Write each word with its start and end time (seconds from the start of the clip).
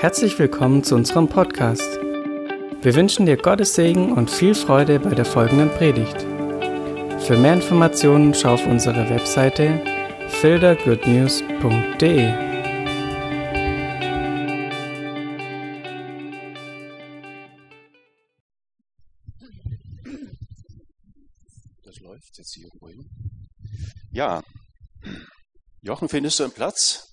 Herzlich 0.00 0.38
willkommen 0.38 0.84
zu 0.84 0.94
unserem 0.94 1.28
Podcast. 1.28 1.98
Wir 2.82 2.94
wünschen 2.94 3.26
dir 3.26 3.36
Gottes 3.36 3.74
Segen 3.74 4.12
und 4.12 4.30
viel 4.30 4.54
Freude 4.54 5.00
bei 5.00 5.12
der 5.12 5.24
folgenden 5.24 5.70
Predigt. 5.70 6.20
Für 7.20 7.36
mehr 7.36 7.54
Informationen 7.54 8.32
schau 8.32 8.54
auf 8.54 8.64
unsere 8.64 9.10
Webseite 9.10 9.82
fildergoodnews.de. 10.40 12.32
Das 21.82 21.98
läuft 21.98 22.38
jetzt 22.38 22.54
hier 22.54 22.70
hin. 22.86 23.10
Ja, 24.12 24.44
Jochen, 25.82 26.08
findest 26.08 26.38
du 26.38 26.44
einen 26.44 26.52
Platz? 26.52 27.07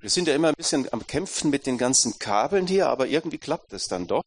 Wir 0.00 0.10
sind 0.10 0.28
ja 0.28 0.34
immer 0.34 0.48
ein 0.48 0.54
bisschen 0.56 0.92
am 0.92 1.06
Kämpfen 1.06 1.50
mit 1.50 1.66
den 1.66 1.76
ganzen 1.76 2.18
Kabeln 2.18 2.66
hier, 2.68 2.88
aber 2.88 3.08
irgendwie 3.08 3.38
klappt 3.38 3.72
es 3.72 3.84
dann 3.84 4.06
doch. 4.06 4.22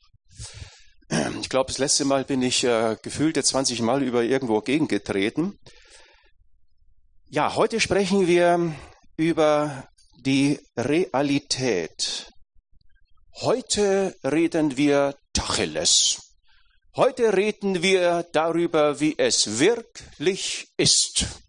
Ich 1.39 1.49
glaube, 1.49 1.67
das 1.67 1.77
letzte 1.77 2.05
Mal 2.05 2.23
bin 2.23 2.41
ich 2.41 2.63
äh, 2.63 2.95
gefühlte 3.01 3.43
20 3.43 3.81
Mal 3.81 4.01
über 4.03 4.23
irgendwo 4.23 4.61
gegengetreten. 4.61 5.59
Ja, 7.29 7.55
heute 7.55 7.79
sprechen 7.79 8.27
wir 8.27 8.73
über 9.17 9.87
die 10.19 10.59
Realität. 10.77 12.29
Heute 13.41 14.15
reden 14.23 14.77
wir 14.77 15.15
Tacheles. 15.33 16.35
Heute 16.95 17.35
reden 17.35 17.81
wir 17.81 18.25
darüber, 18.33 18.99
wie 18.99 19.17
es 19.17 19.59
wirklich 19.59 20.67
ist. 20.77 21.40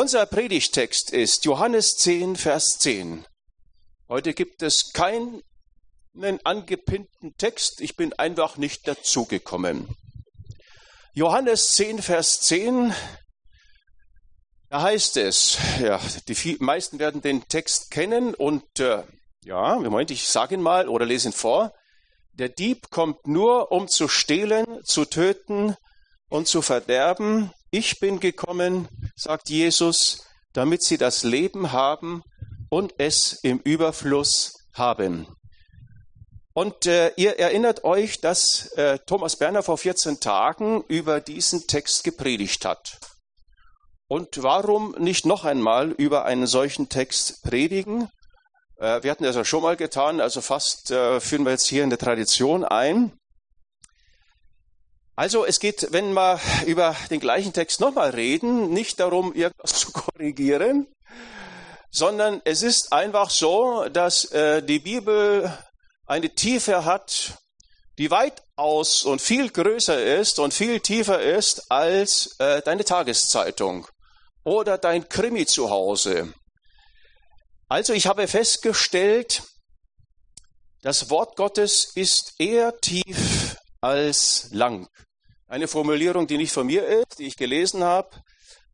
Unser 0.00 0.26
Predigtext 0.26 1.10
ist 1.10 1.44
Johannes 1.44 1.96
10, 1.96 2.36
Vers 2.36 2.78
10. 2.78 3.26
Heute 4.08 4.32
gibt 4.32 4.62
es 4.62 4.92
keinen 4.92 5.42
angepinnten 6.44 7.34
Text, 7.36 7.80
ich 7.80 7.96
bin 7.96 8.12
einfach 8.12 8.58
nicht 8.58 8.86
dazugekommen. 8.86 9.88
Johannes 11.14 11.72
10, 11.72 12.00
Vers 12.00 12.42
10, 12.42 12.94
da 14.68 14.82
heißt 14.82 15.16
es, 15.16 15.58
ja, 15.80 16.00
die 16.28 16.56
meisten 16.60 17.00
werden 17.00 17.20
den 17.20 17.48
Text 17.48 17.90
kennen 17.90 18.34
und 18.34 18.78
äh, 18.78 19.02
ja, 19.42 19.80
Moment, 19.80 20.12
ich 20.12 20.28
sage 20.28 20.54
ihn 20.54 20.62
mal 20.62 20.88
oder 20.88 21.06
lese 21.06 21.30
ihn 21.30 21.32
vor. 21.32 21.72
Der 22.34 22.48
Dieb 22.48 22.90
kommt 22.90 23.26
nur, 23.26 23.72
um 23.72 23.88
zu 23.88 24.06
stehlen, 24.06 24.78
zu 24.84 25.06
töten 25.06 25.74
und 26.28 26.46
zu 26.46 26.62
verderben. 26.62 27.50
Ich 27.70 28.00
bin 28.00 28.18
gekommen, 28.18 28.88
sagt 29.14 29.50
Jesus, 29.50 30.26
damit 30.54 30.82
sie 30.82 30.96
das 30.96 31.22
Leben 31.22 31.72
haben 31.72 32.22
und 32.70 32.94
es 32.96 33.40
im 33.42 33.58
Überfluss 33.58 34.54
haben. 34.72 35.26
Und 36.54 36.86
äh, 36.86 37.12
ihr 37.16 37.38
erinnert 37.38 37.84
euch, 37.84 38.20
dass 38.22 38.72
äh, 38.72 38.98
Thomas 39.06 39.36
Berner 39.36 39.62
vor 39.62 39.76
14 39.76 40.18
Tagen 40.18 40.82
über 40.88 41.20
diesen 41.20 41.66
Text 41.66 42.04
gepredigt 42.04 42.64
hat. 42.64 42.98
Und 44.08 44.42
warum 44.42 44.96
nicht 44.98 45.26
noch 45.26 45.44
einmal 45.44 45.90
über 45.90 46.24
einen 46.24 46.46
solchen 46.46 46.88
Text 46.88 47.42
predigen? 47.42 48.08
Äh, 48.78 49.02
wir 49.02 49.10
hatten 49.10 49.24
das 49.24 49.36
ja 49.36 49.44
schon 49.44 49.62
mal 49.62 49.76
getan, 49.76 50.22
also 50.22 50.40
fast 50.40 50.90
äh, 50.90 51.20
führen 51.20 51.44
wir 51.44 51.52
jetzt 51.52 51.68
hier 51.68 51.84
in 51.84 51.90
der 51.90 51.98
Tradition 51.98 52.64
ein. 52.64 53.12
Also 55.18 55.44
es 55.44 55.58
geht, 55.58 55.88
wenn 55.90 56.12
wir 56.12 56.40
über 56.64 56.94
den 57.10 57.18
gleichen 57.18 57.52
Text 57.52 57.80
nochmal 57.80 58.10
reden, 58.10 58.72
nicht 58.72 59.00
darum, 59.00 59.34
irgendwas 59.34 59.74
zu 59.80 59.90
korrigieren, 59.90 60.86
sondern 61.90 62.40
es 62.44 62.62
ist 62.62 62.92
einfach 62.92 63.28
so, 63.28 63.88
dass 63.88 64.26
äh, 64.26 64.62
die 64.62 64.78
Bibel 64.78 65.52
eine 66.06 66.32
Tiefe 66.32 66.84
hat, 66.84 67.36
die 67.98 68.12
weitaus 68.12 69.02
und 69.02 69.20
viel 69.20 69.50
größer 69.50 70.00
ist 70.20 70.38
und 70.38 70.54
viel 70.54 70.78
tiefer 70.78 71.20
ist 71.20 71.68
als 71.68 72.36
äh, 72.38 72.62
deine 72.62 72.84
Tageszeitung 72.84 73.88
oder 74.44 74.78
dein 74.78 75.08
Krimi 75.08 75.46
zu 75.46 75.68
Hause. 75.68 76.32
Also 77.66 77.92
ich 77.92 78.06
habe 78.06 78.28
festgestellt, 78.28 79.42
das 80.82 81.10
Wort 81.10 81.34
Gottes 81.34 81.90
ist 81.96 82.34
eher 82.38 82.78
tief 82.78 83.56
als 83.80 84.50
lang. 84.52 84.88
Eine 85.48 85.66
Formulierung, 85.66 86.26
die 86.26 86.36
nicht 86.36 86.52
von 86.52 86.66
mir 86.66 86.86
ist, 86.86 87.18
die 87.18 87.26
ich 87.26 87.38
gelesen 87.38 87.82
habe, 87.82 88.10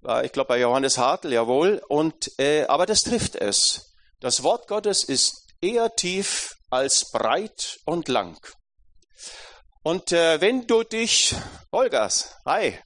war, 0.01 0.25
ich 0.25 0.33
glaube, 0.33 0.49
bei 0.49 0.59
Johannes 0.59 0.99
Hartl, 0.99 1.33
jawohl. 1.33 1.81
Und, 1.89 2.33
äh, 2.41 2.65
aber 2.65 2.85
das 2.85 3.03
trifft 3.03 3.37
es. 3.37 3.95
Das 4.19 4.43
Wort 4.43 4.67
Gottes 4.67 5.05
ist 5.05 5.47
eher 5.61 5.95
tief 5.95 6.57
als 6.71 7.13
breit 7.13 7.79
und 7.85 8.09
lang. 8.09 8.37
Und 9.85 10.11
äh, 10.11 10.41
wenn 10.41 10.67
du 10.67 10.83
dich, 10.83 11.37
Olgas, 11.71 12.35
hi, 12.45 12.77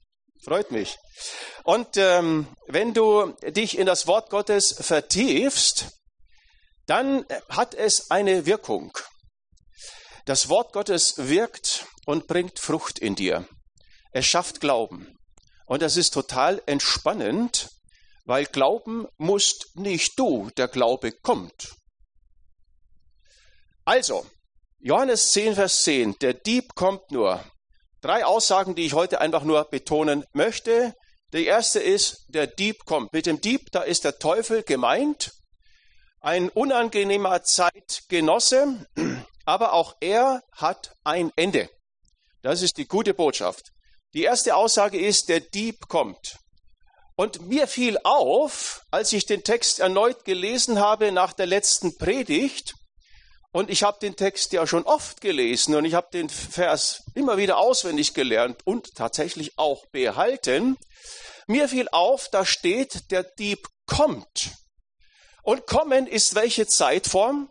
freut 0.45 0.71
mich. 0.71 0.99
Und 1.65 1.97
ähm, 1.97 2.47
wenn 2.67 2.93
du 2.93 3.33
dich 3.43 3.79
in 3.79 3.87
das 3.87 4.07
Wort 4.07 4.29
Gottes 4.29 4.75
vertiefst, 4.79 5.93
dann 6.85 7.25
hat 7.49 7.75
es 7.75 8.11
eine 8.11 8.45
Wirkung. 8.45 8.93
Das 10.27 10.51
Wort 10.51 10.75
Gottes 10.75 11.15
wirkt 11.17 11.87
und 12.05 12.27
bringt 12.27 12.59
Frucht 12.59 12.99
in 12.99 13.15
dir. 13.15 13.49
Es 14.13 14.27
schafft 14.27 14.61
Glauben. 14.61 15.17
Und 15.67 15.83
das 15.83 15.97
ist 15.97 16.15
total 16.15 16.63
entspannend, 16.67 17.69
weil 18.25 18.47
Glauben 18.47 19.07
musst 19.17 19.77
nicht 19.77 20.19
du, 20.19 20.51
der 20.57 20.69
Glaube 20.69 21.13
kommt. 21.13 21.75
Also, 23.85 24.27
Johannes 24.81 25.33
10, 25.33 25.55
Vers 25.55 25.83
10, 25.83 26.17
der 26.21 26.35
Dieb 26.35 26.75
kommt 26.75 27.11
nur. 27.11 27.45
Drei 28.01 28.25
Aussagen, 28.25 28.75
die 28.75 28.87
ich 28.87 28.93
heute 28.93 29.21
einfach 29.21 29.43
nur 29.43 29.65
betonen 29.65 30.25
möchte. 30.33 30.95
Die 31.33 31.47
erste 31.47 31.81
ist, 31.81 32.27
der 32.29 32.47
Dieb 32.47 32.85
kommt. 32.85 33.13
Mit 33.13 33.27
dem 33.27 33.41
Dieb, 33.41 33.73
da 33.73 33.83
ist 33.83 34.05
der 34.05 34.19
Teufel 34.19 34.63
gemeint, 34.63 35.33
ein 36.21 36.49
unangenehmer 36.49 37.43
Zeitgenosse, 37.43 38.87
aber 39.45 39.73
auch 39.73 39.97
er 40.01 40.43
hat 40.53 40.95
ein 41.05 41.33
Ende. 41.37 41.69
Das 42.43 42.63
ist 42.63 42.77
die 42.77 42.87
gute 42.87 43.15
Botschaft. 43.15 43.73
Die 44.15 44.23
erste 44.23 44.57
Aussage 44.57 44.99
ist, 44.99 45.29
der 45.29 45.41
Dieb 45.41 45.89
kommt. 45.89 46.39
Und 47.17 47.49
mir 47.49 47.67
fiel 47.67 47.99
auf, 48.05 48.83
als 48.91 49.13
ich 49.13 49.27
den 49.27 49.43
Text 49.43 49.81
erneut 49.81 50.25
gelesen 50.25 50.79
habe 50.79 51.13
nach 51.13 51.33
der 51.33 51.47
letzten 51.47 51.97
Predigt, 51.99 52.75
und 53.51 53.71
ich 53.71 53.83
habe 53.83 53.99
den 53.99 54.15
Text 54.15 54.53
ja 54.53 54.67
schon 54.67 54.85
oft 54.85 55.21
gelesen 55.21 55.75
und 55.75 55.85
ich 55.85 55.95
habe 55.95 56.09
den 56.13 56.29
Vers 56.29 57.03
immer 57.15 57.39
wieder 57.39 57.57
auswendig 57.59 58.13
gelernt 58.13 58.61
und 58.65 58.95
tatsächlich 58.95 59.59
auch 59.59 59.87
behalten. 59.87 60.77
Mir 61.47 61.69
fiel 61.69 61.89
auf, 61.91 62.29
da 62.29 62.45
steht, 62.45 63.11
der 63.11 63.23
Dieb 63.23 63.67
kommt. 63.87 64.51
Und 65.43 65.67
kommen 65.67 66.07
ist 66.07 66.35
welche 66.35 66.67
Zeitform? 66.67 67.49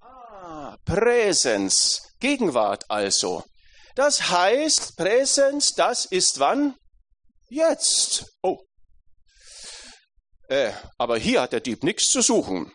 Ah, 0.00 0.76
Präsens, 0.84 2.14
Gegenwart 2.20 2.88
also. 2.88 3.42
Das 3.96 4.28
heißt, 4.28 4.98
Präsenz, 4.98 5.72
das 5.72 6.04
ist 6.04 6.38
wann? 6.38 6.76
Jetzt. 7.48 8.26
Oh. 8.42 8.58
Äh, 10.48 10.72
aber 10.98 11.16
hier 11.16 11.40
hat 11.40 11.52
der 11.52 11.60
Dieb 11.60 11.82
nichts 11.82 12.10
zu 12.10 12.20
suchen. 12.20 12.70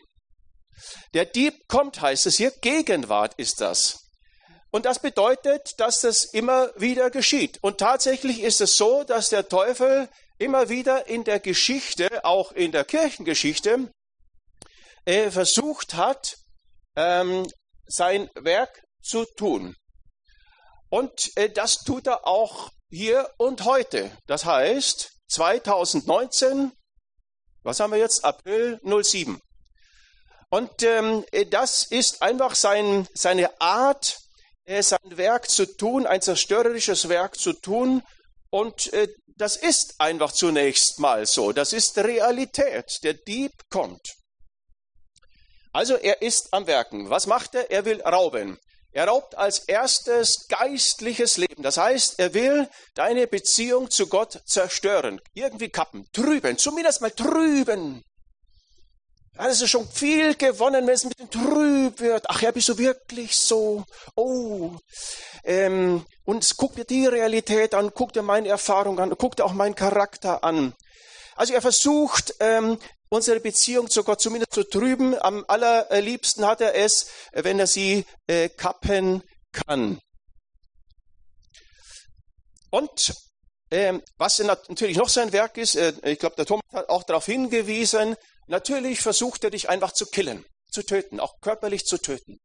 Der 1.14 1.26
Dieb 1.26 1.68
kommt, 1.68 2.02
heißt 2.02 2.26
es 2.26 2.38
hier, 2.38 2.50
Gegenwart 2.50 3.36
ist 3.38 3.62
das. 3.62 4.00
Und 4.72 4.86
das 4.86 4.98
bedeutet, 4.98 5.74
dass 5.78 6.02
das 6.02 6.26
immer 6.26 6.72
wieder 6.76 7.12
geschieht. 7.12 7.60
Und 7.62 7.78
tatsächlich 7.78 8.42
ist 8.42 8.60
es 8.60 8.76
so, 8.76 9.04
dass 9.04 9.30
der 9.30 9.48
Teufel 9.48 10.10
immer 10.40 10.70
wieder 10.70 11.06
in 11.06 11.24
der 11.24 11.40
Geschichte, 11.40 12.26
auch 12.26 12.52
in 12.52 12.72
der 12.72 12.84
Kirchengeschichte, 12.84 13.92
äh, 15.06 15.30
versucht 15.30 15.94
hat, 15.94 16.36
ähm, 16.96 17.46
sein 17.86 18.28
Werk 18.34 18.82
zu 19.04 19.26
tun. 19.38 19.76
Und 20.92 21.32
äh, 21.38 21.50
das 21.50 21.78
tut 21.78 22.06
er 22.06 22.28
auch 22.28 22.70
hier 22.90 23.28
und 23.38 23.64
heute. 23.64 24.12
Das 24.28 24.44
heißt, 24.44 25.10
2019, 25.30 26.74
was 27.64 27.80
haben 27.80 27.94
wir 27.94 28.00
jetzt? 28.00 28.26
April 28.26 28.80
07. 28.84 29.40
Und 30.50 30.84
ähm, 30.84 31.24
äh, 31.32 31.46
das 31.46 31.86
ist 31.86 32.22
einfach 32.22 32.56
sein, 32.56 33.08
seine 33.14 33.62
Art, 33.62 34.18
äh, 34.66 34.84
sein 34.84 35.00
Werk 35.18 35.50
zu 35.50 35.66
tun, 35.66 36.06
ein 36.06 36.22
zerstörerisches 36.22 37.08
Werk 37.08 37.40
zu 37.40 37.54
tun. 37.54 38.04
Und 38.50 38.92
äh, 38.92 39.08
das 39.38 39.56
ist 39.56 39.96
einfach 40.00 40.34
zunächst 40.34 41.00
mal 41.00 41.26
so. 41.26 41.54
Das 41.54 41.72
ist 41.72 41.98
Realität. 41.98 43.00
Der 43.04 43.14
Dieb 43.14 43.54
kommt. 43.70 44.02
Also 45.72 45.96
er 45.96 46.22
ist 46.22 46.54
am 46.54 46.68
Werken. 46.68 47.10
Was 47.10 47.28
macht 47.28 47.56
er? 47.56 47.72
Er 47.72 47.86
will 47.86 48.02
rauben. 48.02 48.60
Er 48.94 49.08
raubt 49.08 49.38
als 49.38 49.60
erstes 49.60 50.48
geistliches 50.50 51.38
Leben. 51.38 51.64
Das 51.64 51.78
heißt, 51.78 52.20
er 52.20 52.34
will 52.34 52.70
deine 52.94 53.26
Beziehung 53.28 53.90
zu 53.90 54.08
Gott 54.08 54.42
zerstören, 54.46 55.22
irgendwie 55.34 55.70
kappen, 55.70 56.06
trüben, 56.12 56.58
zumindest 56.58 57.02
mal 57.02 57.12
trüben. 57.12 58.04
Das 59.34 59.62
ist 59.62 59.70
schon 59.70 59.88
viel 59.88 60.36
gewonnen, 60.36 60.86
wenn 60.86 60.94
es 60.94 61.06
ein 61.06 61.10
bisschen 61.10 61.30
trüb 61.32 62.00
wird. 62.02 62.26
Ach 62.28 62.42
ja, 62.42 62.52
bist 62.52 62.68
du 62.68 62.78
wirklich 62.78 63.36
so? 63.36 63.86
Oh. 64.16 64.72
Ähm, 65.46 66.06
und 66.26 66.58
guck 66.58 66.76
dir 66.76 66.84
die 66.84 67.08
Realität 67.08 67.74
an, 67.74 67.92
guck 67.94 68.12
dir 68.12 68.22
meine 68.24 68.50
Erfahrung 68.50 69.00
an, 69.00 69.16
guck 69.18 69.38
dir 69.38 69.46
auch 69.46 69.54
meinen 69.54 69.74
Charakter 69.74 70.44
an. 70.44 70.74
Also 71.36 71.54
er 71.54 71.62
versucht, 71.62 72.36
ähm, 72.42 72.78
unsere 73.12 73.42
Beziehung 73.42 73.90
zu 73.90 74.04
Gott 74.04 74.22
zumindest 74.22 74.54
zu 74.54 74.64
trüben. 74.64 75.22
Am 75.22 75.44
allerliebsten 75.48 76.46
hat 76.46 76.62
er 76.62 76.76
es, 76.76 77.08
wenn 77.34 77.60
er 77.60 77.68
sie 77.68 78.06
äh, 78.28 78.50
kappen 78.50 79.22
kann. 79.52 80.00
Und 82.72 83.14
ähm, 83.70 84.02
was 84.18 84.40
natürlich 84.40 84.98
noch 84.98 85.10
sein 85.10 85.34
Werk 85.34 85.58
ist, 85.58 85.76
äh, 85.76 85.94
ich 86.04 86.20
glaube, 86.20 86.38
der 86.38 86.46
Thomas 86.46 86.66
hat 86.72 86.88
auch 86.88 87.04
darauf 87.04 87.26
hingewiesen, 87.26 88.16
natürlich 88.48 89.02
versucht 89.02 89.44
er 89.44 89.50
dich 89.50 89.70
einfach 89.70 89.92
zu 89.92 90.06
killen, 90.06 90.46
zu 90.72 90.84
töten, 90.84 91.20
auch 91.20 91.42
körperlich 91.42 91.84
zu 91.84 91.98
töten. 91.98 92.40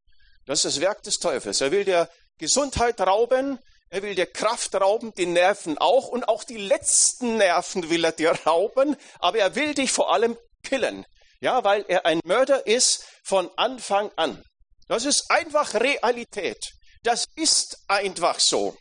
Das 0.46 0.64
ist 0.64 0.76
das 0.76 0.80
Werk 0.80 1.02
des 1.04 1.18
Teufels. 1.18 1.60
Er 1.60 1.70
will 1.70 1.84
dir 1.84 2.08
Gesundheit 2.38 3.00
rauben, 3.00 3.58
er 3.88 4.02
will 4.02 4.16
dir 4.16 4.26
Kraft 4.26 4.74
rauben, 4.74 5.12
die 5.16 5.26
Nerven 5.26 5.78
auch 5.78 6.08
und 6.08 6.28
auch 6.28 6.42
die 6.42 6.56
letzten 6.56 7.36
Nerven 7.36 7.88
will 7.88 8.04
er 8.04 8.12
dir 8.12 8.32
rauben, 8.44 8.96
aber 9.20 9.38
er 9.38 9.54
will 9.54 9.74
dich 9.74 9.92
vor 9.92 10.12
allem 10.12 10.36
killen. 10.66 11.04
Ja, 11.40 11.64
weil 11.64 11.84
er 11.88 12.06
ein 12.06 12.20
Mörder 12.24 12.66
ist 12.66 13.04
von 13.24 13.50
Anfang 13.56 14.10
an. 14.16 14.42
Das 14.88 15.04
ist 15.04 15.30
einfach 15.30 15.74
Realität. 15.74 16.58
Das 17.02 17.26
ist 17.36 17.78
einfach 17.88 18.40
so. 18.40 18.76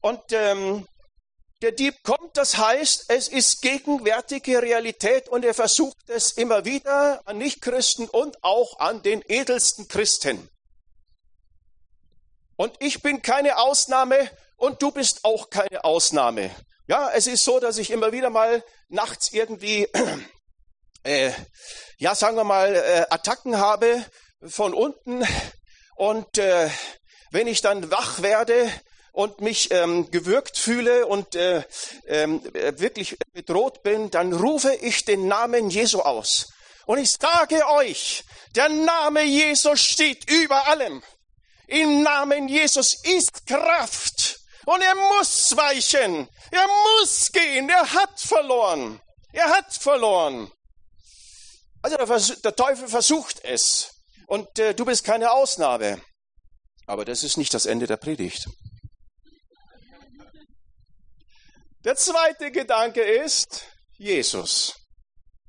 Und 0.00 0.20
ähm, 0.32 0.86
der 1.62 1.72
Dieb 1.72 1.94
kommt, 2.02 2.36
das 2.36 2.58
heißt, 2.58 3.06
es 3.08 3.28
ist 3.28 3.62
gegenwärtige 3.62 4.60
Realität 4.60 5.28
und 5.28 5.44
er 5.44 5.54
versucht 5.54 6.08
es 6.08 6.32
immer 6.32 6.64
wieder 6.64 7.22
an 7.26 7.38
Nichtchristen 7.38 8.08
und 8.08 8.36
auch 8.42 8.78
an 8.78 9.02
den 9.02 9.22
edelsten 9.26 9.88
Christen. 9.88 10.50
Und 12.56 12.74
ich 12.80 13.02
bin 13.02 13.22
keine 13.22 13.58
Ausnahme 13.58 14.30
und 14.56 14.82
du 14.82 14.90
bist 14.90 15.24
auch 15.24 15.50
keine 15.50 15.84
Ausnahme. 15.84 16.54
Ja, 16.88 17.10
es 17.12 17.26
ist 17.26 17.44
so, 17.44 17.58
dass 17.58 17.78
ich 17.78 17.90
immer 17.90 18.12
wieder 18.12 18.30
mal 18.30 18.62
nachts 18.88 19.32
irgendwie, 19.32 19.88
äh, 21.06 21.32
ja, 21.98 22.14
sagen 22.14 22.36
wir 22.36 22.44
mal, 22.44 22.74
äh, 22.74 23.06
Attacken 23.10 23.58
habe 23.58 24.04
von 24.46 24.74
unten. 24.74 25.24
Und 25.94 26.38
äh, 26.38 26.68
wenn 27.30 27.46
ich 27.46 27.62
dann 27.62 27.90
wach 27.90 28.22
werde 28.22 28.70
und 29.12 29.40
mich 29.40 29.70
ähm, 29.70 30.10
gewürgt 30.10 30.58
fühle 30.58 31.06
und 31.06 31.34
äh, 31.34 31.62
ähm, 32.06 32.42
wirklich 32.52 33.16
bedroht 33.32 33.82
bin, 33.82 34.10
dann 34.10 34.32
rufe 34.32 34.74
ich 34.74 35.04
den 35.04 35.26
Namen 35.26 35.70
Jesu 35.70 36.00
aus. 36.00 36.48
Und 36.84 36.98
ich 36.98 37.12
sage 37.12 37.66
euch, 37.68 38.24
der 38.54 38.68
Name 38.68 39.22
Jesus 39.22 39.80
steht 39.80 40.30
über 40.30 40.66
allem. 40.68 41.02
Im 41.66 42.02
Namen 42.02 42.48
Jesus 42.48 43.02
ist 43.02 43.46
Kraft. 43.46 44.40
Und 44.66 44.82
er 44.82 44.94
muss 44.94 45.56
weichen. 45.56 46.28
Er 46.50 46.66
muss 46.66 47.32
gehen. 47.32 47.68
Er 47.68 47.92
hat 47.92 48.20
verloren. 48.20 49.00
Er 49.32 49.48
hat 49.48 49.72
verloren. 49.72 50.50
Also 51.86 51.98
der, 51.98 52.36
der 52.42 52.56
Teufel 52.56 52.88
versucht 52.88 53.44
es. 53.44 54.02
Und 54.26 54.58
äh, 54.58 54.74
du 54.74 54.84
bist 54.84 55.04
keine 55.04 55.30
Ausnahme. 55.30 56.02
Aber 56.86 57.04
das 57.04 57.22
ist 57.22 57.36
nicht 57.36 57.54
das 57.54 57.64
Ende 57.64 57.86
der 57.86 57.96
Predigt. 57.96 58.44
Der 61.84 61.94
zweite 61.94 62.50
Gedanke 62.50 63.02
ist 63.02 63.64
Jesus. 63.98 64.74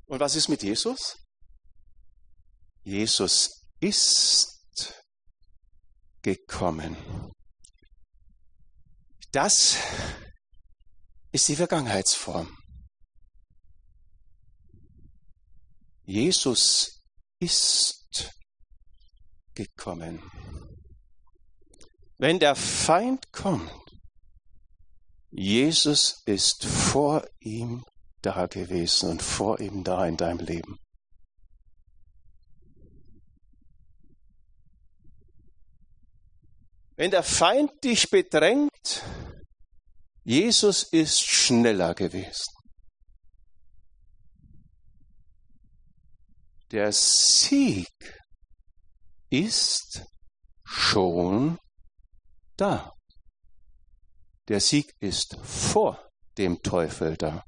Und 0.06 0.20
was 0.20 0.36
ist 0.36 0.48
mit 0.48 0.62
Jesus? 0.62 1.18
Jesus 2.84 3.64
ist 3.80 4.60
gekommen. 6.22 7.32
Das 9.32 9.76
ist 11.32 11.48
die 11.48 11.56
Vergangenheitsform. 11.56 12.56
Jesus 16.08 17.04
ist 17.38 18.34
gekommen. 19.54 20.24
Wenn 22.18 22.40
der 22.40 22.56
Feind 22.56 23.34
kommt, 23.34 23.70
Jesus 25.32 26.24
ist 26.26 26.64
vor 26.64 27.28
ihm 27.42 27.84
da 28.22 28.48
gewesen 28.48 29.10
und 29.10 29.22
vor 29.22 29.60
ihm 29.60 29.84
da 29.84 30.06
in 30.06 30.16
deinem 30.16 30.40
Leben. 30.40 30.80
Wenn 36.96 37.12
der 37.12 37.24
Feind 37.24 37.84
dich 37.84 38.10
bedrängt, 38.10 39.04
Jesus 40.24 40.84
ist 40.84 41.20
schneller 41.20 41.94
gewesen. 41.94 42.57
Der 46.72 46.92
Sieg 46.92 47.88
ist 49.30 50.04
schon 50.66 51.58
da. 52.58 52.92
Der 54.50 54.60
Sieg 54.60 54.94
ist 55.00 55.38
vor 55.44 56.10
dem 56.38 56.62
Teufel 56.62 57.16
da. 57.16 57.44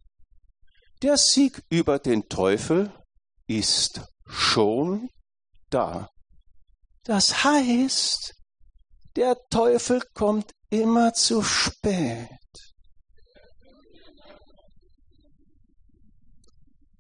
Der 1.02 1.18
Sieg 1.18 1.62
über 1.70 2.00
den 2.00 2.30
Teufel 2.30 2.94
ist 3.48 4.02
schon 4.26 5.10
da. 5.70 6.10
Das 7.04 7.44
heißt, 7.44 8.34
der 9.16 9.36
Teufel 9.50 10.02
kommt 10.14 10.52
immer 10.70 11.14
zu 11.14 11.42
spät. 11.44 12.30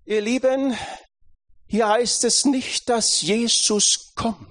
Ihr 0.05 0.21
Lieben, 0.21 0.75
hier 1.69 1.87
heißt 1.87 2.23
es 2.23 2.45
nicht, 2.45 2.89
dass 2.89 3.21
Jesus 3.21 4.11
kommt. 4.15 4.47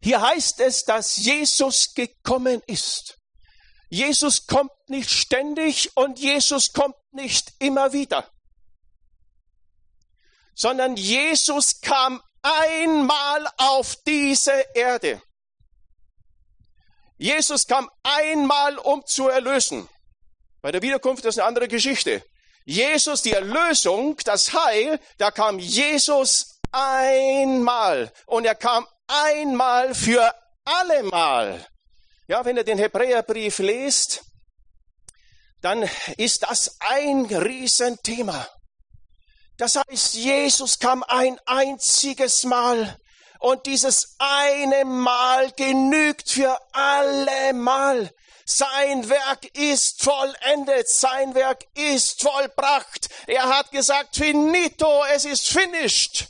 Hier 0.00 0.20
heißt 0.20 0.60
es, 0.60 0.84
dass 0.84 1.16
Jesus 1.16 1.92
gekommen 1.92 2.62
ist. 2.68 3.18
Jesus 3.88 4.46
kommt 4.46 4.70
nicht 4.86 5.10
ständig 5.10 5.96
und 5.96 6.20
Jesus 6.20 6.72
kommt 6.72 6.94
nicht 7.10 7.52
immer 7.58 7.92
wieder, 7.92 8.30
sondern 10.54 10.96
Jesus 10.96 11.80
kam 11.80 12.22
einmal 12.42 13.48
auf 13.56 13.96
diese 14.06 14.64
Erde. 14.74 15.20
Jesus 17.16 17.66
kam 17.66 17.90
einmal, 18.02 18.78
um 18.78 19.04
zu 19.06 19.28
erlösen. 19.28 19.88
Bei 20.60 20.70
der 20.70 20.82
Wiederkunft 20.82 21.24
ist 21.24 21.38
eine 21.38 21.48
andere 21.48 21.68
Geschichte. 21.68 22.24
Jesus, 22.64 23.22
die 23.22 23.32
Erlösung, 23.32 24.16
das 24.24 24.52
Heil, 24.52 24.98
da 25.18 25.30
kam 25.30 25.58
Jesus 25.58 26.60
einmal. 26.72 28.12
Und 28.26 28.46
er 28.46 28.54
kam 28.54 28.86
einmal 29.06 29.94
für 29.94 30.34
allemal. 30.64 31.66
Ja, 32.26 32.44
wenn 32.44 32.56
ihr 32.56 32.64
den 32.64 32.78
Hebräerbrief 32.78 33.58
lest, 33.58 34.22
dann 35.60 35.88
ist 36.16 36.42
das 36.42 36.76
ein 36.80 37.26
Riesenthema. 37.26 38.48
Das 39.56 39.76
heißt, 39.76 40.14
Jesus 40.14 40.78
kam 40.78 41.02
ein 41.04 41.38
einziges 41.46 42.44
Mal 42.44 42.98
und 43.38 43.66
dieses 43.66 44.16
eine 44.18 44.84
Mal 44.84 45.52
genügt 45.52 46.30
für 46.30 46.58
alle 46.72 47.52
Mal. 47.52 48.10
Sein 48.46 49.08
Werk 49.08 49.46
ist 49.56 50.02
vollendet, 50.02 50.88
sein 50.88 51.34
Werk 51.34 51.64
ist 51.74 52.20
vollbracht. 52.20 53.08
Er 53.26 53.44
hat 53.48 53.70
gesagt, 53.70 54.16
finito, 54.16 55.02
es 55.14 55.24
ist 55.24 55.48
finished. 55.48 56.28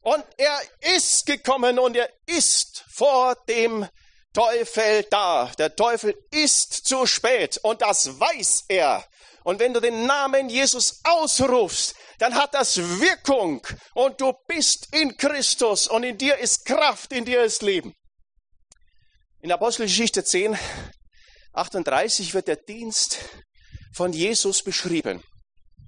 Und 0.00 0.24
er 0.38 0.58
ist 0.96 1.26
gekommen 1.26 1.78
und 1.78 1.96
er 1.96 2.08
ist 2.26 2.84
vor 2.88 3.34
dem 3.48 3.86
Teufel 4.32 5.02
da. 5.10 5.50
Der 5.58 5.74
Teufel 5.74 6.14
ist 6.30 6.86
zu 6.86 7.06
spät 7.06 7.58
und 7.62 7.82
das 7.82 8.18
weiß 8.20 8.64
er. 8.68 9.04
Und 9.44 9.60
wenn 9.60 9.74
du 9.74 9.80
den 9.80 10.06
Namen 10.06 10.48
Jesus 10.48 11.00
ausrufst, 11.04 11.94
dann 12.18 12.34
hat 12.34 12.54
das 12.54 12.78
Wirkung 12.78 13.66
und 13.94 14.20
du 14.20 14.32
bist 14.46 14.94
in 14.94 15.16
Christus 15.16 15.86
und 15.86 16.02
in 16.02 16.18
dir 16.18 16.38
ist 16.38 16.64
Kraft, 16.64 17.12
in 17.12 17.24
dir 17.24 17.42
ist 17.44 17.62
Leben. 17.62 17.94
In 19.46 19.52
Apostelgeschichte 19.52 20.24
10, 20.24 20.58
38 21.52 22.34
wird 22.34 22.48
der 22.48 22.56
Dienst 22.56 23.20
von 23.94 24.12
Jesus 24.12 24.64
beschrieben. 24.64 25.22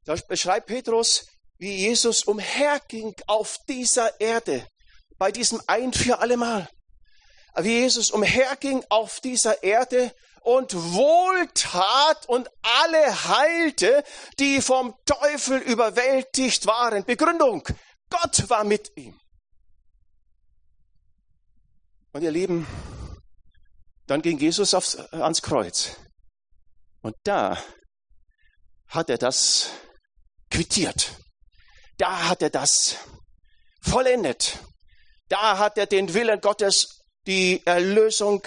Da 0.04 0.14
beschreibt 0.28 0.68
Petrus, 0.68 1.26
wie 1.58 1.74
Jesus 1.74 2.22
umherging 2.22 3.16
auf 3.26 3.58
dieser 3.68 4.20
Erde, 4.20 4.64
bei 5.16 5.32
diesem 5.32 5.60
Ein 5.66 5.92
für 5.92 6.20
allemal. 6.20 6.68
Wie 7.56 7.80
Jesus 7.80 8.12
umherging 8.12 8.84
auf 8.90 9.18
dieser 9.18 9.60
Erde 9.64 10.14
und 10.42 10.72
wohltat 10.76 12.28
und 12.28 12.48
alle 12.62 13.24
heilte, 13.28 14.04
die 14.38 14.62
vom 14.62 14.94
Teufel 15.04 15.58
überwältigt 15.58 16.66
waren. 16.66 17.04
Begründung. 17.04 17.66
Gott 18.08 18.48
war 18.48 18.62
mit 18.62 18.96
ihm. 18.96 19.18
Und 22.12 22.22
ihr 22.22 22.30
Lieben, 22.30 22.64
dann 24.08 24.22
ging 24.22 24.38
Jesus 24.38 24.74
aufs, 24.74 24.96
ans 24.96 25.42
Kreuz. 25.42 25.96
Und 27.02 27.14
da 27.24 27.62
hat 28.88 29.10
er 29.10 29.18
das 29.18 29.70
quittiert. 30.50 31.12
Da 31.98 32.28
hat 32.28 32.42
er 32.42 32.50
das 32.50 32.96
vollendet. 33.82 34.58
Da 35.28 35.58
hat 35.58 35.76
er 35.76 35.86
den 35.86 36.14
Willen 36.14 36.40
Gottes, 36.40 37.02
die 37.26 37.62
Erlösung, 37.66 38.42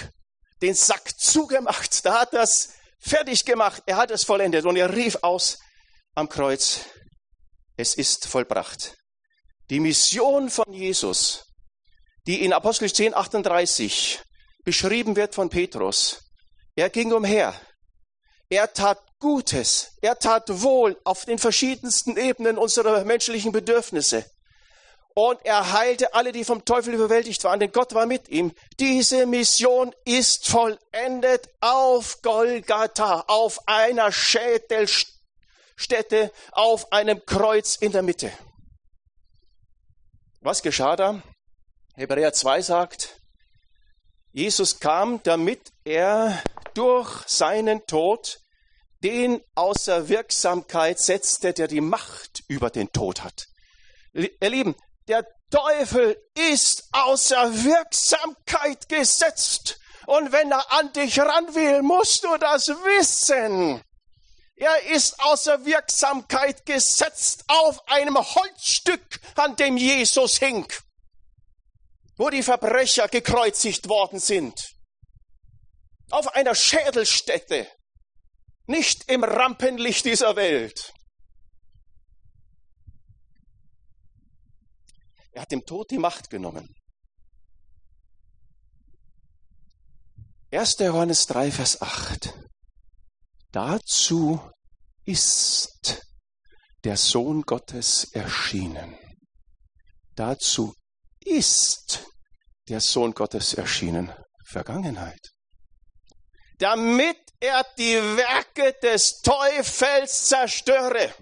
den 0.62 0.74
Sack 0.74 1.20
zugemacht. 1.20 2.06
Da 2.06 2.22
hat 2.22 2.34
er 2.34 2.42
es 2.42 2.74
fertig 3.00 3.46
gemacht. 3.46 3.84
Er 3.86 3.98
hat 3.98 4.10
es 4.10 4.24
vollendet. 4.24 4.66
Und 4.66 4.78
er 4.78 4.94
rief 4.94 5.18
aus 5.22 5.60
am 6.16 6.28
Kreuz, 6.28 6.82
es 7.78 7.94
ist 7.94 8.28
vollbracht. 8.28 8.96
Die 9.70 9.80
Mission 9.80 10.50
von 10.50 10.74
Jesus, 10.74 11.46
die 12.26 12.44
in 12.44 12.52
Apostel 12.52 12.92
10, 12.92 13.14
38 13.14 14.22
beschrieben 14.64 15.16
wird 15.16 15.36
von 15.36 15.50
Petrus. 15.50 16.32
Er 16.76 16.90
ging 16.90 17.14
umher. 17.14 17.54
Er 18.50 18.74
tat 18.74 19.00
Gutes. 19.20 19.98
Er 20.02 20.20
tat 20.20 20.62
wohl 20.62 21.00
auf 21.04 21.26
den 21.26 21.38
verschiedensten 21.38 22.18
Ebenen 22.18 22.58
unserer 22.58 23.06
menschlichen 23.06 23.52
Bedürfnisse. 23.52 24.26
Und 25.14 25.46
er 25.46 25.74
heilte 25.74 26.14
alle, 26.14 26.32
die 26.32 26.46
vom 26.46 26.66
Teufel 26.66 26.94
überwältigt 26.94 27.44
waren, 27.44 27.60
denn 27.60 27.72
Gott 27.72 27.94
war 27.94 28.06
mit 28.06 28.30
ihm. 28.30 28.54
Diese 28.80 29.26
Mission 29.26 29.94
ist 30.06 30.48
vollendet 30.48 31.50
auf 31.60 32.22
Golgatha, 32.22 33.26
auf 33.28 33.68
einer 33.68 34.12
Schädelstätte, 34.12 36.32
auf 36.52 36.94
einem 36.94 37.26
Kreuz 37.26 37.76
in 37.76 37.92
der 37.92 38.04
Mitte. 38.04 38.32
Was 40.40 40.64
geschah 40.64 40.96
da? 40.96 41.22
Hebräer 41.96 42.34
2 42.34 42.62
sagt, 42.62 43.21
Jesus 44.34 44.80
kam, 44.80 45.22
damit 45.24 45.74
er 45.84 46.42
durch 46.74 47.28
seinen 47.28 47.86
Tod 47.86 48.40
den 49.04 49.42
außer 49.56 50.08
Wirksamkeit 50.08 51.00
setzte, 51.00 51.54
der 51.54 51.68
die 51.68 51.82
Macht 51.82 52.44
über 52.48 52.70
den 52.70 52.92
Tod 52.94 53.24
hat. 53.24 53.48
Ihr 54.14 54.50
Lieben, 54.50 54.76
der 55.08 55.26
Teufel 55.50 56.18
ist 56.52 56.88
außer 56.94 57.64
Wirksamkeit 57.66 58.88
gesetzt. 58.88 59.80
Und 60.06 60.32
wenn 60.32 60.52
er 60.52 60.72
an 60.74 60.94
dich 60.94 61.20
ran 61.20 61.54
will, 61.54 61.82
musst 61.82 62.24
du 62.24 62.38
das 62.38 62.70
wissen. 62.70 63.82
Er 64.56 64.92
ist 64.92 65.20
außer 65.20 65.66
Wirksamkeit 65.66 66.66
gesetzt 66.66 67.44
auf 67.48 67.88
einem 67.90 68.18
Holzstück, 68.18 69.20
an 69.36 69.56
dem 69.56 69.76
Jesus 69.76 70.38
hing 70.38 70.66
wo 72.22 72.30
die 72.30 72.44
Verbrecher 72.44 73.08
gekreuzigt 73.08 73.90
worden 73.90 74.20
sind. 74.20 74.76
Auf 76.12 76.36
einer 76.36 76.54
Schädelstätte, 76.54 77.68
nicht 78.68 79.10
im 79.10 79.24
Rampenlicht 79.24 80.06
dieser 80.06 80.36
Welt. 80.36 80.94
Er 85.32 85.42
hat 85.42 85.52
dem 85.52 85.66
Tod 85.66 85.90
die 85.90 85.98
Macht 85.98 86.30
genommen. 86.30 86.76
1. 90.52 90.78
Johannes 90.78 91.26
3, 91.26 91.52
Vers 91.52 91.82
8. 91.82 92.36
Dazu 93.52 94.40
ist 95.06 96.06
der 96.84 96.98
Sohn 96.98 97.42
Gottes 97.42 98.12
erschienen. 98.14 98.96
Dazu 100.16 100.76
ist 101.26 102.11
der 102.70 102.80
Sohn 102.80 103.14
Gottes 103.14 103.54
erschienen. 103.54 104.14
Vergangenheit. 104.46 105.32
Damit 106.58 107.18
er 107.40 107.66
die 107.78 107.96
Werke 107.96 108.74
des 108.84 109.22
Teufels 109.22 110.28
zerstöre. 110.28 111.14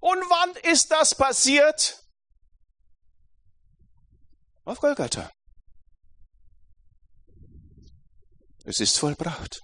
Und 0.00 0.18
wann 0.18 0.72
ist 0.72 0.90
das 0.90 1.14
passiert? 1.14 2.02
Auf 4.64 4.80
Golgatha. 4.80 5.30
Es 8.64 8.80
ist 8.80 8.98
vollbracht. 8.98 9.60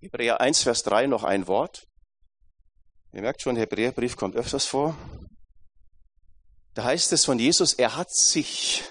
Hebräer 0.00 0.40
1, 0.40 0.62
Vers 0.62 0.82
3 0.82 1.06
noch 1.06 1.22
ein 1.22 1.46
Wort. 1.46 1.86
Ihr 3.12 3.22
merkt 3.22 3.42
schon, 3.42 3.56
Hebräerbrief 3.56 4.16
kommt 4.16 4.36
öfters 4.36 4.66
vor. 4.66 4.96
Da 6.76 6.84
heißt 6.84 7.10
es 7.12 7.24
von 7.24 7.38
Jesus, 7.38 7.72
er 7.72 7.96
hat 7.96 8.14
sich, 8.14 8.84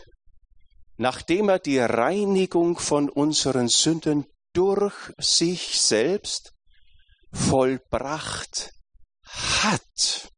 nachdem 0.97 1.49
er 1.49 1.59
die 1.59 1.77
Reinigung 1.77 2.79
von 2.79 3.09
unseren 3.09 3.67
Sünden 3.67 4.25
durch 4.53 4.95
sich 5.19 5.79
selbst 5.79 6.51
vollbracht 7.31 8.71
hat, 9.23 10.31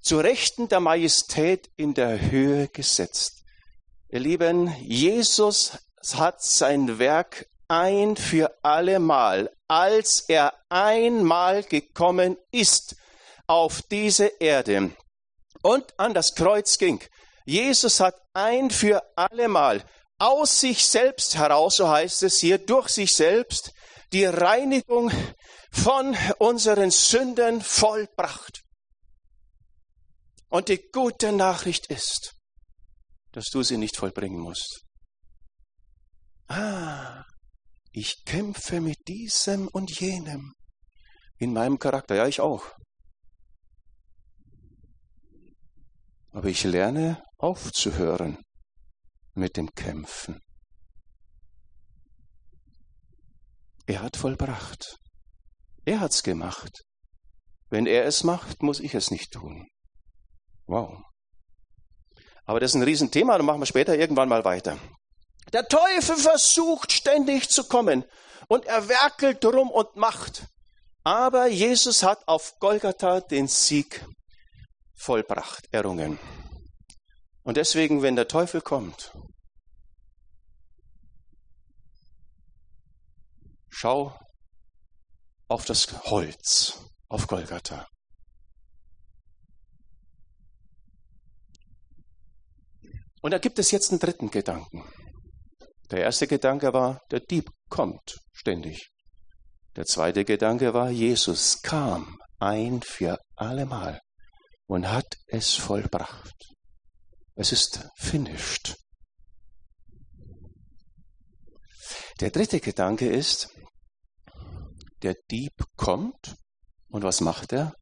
zu 0.00 0.18
Rechten 0.18 0.68
der 0.68 0.80
Majestät 0.80 1.68
in 1.76 1.92
der 1.92 2.30
Höhe 2.30 2.68
gesetzt. 2.68 3.44
Ihr 4.08 4.20
Lieben, 4.20 4.74
Jesus 4.80 5.76
hat 6.14 6.42
sein 6.42 6.98
Werk 6.98 7.46
ein 7.68 8.16
für 8.16 8.56
allemal, 8.64 9.54
als 9.68 10.24
er 10.26 10.54
einmal 10.70 11.64
gekommen 11.64 12.38
ist, 12.50 12.96
auf 13.46 13.82
diese 13.82 14.26
Erde 14.40 14.96
und 15.62 15.98
an 15.98 16.14
das 16.14 16.34
Kreuz 16.34 16.78
ging. 16.78 17.02
Jesus 17.44 18.00
hat 18.00 18.14
ein 18.32 18.70
für 18.70 19.02
allemal 19.16 19.84
aus 20.18 20.60
sich 20.60 20.86
selbst 20.86 21.36
heraus, 21.36 21.76
so 21.76 21.88
heißt 21.88 22.22
es 22.22 22.38
hier, 22.38 22.58
durch 22.58 22.88
sich 22.88 23.12
selbst 23.12 23.72
die 24.12 24.24
Reinigung 24.24 25.10
von 25.70 26.16
unseren 26.38 26.90
Sünden 26.90 27.60
vollbracht. 27.60 28.62
Und 30.48 30.68
die 30.68 30.80
gute 30.90 31.32
Nachricht 31.32 31.86
ist, 31.86 32.34
dass 33.32 33.46
du 33.46 33.62
sie 33.62 33.76
nicht 33.76 33.96
vollbringen 33.96 34.38
musst. 34.38 34.80
Ah, 36.48 37.24
ich 37.92 38.24
kämpfe 38.24 38.80
mit 38.80 39.08
diesem 39.08 39.68
und 39.68 40.00
jenem 40.00 40.54
in 41.38 41.52
meinem 41.52 41.78
Charakter. 41.78 42.14
Ja, 42.14 42.26
ich 42.26 42.40
auch. 42.40 42.72
Aber 46.36 46.48
ich 46.48 46.64
lerne 46.64 47.22
aufzuhören 47.38 48.36
mit 49.32 49.56
dem 49.56 49.74
Kämpfen. 49.74 50.42
Er 53.86 54.02
hat 54.02 54.18
vollbracht. 54.18 54.98
Er 55.86 56.00
hat's 56.00 56.22
gemacht. 56.22 56.82
Wenn 57.70 57.86
er 57.86 58.04
es 58.04 58.22
macht, 58.22 58.62
muss 58.62 58.80
ich 58.80 58.94
es 58.94 59.10
nicht 59.10 59.32
tun. 59.32 59.66
Wow. 60.66 61.00
Aber 62.44 62.60
das 62.60 62.72
ist 62.72 62.74
ein 62.74 62.82
Riesenthema, 62.82 63.38
da 63.38 63.42
machen 63.42 63.62
wir 63.62 63.66
später 63.66 63.96
irgendwann 63.96 64.28
mal 64.28 64.44
weiter. 64.44 64.76
Der 65.54 65.66
Teufel 65.66 66.18
versucht 66.18 66.92
ständig 66.92 67.48
zu 67.48 67.64
kommen 67.64 68.04
und 68.48 68.66
er 68.66 68.90
werkelt 68.90 69.42
drum 69.42 69.70
und 69.70 69.96
macht. 69.96 70.44
Aber 71.02 71.46
Jesus 71.46 72.02
hat 72.02 72.28
auf 72.28 72.58
Golgatha 72.58 73.20
den 73.20 73.48
Sieg 73.48 74.04
vollbracht, 74.96 75.68
errungen. 75.72 76.18
Und 77.42 77.56
deswegen, 77.56 78.02
wenn 78.02 78.16
der 78.16 78.26
Teufel 78.26 78.60
kommt, 78.60 79.12
schau 83.68 84.18
auf 85.48 85.64
das 85.64 85.86
Holz, 86.10 86.82
auf 87.08 87.26
Golgatha. 87.28 87.86
Und 93.22 93.30
da 93.30 93.38
gibt 93.38 93.58
es 93.58 93.70
jetzt 93.70 93.90
einen 93.90 94.00
dritten 94.00 94.30
Gedanken. 94.30 94.84
Der 95.90 96.00
erste 96.00 96.26
Gedanke 96.26 96.72
war, 96.72 97.00
der 97.10 97.20
Dieb 97.20 97.50
kommt 97.68 98.18
ständig. 98.32 98.88
Der 99.76 99.84
zweite 99.84 100.24
Gedanke 100.24 100.74
war, 100.74 100.90
Jesus 100.90 101.62
kam 101.62 102.18
ein 102.38 102.82
für 102.82 103.18
allemal 103.36 104.00
und 104.66 104.88
hat 104.88 105.16
es 105.26 105.54
vollbracht. 105.54 106.54
Es 107.34 107.52
ist 107.52 107.88
finished. 107.96 108.76
Der 112.20 112.30
dritte 112.30 112.60
Gedanke 112.60 113.08
ist, 113.08 113.50
der 115.02 115.14
Dieb 115.30 115.52
kommt 115.76 116.34
und 116.88 117.02
was 117.02 117.20
macht 117.20 117.52
er? 117.52 117.74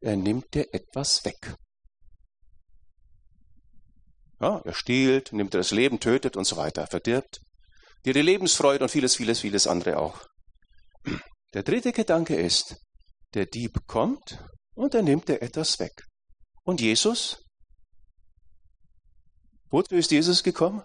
Er 0.00 0.16
nimmt 0.16 0.54
dir 0.54 0.66
etwas 0.72 1.24
weg. 1.24 1.54
Ja, 4.40 4.60
er 4.64 4.74
stiehlt, 4.74 5.32
nimmt 5.32 5.54
dir 5.54 5.58
das 5.58 5.70
Leben, 5.70 5.98
tötet 6.00 6.36
und 6.36 6.44
so 6.44 6.56
weiter, 6.56 6.86
verdirbt 6.86 7.40
dir 8.04 8.12
die 8.12 8.22
Lebensfreude 8.22 8.84
und 8.84 8.90
vieles, 8.90 9.16
vieles, 9.16 9.40
vieles 9.40 9.66
andere 9.66 9.98
auch. 9.98 10.26
Der 11.54 11.62
dritte 11.62 11.92
Gedanke 11.92 12.36
ist, 12.36 12.76
der 13.34 13.46
Dieb 13.46 13.86
kommt 13.86 14.44
und 14.74 14.94
er 14.94 15.02
nimmt 15.02 15.28
dir 15.28 15.42
etwas 15.42 15.78
weg. 15.78 16.07
Und 16.68 16.82
Jesus? 16.82 17.42
Wozu 19.70 19.94
ist 19.94 20.10
Jesus 20.10 20.42
gekommen? 20.42 20.82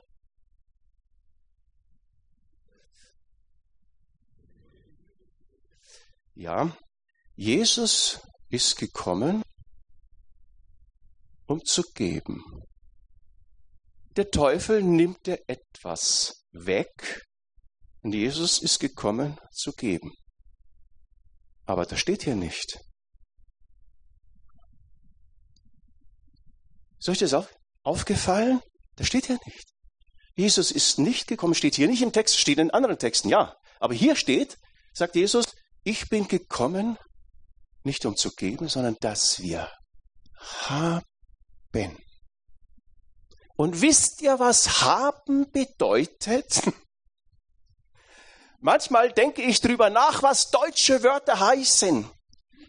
Ja, 6.36 6.74
Jesus 7.36 8.22
ist 8.50 8.78
gekommen, 8.78 9.44
um 11.48 11.60
zu 11.66 11.84
geben. 11.94 12.42
Der 14.16 14.32
Teufel 14.32 14.82
nimmt 14.82 15.25
dir 15.25 15.40
etwas 15.48 16.46
weg 16.54 17.25
und 18.04 18.13
Jesus 18.13 18.62
ist 18.62 18.80
gekommen 18.80 19.38
zu 19.52 19.74
geben. 19.74 20.13
Aber 21.66 21.86
das 21.86 22.00
steht 22.00 22.24
hier 22.24 22.38
nicht. 22.38 22.80
Ist 27.03 27.10
euch 27.10 27.19
das 27.19 27.45
aufgefallen? 27.83 28.62
Das 28.95 29.07
steht 29.07 29.25
hier 29.25 29.38
nicht. 29.45 29.67
Jesus 30.38 30.72
ist 30.72 31.00
nicht 31.00 31.27
gekommen, 31.27 31.53
steht 31.53 31.75
hier 31.75 31.89
nicht 31.89 32.01
im 32.01 32.13
Text, 32.13 32.39
steht 32.39 32.60
in 32.60 32.72
anderen 32.72 32.98
Texten, 32.98 33.27
ja. 33.27 33.57
Aber 33.81 33.93
hier 33.93 34.15
steht, 34.15 34.57
sagt 34.93 35.15
Jesus, 35.15 35.48
ich 35.83 36.07
bin 36.07 36.29
gekommen, 36.29 36.98
nicht 37.83 38.05
um 38.05 38.15
zu 38.15 38.31
geben, 38.31 38.69
sondern 38.69 38.95
dass 39.01 39.41
wir 39.41 39.69
haben. 40.62 41.03
Und 43.57 43.81
wisst 43.81 44.22
ihr, 44.22 44.39
was 44.39 44.81
haben 44.81 45.51
bedeutet? 45.51 46.62
Manchmal 48.62 49.12
denke 49.12 49.41
ich 49.41 49.60
drüber 49.60 49.89
nach, 49.89 50.24
was 50.24 50.51
deutsche 50.51 51.03
Wörter 51.03 51.38
heißen. 51.41 52.10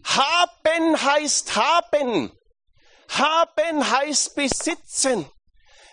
Haben 0.03 1.05
heißt 1.05 1.55
haben. 1.55 2.33
Haben 3.09 3.89
heißt 3.89 4.35
besitzen. 4.35 5.29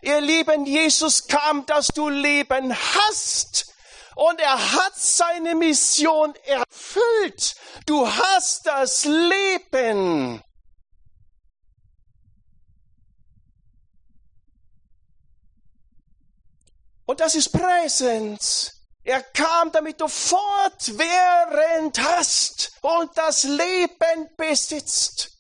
Ihr 0.03 0.21
Lieben, 0.21 0.67
Jesus 0.67 1.27
kam, 1.27 1.65
dass 1.67 1.87
du 1.89 2.09
Leben 2.09 2.75
hast. 2.75 3.73
Und 4.17 4.41
er 4.41 4.73
hat 4.73 4.97
seine 4.97 5.55
Mission 5.55 6.35
erfüllt. 6.45 7.55
Du 7.87 8.07
hast 8.07 8.67
das 8.67 9.05
Leben. 9.05 10.43
Und 17.07 17.21
das 17.21 17.35
ist 17.35 17.51
Präsenz. 17.53 18.73
Er 19.05 19.23
kam, 19.23 19.73
damit 19.73 20.01
du 20.01 20.09
fortwährend 20.09 21.99
hast 21.99 22.73
und 22.81 23.11
das 23.17 23.43
Leben 23.45 24.31
besitzt. 24.37 25.31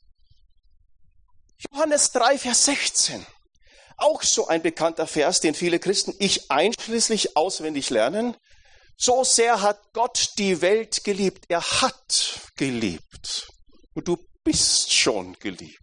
Johannes 1.70 2.12
3, 2.12 2.38
Vers 2.38 2.64
16. 2.64 3.26
Auch 3.96 4.22
so 4.22 4.48
ein 4.48 4.62
bekannter 4.62 5.06
Vers, 5.06 5.40
den 5.40 5.54
viele 5.54 5.78
Christen, 5.78 6.14
ich 6.18 6.50
einschließlich 6.50 7.36
auswendig 7.36 7.90
lernen. 7.90 8.36
So 8.96 9.24
sehr 9.24 9.62
hat 9.62 9.78
Gott 9.92 10.30
die 10.38 10.60
Welt 10.60 11.04
geliebt. 11.04 11.44
Er 11.48 11.62
hat 11.62 12.40
geliebt. 12.56 13.48
Und 13.94 14.08
du 14.08 14.16
bist 14.42 14.92
schon 14.92 15.34
geliebt. 15.34 15.78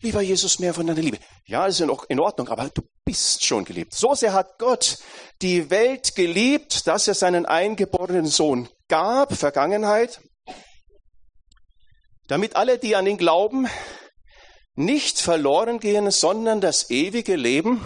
Lieber 0.00 0.22
Jesus, 0.22 0.58
mehr 0.58 0.72
von 0.72 0.86
deiner 0.86 1.02
Liebe. 1.02 1.18
Ja, 1.44 1.66
ist 1.66 1.80
in 1.80 2.20
Ordnung, 2.20 2.48
aber 2.48 2.70
du 2.70 2.82
bist 3.04 3.44
schon 3.44 3.64
geliebt. 3.64 3.94
So 3.94 4.14
sehr 4.14 4.32
hat 4.32 4.58
Gott 4.58 4.98
die 5.42 5.68
Welt 5.68 6.14
geliebt, 6.14 6.86
dass 6.86 7.06
er 7.06 7.14
seinen 7.14 7.44
eingeborenen 7.44 8.26
Sohn 8.26 8.68
gab, 8.88 9.34
Vergangenheit, 9.34 10.20
damit 12.28 12.56
alle, 12.56 12.78
die 12.78 12.96
an 12.96 13.06
ihn 13.06 13.18
glauben, 13.18 13.68
nicht 14.80 15.20
verloren 15.20 15.78
gehen, 15.78 16.10
sondern 16.10 16.60
das 16.60 16.90
ewige 16.90 17.36
Leben 17.36 17.84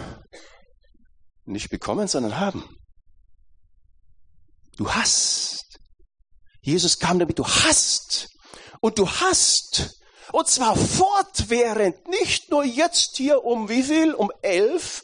nicht 1.45 1.69
bekommen, 1.69 2.07
sondern 2.07 2.39
haben. 2.39 2.63
Du 4.77 4.91
hast. 4.91 5.63
Jesus 6.61 6.97
kam 6.97 7.19
damit, 7.19 7.37
du 7.37 7.45
hast. 7.45 8.29
Und 8.81 8.97
du 8.97 9.09
hast. 9.09 9.99
Und 10.31 10.47
zwar 10.47 10.75
fortwährend, 10.75 12.07
nicht 12.07 12.49
nur 12.49 12.63
jetzt 12.63 13.17
hier 13.17 13.43
um 13.43 13.69
wie 13.69 13.83
viel? 13.83 14.13
Um 14.13 14.31
elf. 14.41 15.03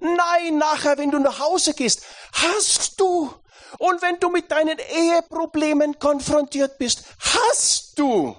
Nein, 0.00 0.58
nachher, 0.58 0.96
wenn 0.96 1.10
du 1.10 1.18
nach 1.18 1.40
Hause 1.40 1.74
gehst, 1.74 2.02
hast 2.32 3.00
du. 3.00 3.34
Und 3.78 4.02
wenn 4.02 4.18
du 4.20 4.30
mit 4.30 4.50
deinen 4.50 4.78
Eheproblemen 4.78 5.98
konfrontiert 5.98 6.78
bist, 6.78 7.04
hast 7.18 7.98
du. 7.98 8.36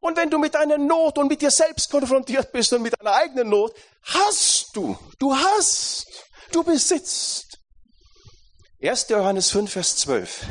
Und 0.00 0.16
wenn 0.16 0.30
du 0.30 0.38
mit 0.38 0.54
deiner 0.54 0.78
Not 0.78 1.18
und 1.18 1.28
mit 1.28 1.42
dir 1.42 1.50
selbst 1.50 1.90
konfrontiert 1.90 2.52
bist 2.52 2.72
und 2.72 2.82
mit 2.82 2.94
deiner 2.98 3.14
eigenen 3.14 3.48
Not, 3.48 3.74
hast 4.02 4.70
du. 4.74 4.96
Du 5.18 5.34
hast. 5.34 6.06
Du 6.52 6.62
besitzt. 6.62 7.58
1. 8.80 9.08
Johannes 9.08 9.50
5, 9.50 9.72
Vers 9.72 9.96
12. 9.96 10.46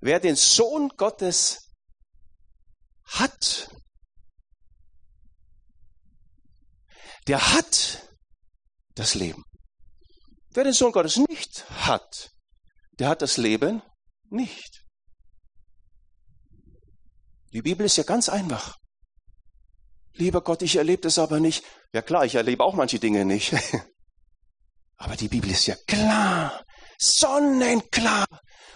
Wer 0.00 0.20
den 0.20 0.36
Sohn 0.36 0.90
Gottes 0.96 1.58
hat, 3.04 3.68
der 7.26 7.52
hat 7.54 8.02
das 8.94 9.14
Leben. 9.14 9.44
Wer 10.50 10.64
den 10.64 10.72
Sohn 10.72 10.92
Gottes 10.92 11.16
nicht 11.16 11.64
hat, 11.70 12.30
der 12.98 13.08
hat 13.08 13.22
das 13.22 13.36
Leben 13.38 13.82
nicht. 14.28 14.81
Die 17.52 17.62
Bibel 17.62 17.86
ist 17.86 17.96
ja 17.96 18.04
ganz 18.04 18.28
einfach. 18.28 18.78
Lieber 20.14 20.42
Gott, 20.42 20.62
ich 20.62 20.76
erlebe 20.76 21.02
das 21.02 21.18
aber 21.18 21.40
nicht. 21.40 21.64
Ja 21.92 22.02
klar, 22.02 22.24
ich 22.24 22.34
erlebe 22.34 22.64
auch 22.64 22.74
manche 22.74 22.98
Dinge 22.98 23.24
nicht. 23.24 23.54
Aber 24.96 25.16
die 25.16 25.28
Bibel 25.28 25.50
ist 25.50 25.66
ja 25.66 25.74
klar 25.86 26.64
sonnenklar 27.02 28.26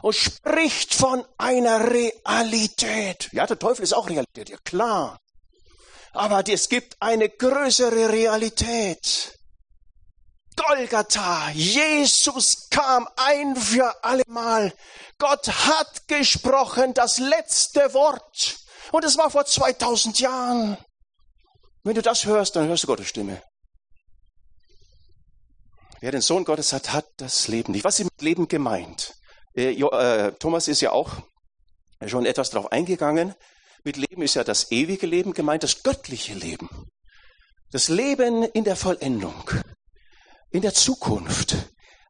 und 0.03 0.15
spricht 0.15 0.95
von 0.95 1.25
einer 1.39 1.91
Realität. 1.91 3.29
Ja, 3.33 3.47
der 3.47 3.59
Teufel 3.59 3.85
ist 3.85 3.93
auch 3.93 4.09
Realität, 4.09 4.51
ja 4.51 4.59
klar. 4.65 5.19
Aber 6.13 6.43
es 6.49 6.69
gibt 6.69 6.97
eine 7.01 7.29
größere 7.29 8.11
Realität. 8.11 9.39
Golgatha, 10.57 11.51
Jesus 11.51 12.69
kam 12.71 13.07
ein 13.17 13.55
für 13.55 14.03
allemal. 14.03 14.73
Gott 15.19 15.47
hat 15.47 16.09
gesprochen, 16.09 16.95
das 16.95 17.19
letzte 17.19 17.93
Wort. 17.93 18.57
Und 18.93 19.05
es 19.05 19.17
war 19.19 19.31
vor 19.31 19.45
2000 19.45 20.21
Jahren. 20.21 20.79
Wenn 21.85 21.95
du 21.95 22.03
das 22.03 22.25
hörst, 22.25 22.57
dann 22.57 22.69
hörst 22.69 22.83
du 22.83 22.89
Gottes 22.89 23.09
Stimme. 23.09 23.43
Wer 26.01 26.13
den 26.13 26.21
Sohn 26.21 26.45
Gottes 26.45 26.73
hat, 26.73 26.93
hat 26.93 27.07
das 27.17 27.49
Leben 27.49 27.73
nicht. 27.73 27.85
Was 27.85 28.01
ist 28.01 28.07
mit 28.07 28.23
Leben 28.23 28.49
gemeint? 28.49 29.15
Äh, 29.55 29.73
äh, 29.73 30.33
Thomas 30.33 30.69
ist 30.69 30.81
ja 30.81 30.93
auch 30.93 31.11
schon 32.07 32.27
etwas 32.27 32.51
darauf 32.51 32.71
eingegangen. 32.73 33.35
Mit 33.85 33.97
Leben 33.97 34.23
ist 34.23 34.35
ja 34.35 34.45
das 34.45 34.71
ewige 34.71 35.07
Leben 35.07 35.33
gemeint, 35.33 35.63
das 35.63 35.83
göttliche 35.83 36.35
Leben. 36.35 36.69
Das 37.71 37.89
Leben 37.89 38.43
in 38.43 38.65
der 38.65 38.77
Vollendung, 38.77 39.51
in 40.51 40.63
der 40.63 40.75
Zukunft. 40.75 41.57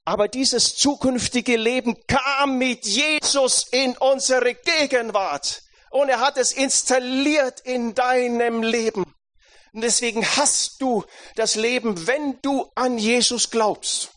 Aber 0.05 0.29
dieses 0.29 0.77
zukünftige 0.77 1.57
Leben 1.57 1.97
kam 2.07 2.59
mit 2.59 2.87
Jesus 2.87 3.67
in 3.71 3.97
unsere 3.99 4.55
Gegenwart. 4.55 5.63
Und 5.97 6.11
er 6.11 6.21
hat 6.21 6.37
es 6.37 6.53
installiert 6.53 7.61
in 7.61 7.95
deinem 7.95 8.63
Leben. 8.63 9.05
Und 9.73 9.81
deswegen 9.81 10.27
hast 10.27 10.83
du 10.83 11.05
das 11.37 11.55
Leben, 11.55 12.07
wenn 12.07 12.39
du 12.43 12.71
an 12.75 12.99
Jesus 12.99 13.49
glaubst. 13.51 14.11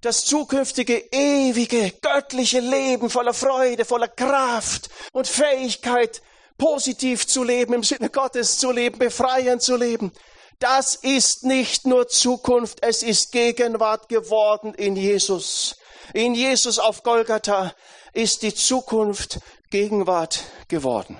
Das 0.00 0.24
zukünftige, 0.24 0.98
ewige, 1.12 1.92
göttliche 2.02 2.58
Leben 2.58 3.08
voller 3.08 3.34
Freude, 3.34 3.84
voller 3.84 4.08
Kraft 4.08 4.90
und 5.12 5.28
Fähigkeit, 5.28 6.22
positiv 6.58 7.28
zu 7.28 7.44
leben, 7.44 7.74
im 7.74 7.84
Sinne 7.84 8.10
Gottes 8.10 8.58
zu 8.58 8.72
leben, 8.72 8.98
befreiend 8.98 9.62
zu 9.62 9.76
leben. 9.76 10.10
Das 10.58 10.96
ist 10.96 11.44
nicht 11.44 11.86
nur 11.86 12.08
Zukunft, 12.08 12.78
es 12.82 13.04
ist 13.04 13.30
Gegenwart 13.30 14.08
geworden 14.08 14.74
in 14.74 14.96
Jesus. 14.96 15.76
In 16.14 16.34
Jesus 16.34 16.80
auf 16.80 17.04
Golgatha 17.04 17.72
ist 18.12 18.42
die 18.42 18.54
Zukunft 18.54 19.40
Gegenwart 19.70 20.44
geworden. 20.68 21.16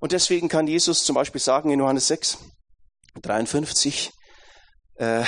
Und 0.00 0.12
deswegen 0.12 0.48
kann 0.48 0.66
Jesus 0.66 1.04
zum 1.04 1.14
Beispiel 1.14 1.40
sagen 1.40 1.70
in 1.70 1.80
Johannes 1.80 2.08
6, 2.08 2.38
53, 3.20 4.12
äh, 4.96 5.24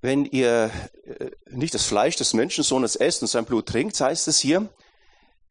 wenn 0.00 0.24
ihr 0.24 0.70
äh, 1.04 1.30
nicht 1.50 1.74
das 1.74 1.84
Fleisch 1.84 2.16
des 2.16 2.34
Menschensohnes 2.34 2.96
esst 2.96 3.22
und 3.22 3.28
sein 3.28 3.44
Blut 3.44 3.68
trinkt, 3.68 4.00
heißt 4.00 4.26
es 4.28 4.40
hier, 4.40 4.68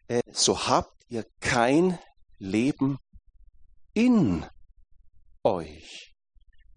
äh, 0.08 0.22
so 0.32 0.68
habt 0.68 0.92
ihr 1.08 1.26
kein 1.40 1.98
Leben 2.38 2.98
in 3.94 4.46
euch. 5.44 6.14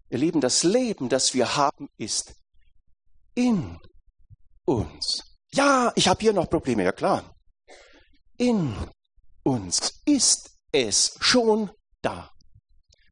Ihr 0.09 0.17
Lieben, 0.19 0.39
das 0.39 0.63
Leben, 0.63 1.09
das 1.09 1.33
wir 1.33 1.57
haben, 1.57 1.89
ist 1.97 2.33
in 3.33 3.77
uns. 4.65 5.23
Ja, 5.51 5.91
ich 5.95 6.07
habe 6.07 6.21
hier 6.21 6.33
noch 6.33 6.49
Probleme, 6.49 6.83
ja 6.83 6.91
klar. 6.91 7.34
In 8.37 8.75
uns 9.43 10.01
ist 10.05 10.57
es 10.71 11.17
schon 11.19 11.71
da. 12.01 12.31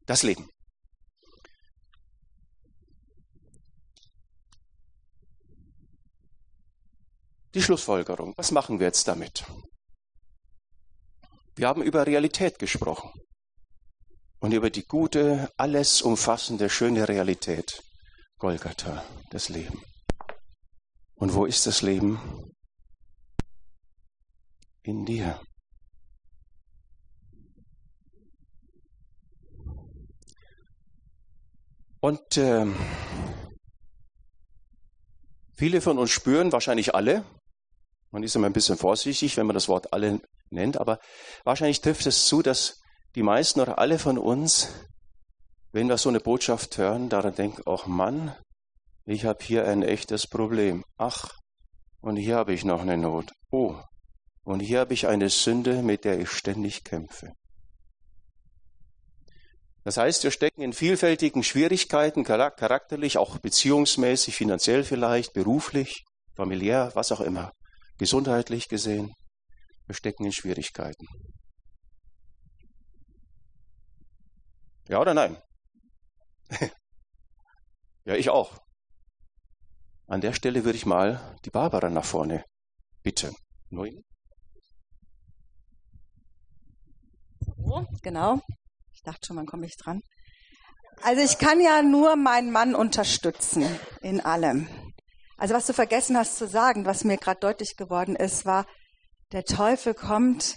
Das 0.05 0.23
Leben. 0.23 0.49
Die 7.53 7.62
Schlussfolgerung. 7.62 8.33
Was 8.36 8.51
machen 8.51 8.79
wir 8.79 8.88
jetzt 8.88 9.07
damit? 9.07 9.45
Wir 11.55 11.67
haben 11.67 11.83
über 11.83 12.07
Realität 12.07 12.57
gesprochen 12.57 13.12
und 14.39 14.53
über 14.53 14.71
die 14.71 14.83
gute, 14.83 15.51
alles 15.55 16.01
umfassende, 16.01 16.69
schöne 16.69 17.07
Realität. 17.07 17.81
Golgatha, 18.39 19.05
das 19.29 19.49
Leben. 19.49 19.83
Und 21.15 21.36
wo 21.36 21.45
ist 21.45 21.67
das 21.67 21.83
Leben? 21.83 22.52
In 24.83 25.05
dir. 25.05 25.39
Und 32.01 32.37
äh, 32.37 32.65
viele 35.55 35.79
von 35.79 35.97
uns 35.97 36.11
spüren, 36.11 36.51
wahrscheinlich 36.51 36.93
alle, 36.93 37.23
man 38.11 38.23
ist 38.23 38.35
immer 38.35 38.47
ein 38.47 38.53
bisschen 38.53 38.77
vorsichtig, 38.77 39.37
wenn 39.37 39.47
man 39.47 39.53
das 39.53 39.69
Wort 39.69 39.93
alle 39.93 40.19
nennt, 40.49 40.77
aber 40.77 40.99
wahrscheinlich 41.45 41.79
trifft 41.79 42.05
es 42.05 42.27
zu, 42.27 42.41
dass 42.41 42.81
die 43.15 43.23
meisten 43.23 43.61
oder 43.61 43.79
alle 43.79 43.99
von 43.99 44.17
uns, 44.17 44.67
wenn 45.71 45.87
wir 45.87 45.97
so 45.97 46.09
eine 46.09 46.19
Botschaft 46.19 46.77
hören, 46.77 47.07
daran 47.07 47.35
denken, 47.35 47.61
ach 47.65 47.87
Mann, 47.87 48.35
ich 49.05 49.23
habe 49.23 49.43
hier 49.43 49.65
ein 49.65 49.81
echtes 49.81 50.27
Problem. 50.27 50.83
Ach, 50.97 51.31
und 52.01 52.17
hier 52.17 52.35
habe 52.35 52.53
ich 52.53 52.65
noch 52.65 52.81
eine 52.81 52.97
Not. 52.97 53.31
Oh, 53.49 53.81
und 54.43 54.60
hier 54.60 54.79
habe 54.79 54.93
ich 54.93 55.08
eine 55.08 55.29
Sünde, 55.29 55.82
mit 55.82 56.03
der 56.06 56.19
ich 56.19 56.29
ständig 56.29 56.84
kämpfe. 56.84 57.34
Das 59.84 59.97
heißt, 59.97 60.23
wir 60.23 60.32
stecken 60.32 60.62
in 60.62 60.71
vielfältigen 60.71 61.43
Schwierigkeiten, 61.43 62.23
charakterlich, 62.23 63.17
auch 63.17 63.38
beziehungsmäßig, 63.39 64.36
finanziell 64.36 64.84
vielleicht, 64.84 65.34
beruflich, 65.34 66.06
familiär, 66.36 66.91
was 66.93 67.12
auch 67.12 67.19
immer, 67.19 67.51
gesundheitlich 67.97 68.69
gesehen. 68.69 69.13
Wir 69.86 69.95
stecken 69.95 70.25
in 70.25 70.32
Schwierigkeiten. 70.32 71.06
Ja 74.88 74.99
oder 74.99 75.13
nein? 75.13 75.38
ja, 78.06 78.15
ich 78.15 78.29
auch. 78.29 78.58
An 80.08 80.21
der 80.21 80.34
Stelle 80.34 80.63
würde 80.63 80.77
ich 80.77 80.86
mal 80.86 81.38
die 81.43 81.49
Barbara 81.49 81.89
nach 81.89 82.06
vorne 82.06 82.45
bitten. 83.01 83.36
Neun. 83.69 84.03
Genau. 88.02 88.39
Ich 88.93 89.02
dachte 89.04 89.26
schon, 89.26 89.38
wann 89.38 89.45
komme 89.45 89.65
ich 89.65 89.76
dran? 89.78 90.02
Also 91.02 91.21
ich 91.21 91.38
kann 91.38 91.60
ja 91.60 91.82
nur 91.82 92.15
meinen 92.15 92.52
Mann 92.52 92.76
unterstützen 92.76 93.65
in 94.02 94.21
allem. 94.21 94.67
Also 95.38 95.54
was 95.54 95.65
du 95.65 95.73
vergessen 95.73 96.17
hast 96.17 96.38
zu 96.38 96.47
sagen, 96.47 96.86
was 96.86 97.04
mir 97.04 97.17
gerade 97.17 97.39
deutlich 97.39 97.76
geworden 97.76 98.15
ist, 98.15 98.45
war, 98.45 98.65
der 99.32 99.43
Teufel 99.43 99.93
kommt 99.93 100.56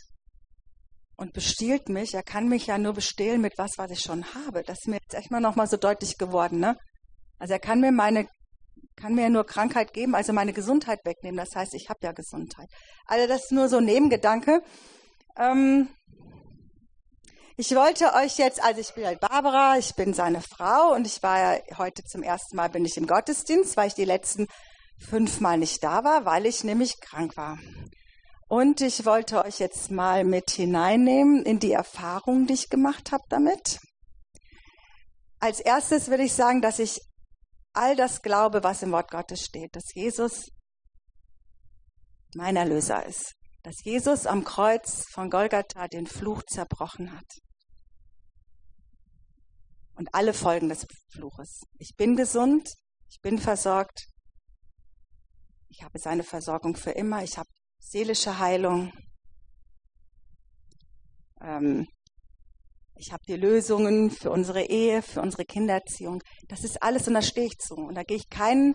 und 1.16 1.33
bestiehlt 1.33 1.88
mich. 1.88 2.14
Er 2.14 2.23
kann 2.23 2.49
mich 2.49 2.66
ja 2.66 2.79
nur 2.79 2.92
bestehlen 2.92 3.40
mit 3.40 3.55
was, 3.57 3.73
was 3.79 3.90
ich 3.90 4.01
schon 4.01 4.25
habe. 4.35 4.62
Das 4.62 4.79
ist 4.81 4.88
mir 4.88 4.99
jetzt 5.03 5.14
echt 5.14 5.31
mal 5.31 5.40
nochmal 5.40 5.66
so 5.66 5.77
deutlich 5.77 6.19
geworden. 6.19 6.61
Ne? 6.61 6.77
Also 7.38 7.55
er 7.55 7.61
kann 7.61 7.81
mir 7.81 7.92
meine 7.92 8.29
kann 8.97 9.14
mir 9.14 9.29
nur 9.29 9.45
Krankheit 9.45 9.92
geben, 9.92 10.14
also 10.14 10.33
meine 10.33 10.53
Gesundheit 10.55 11.01
wegnehmen. 11.05 11.37
Das 11.37 11.55
heißt, 11.55 11.75
ich 11.75 11.88
habe 11.90 12.01
ja 12.03 12.12
Gesundheit. 12.12 12.69
Also 13.07 13.29
das 13.29 13.45
ist 13.45 13.53
nur 13.53 13.69
so 13.69 13.77
ein 13.77 13.85
Nebengedanke. 13.85 14.62
Ähm, 15.38 15.88
ich 17.59 17.75
wollte 17.75 18.12
euch 18.14 18.37
jetzt, 18.37 18.62
also 18.62 18.81
ich 18.81 18.92
bin 18.95 19.07
halt 19.07 19.21
Barbara, 19.21 19.79
ich 19.79 19.95
bin 19.95 20.12
seine 20.12 20.42
Frau 20.42 20.92
und 20.95 21.07
ich 21.07 21.23
war 21.23 21.38
ja 21.38 21.61
heute 21.79 22.03
zum 22.05 22.23
ersten 22.23 22.55
Mal 22.57 22.69
bin 22.69 22.85
ich 22.85 22.99
im 22.99 23.07
Gottesdienst, 23.07 23.77
weil 23.77 23.88
ich 23.88 23.95
die 23.95 24.05
letzten 24.05 24.47
fünfmal 24.99 25.57
nicht 25.57 25.83
da 25.83 26.05
war, 26.05 26.27
weil 26.27 26.45
ich 26.45 26.64
nämlich 26.64 27.01
krank 27.01 27.37
war. 27.37 27.59
Und 28.49 28.83
ich 28.83 29.07
wollte 29.07 29.42
euch 29.45 29.59
jetzt 29.59 29.90
mal 29.90 30.25
mit 30.25 30.51
hineinnehmen 30.51 31.45
in 31.45 31.59
die 31.59 31.73
Erfahrung, 31.73 32.47
die 32.47 32.55
ich 32.55 32.69
gemacht 32.69 33.11
habe 33.11 33.25
damit. 33.31 33.79
Als 35.40 35.61
erstes 35.61 36.11
will 36.11 36.21
ich 36.21 36.35
sagen, 36.35 36.61
dass 36.61 36.79
ich 36.79 37.01
all 37.73 37.97
das 37.97 38.23
glaube, 38.23 38.62
was 38.62 38.83
im 38.83 38.92
Wort 38.92 39.11
Gottes 39.11 39.40
steht, 39.40 39.75
dass 39.75 39.95
Jesus 39.95 40.51
mein 42.35 42.57
Erlöser 42.57 43.05
ist, 43.07 43.35
dass 43.62 43.83
Jesus 43.83 44.27
am 44.27 44.45
Kreuz 44.45 45.05
von 45.11 45.31
Golgatha 45.31 45.88
den 45.88 46.07
Fluch 46.07 46.42
zerbrochen 46.45 47.12
hat. 47.12 47.27
Und 49.96 50.09
alle 50.12 50.35
Folgen 50.35 50.68
des 50.68 50.87
Fluches. 51.11 51.62
Ich 51.78 51.94
bin 51.96 52.16
gesund, 52.16 52.68
ich 53.09 53.20
bin 53.20 53.38
versorgt, 53.38 54.06
ich 55.68 55.82
habe 55.82 55.98
seine 55.98 56.22
Versorgung 56.22 56.76
für 56.76 56.92
immer, 56.92 57.22
ich 57.24 57.38
habe 57.38 57.48
seelische 57.78 58.38
Heilung, 58.38 58.92
ähm, 61.40 61.87
ich 62.98 63.12
habe 63.12 63.22
die 63.28 63.37
Lösungen 63.37 64.11
für 64.11 64.30
unsere 64.30 64.62
Ehe, 64.62 65.02
für 65.02 65.20
unsere 65.20 65.44
Kindererziehung. 65.44 66.22
Das 66.48 66.64
ist 66.64 66.82
alles 66.82 67.06
und 67.06 67.14
da 67.14 67.22
stehe 67.22 67.46
ich 67.46 67.59
zu. 67.59 67.74
Und 67.74 67.94
da 67.94 68.02
gehe 68.02 68.16
ich 68.16 68.28
keinen, 68.30 68.74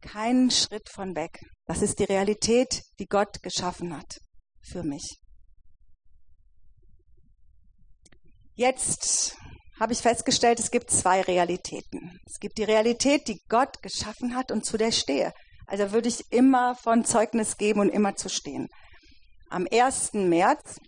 keinen 0.00 0.50
Schritt 0.50 0.88
von 0.90 1.14
weg. 1.14 1.38
Das 1.66 1.82
ist 1.82 1.98
die 1.98 2.04
Realität, 2.04 2.82
die 2.98 3.06
Gott 3.06 3.42
geschaffen 3.42 3.96
hat 3.96 4.18
für 4.62 4.82
mich. 4.82 5.18
Jetzt 8.54 9.36
habe 9.82 9.94
ich 9.94 9.98
festgestellt, 9.98 10.60
es 10.60 10.70
gibt 10.70 10.92
zwei 10.92 11.22
Realitäten. 11.22 12.16
Es 12.24 12.38
gibt 12.38 12.56
die 12.56 12.62
Realität, 12.62 13.26
die 13.26 13.40
Gott 13.48 13.82
geschaffen 13.82 14.36
hat 14.36 14.52
und 14.52 14.64
zu 14.64 14.76
der 14.76 14.92
stehe. 14.92 15.32
Also 15.66 15.90
würde 15.90 16.08
ich 16.08 16.22
immer 16.30 16.76
von 16.76 17.04
Zeugnis 17.04 17.56
geben 17.56 17.80
und 17.80 17.88
immer 17.88 18.14
zu 18.14 18.28
stehen. 18.28 18.68
Am 19.50 19.66
1. 19.68 20.12
März 20.14 20.78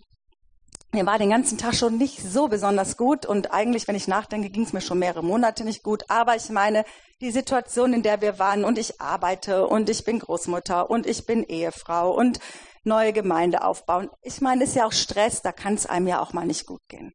mir 0.93 1.05
war 1.05 1.17
den 1.17 1.29
ganzen 1.29 1.57
Tag 1.57 1.75
schon 1.75 1.97
nicht 1.97 2.21
so 2.21 2.47
besonders 2.47 2.95
gut 2.95 3.25
und 3.25 3.51
eigentlich, 3.51 3.85
wenn 3.89 3.97
ich 3.97 4.07
nachdenke, 4.07 4.49
ging 4.49 4.63
es 4.63 4.71
mir 4.71 4.79
schon 4.79 4.99
mehrere 4.99 5.25
Monate 5.25 5.65
nicht 5.65 5.83
gut. 5.83 6.09
Aber 6.09 6.37
ich 6.37 6.49
meine, 6.49 6.85
die 7.19 7.31
Situation, 7.31 7.91
in 7.91 8.01
der 8.01 8.21
wir 8.21 8.39
waren 8.39 8.63
und 8.63 8.77
ich 8.77 9.01
arbeite 9.01 9.67
und 9.67 9.89
ich 9.89 10.05
bin 10.05 10.19
Großmutter 10.19 10.89
und 10.89 11.05
ich 11.05 11.25
bin 11.25 11.43
Ehefrau 11.43 12.15
und 12.15 12.39
neue 12.85 13.11
Gemeinde 13.11 13.65
aufbauen. 13.65 14.09
Ich 14.21 14.39
meine, 14.39 14.63
ist 14.63 14.77
ja 14.77 14.85
auch 14.85 14.93
Stress, 14.93 15.41
da 15.41 15.51
kann 15.51 15.73
es 15.73 15.85
einem 15.85 16.07
ja 16.07 16.21
auch 16.21 16.31
mal 16.31 16.45
nicht 16.45 16.65
gut 16.65 16.87
gehen. 16.87 17.11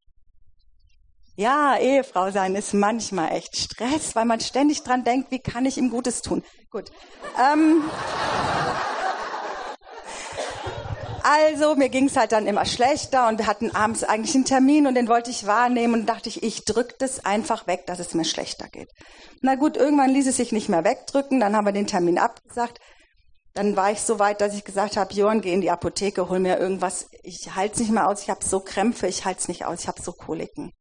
Ja, 1.41 1.79
Ehefrau 1.79 2.31
sein 2.31 2.55
ist 2.55 2.75
manchmal 2.75 3.33
echt 3.33 3.57
Stress, 3.57 4.15
weil 4.15 4.27
man 4.27 4.41
ständig 4.41 4.83
dran 4.83 5.05
denkt, 5.05 5.31
wie 5.31 5.39
kann 5.39 5.65
ich 5.65 5.79
ihm 5.79 5.89
Gutes 5.89 6.21
tun. 6.21 6.43
Gut. 6.71 6.91
Ähm, 7.43 7.83
also 11.23 11.77
mir 11.77 11.89
ging 11.89 12.09
es 12.09 12.17
halt 12.19 12.33
dann 12.33 12.47
immer 12.47 12.67
schlechter 12.67 13.27
und 13.27 13.39
wir 13.39 13.47
hatten 13.47 13.75
abends 13.75 14.05
eigentlich 14.05 14.35
einen 14.35 14.45
Termin 14.45 14.87
und 14.87 14.95
den 14.97 15.09
wollte 15.09 15.31
ich 15.31 15.47
wahrnehmen 15.47 15.95
und 15.95 16.07
dachte 16.07 16.29
ich, 16.29 16.43
ich 16.43 16.67
drücke 16.67 16.97
das 16.99 17.25
einfach 17.25 17.67
weg, 17.67 17.87
dass 17.87 18.01
es 18.01 18.13
mir 18.13 18.27
schlechter 18.27 18.69
geht. 18.69 18.91
Na 19.41 19.55
gut, 19.55 19.79
irgendwann 19.79 20.11
ließ 20.11 20.27
es 20.27 20.37
sich 20.37 20.53
nicht 20.53 20.69
mehr 20.69 20.85
wegdrücken, 20.85 21.41
dann 21.41 21.57
haben 21.57 21.65
wir 21.65 21.73
den 21.73 21.87
Termin 21.87 22.19
abgesagt. 22.19 22.81
Dann 23.55 23.77
war 23.77 23.91
ich 23.91 24.03
so 24.03 24.19
weit, 24.19 24.43
dass 24.43 24.55
ich 24.55 24.65
gesagt 24.65 24.99
habe, 24.99 25.15
Johann, 25.15 25.41
geh 25.41 25.55
in 25.55 25.63
die 25.63 25.71
Apotheke, 25.71 26.29
hol 26.29 26.39
mir 26.39 26.59
irgendwas. 26.59 27.09
Ich 27.23 27.55
halte 27.55 27.77
es 27.77 27.81
nicht 27.81 27.93
mehr 27.93 28.09
aus, 28.09 28.25
ich 28.25 28.29
habe 28.29 28.45
so 28.45 28.61
Krämpfe, 28.61 29.07
ich 29.07 29.25
halte 29.25 29.41
es 29.41 29.49
nicht 29.49 29.65
aus, 29.65 29.81
ich 29.81 29.89
habe 29.89 30.03
so 30.03 30.13
Koliken. 30.13 30.75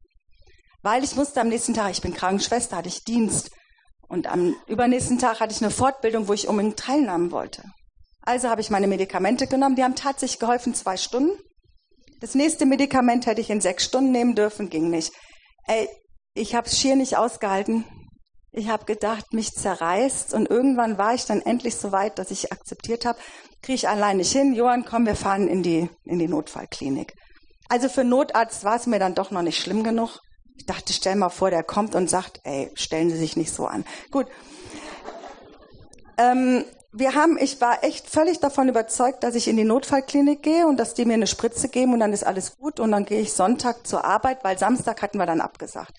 Weil 0.82 1.04
ich 1.04 1.16
musste 1.16 1.40
am 1.40 1.48
nächsten 1.48 1.74
Tag, 1.74 1.90
ich 1.90 2.02
bin 2.02 2.14
Krankenschwester, 2.14 2.76
hatte 2.76 2.88
ich 2.88 3.04
Dienst. 3.04 3.50
Und 4.08 4.26
am 4.26 4.56
übernächsten 4.66 5.18
Tag 5.18 5.40
hatte 5.40 5.52
ich 5.52 5.62
eine 5.62 5.70
Fortbildung, 5.70 6.26
wo 6.26 6.32
ich 6.32 6.48
unbedingt 6.48 6.78
teilnehmen 6.78 7.30
wollte. 7.30 7.62
Also 8.22 8.48
habe 8.48 8.60
ich 8.60 8.70
meine 8.70 8.86
Medikamente 8.86 9.46
genommen. 9.46 9.76
Die 9.76 9.84
haben 9.84 9.94
tatsächlich 9.94 10.40
geholfen, 10.40 10.74
zwei 10.74 10.96
Stunden. 10.96 11.38
Das 12.20 12.34
nächste 12.34 12.66
Medikament 12.66 13.26
hätte 13.26 13.40
ich 13.40 13.50
in 13.50 13.60
sechs 13.60 13.84
Stunden 13.84 14.12
nehmen 14.12 14.34
dürfen, 14.34 14.68
ging 14.68 14.90
nicht. 14.90 15.12
Ey, 15.66 15.88
ich 16.34 16.54
habe 16.54 16.66
es 16.66 16.78
schier 16.78 16.96
nicht 16.96 17.16
ausgehalten. 17.16 17.84
Ich 18.52 18.68
habe 18.68 18.84
gedacht, 18.84 19.32
mich 19.32 19.52
zerreißt 19.52 20.34
und 20.34 20.50
irgendwann 20.50 20.98
war 20.98 21.14
ich 21.14 21.24
dann 21.24 21.40
endlich 21.40 21.76
so 21.76 21.92
weit, 21.92 22.18
dass 22.18 22.32
ich 22.32 22.52
akzeptiert 22.52 23.04
habe, 23.04 23.18
kriege 23.62 23.76
ich 23.76 23.88
allein 23.88 24.16
nicht 24.16 24.32
hin. 24.32 24.54
Johann, 24.54 24.84
komm, 24.84 25.06
wir 25.06 25.14
fahren 25.14 25.46
in 25.46 25.62
die, 25.62 25.88
in 26.04 26.18
die 26.18 26.26
Notfallklinik. 26.28 27.14
Also 27.68 27.88
für 27.88 28.02
Notarzt 28.02 28.64
war 28.64 28.76
es 28.76 28.86
mir 28.86 28.98
dann 28.98 29.14
doch 29.14 29.30
noch 29.30 29.42
nicht 29.42 29.62
schlimm 29.62 29.84
genug. 29.84 30.18
Ich 30.60 30.66
dachte, 30.66 30.92
stell 30.92 31.16
mal 31.16 31.30
vor, 31.30 31.48
der 31.48 31.62
kommt 31.62 31.94
und 31.94 32.10
sagt, 32.10 32.42
ey, 32.44 32.70
stellen 32.74 33.08
Sie 33.08 33.16
sich 33.16 33.34
nicht 33.34 33.50
so 33.50 33.64
an. 33.64 33.82
Gut. 34.10 34.26
Ähm, 36.18 36.66
wir 36.92 37.14
haben, 37.14 37.38
ich 37.40 37.62
war 37.62 37.82
echt 37.82 38.10
völlig 38.10 38.40
davon 38.40 38.68
überzeugt, 38.68 39.24
dass 39.24 39.36
ich 39.36 39.48
in 39.48 39.56
die 39.56 39.64
Notfallklinik 39.64 40.42
gehe 40.42 40.66
und 40.66 40.76
dass 40.76 40.92
die 40.92 41.06
mir 41.06 41.14
eine 41.14 41.26
Spritze 41.26 41.70
geben 41.70 41.94
und 41.94 42.00
dann 42.00 42.12
ist 42.12 42.24
alles 42.24 42.58
gut 42.58 42.78
und 42.78 42.92
dann 42.92 43.06
gehe 43.06 43.22
ich 43.22 43.32
Sonntag 43.32 43.86
zur 43.86 44.04
Arbeit, 44.04 44.44
weil 44.44 44.58
Samstag 44.58 45.00
hatten 45.00 45.16
wir 45.16 45.24
dann 45.24 45.40
abgesagt. 45.40 45.96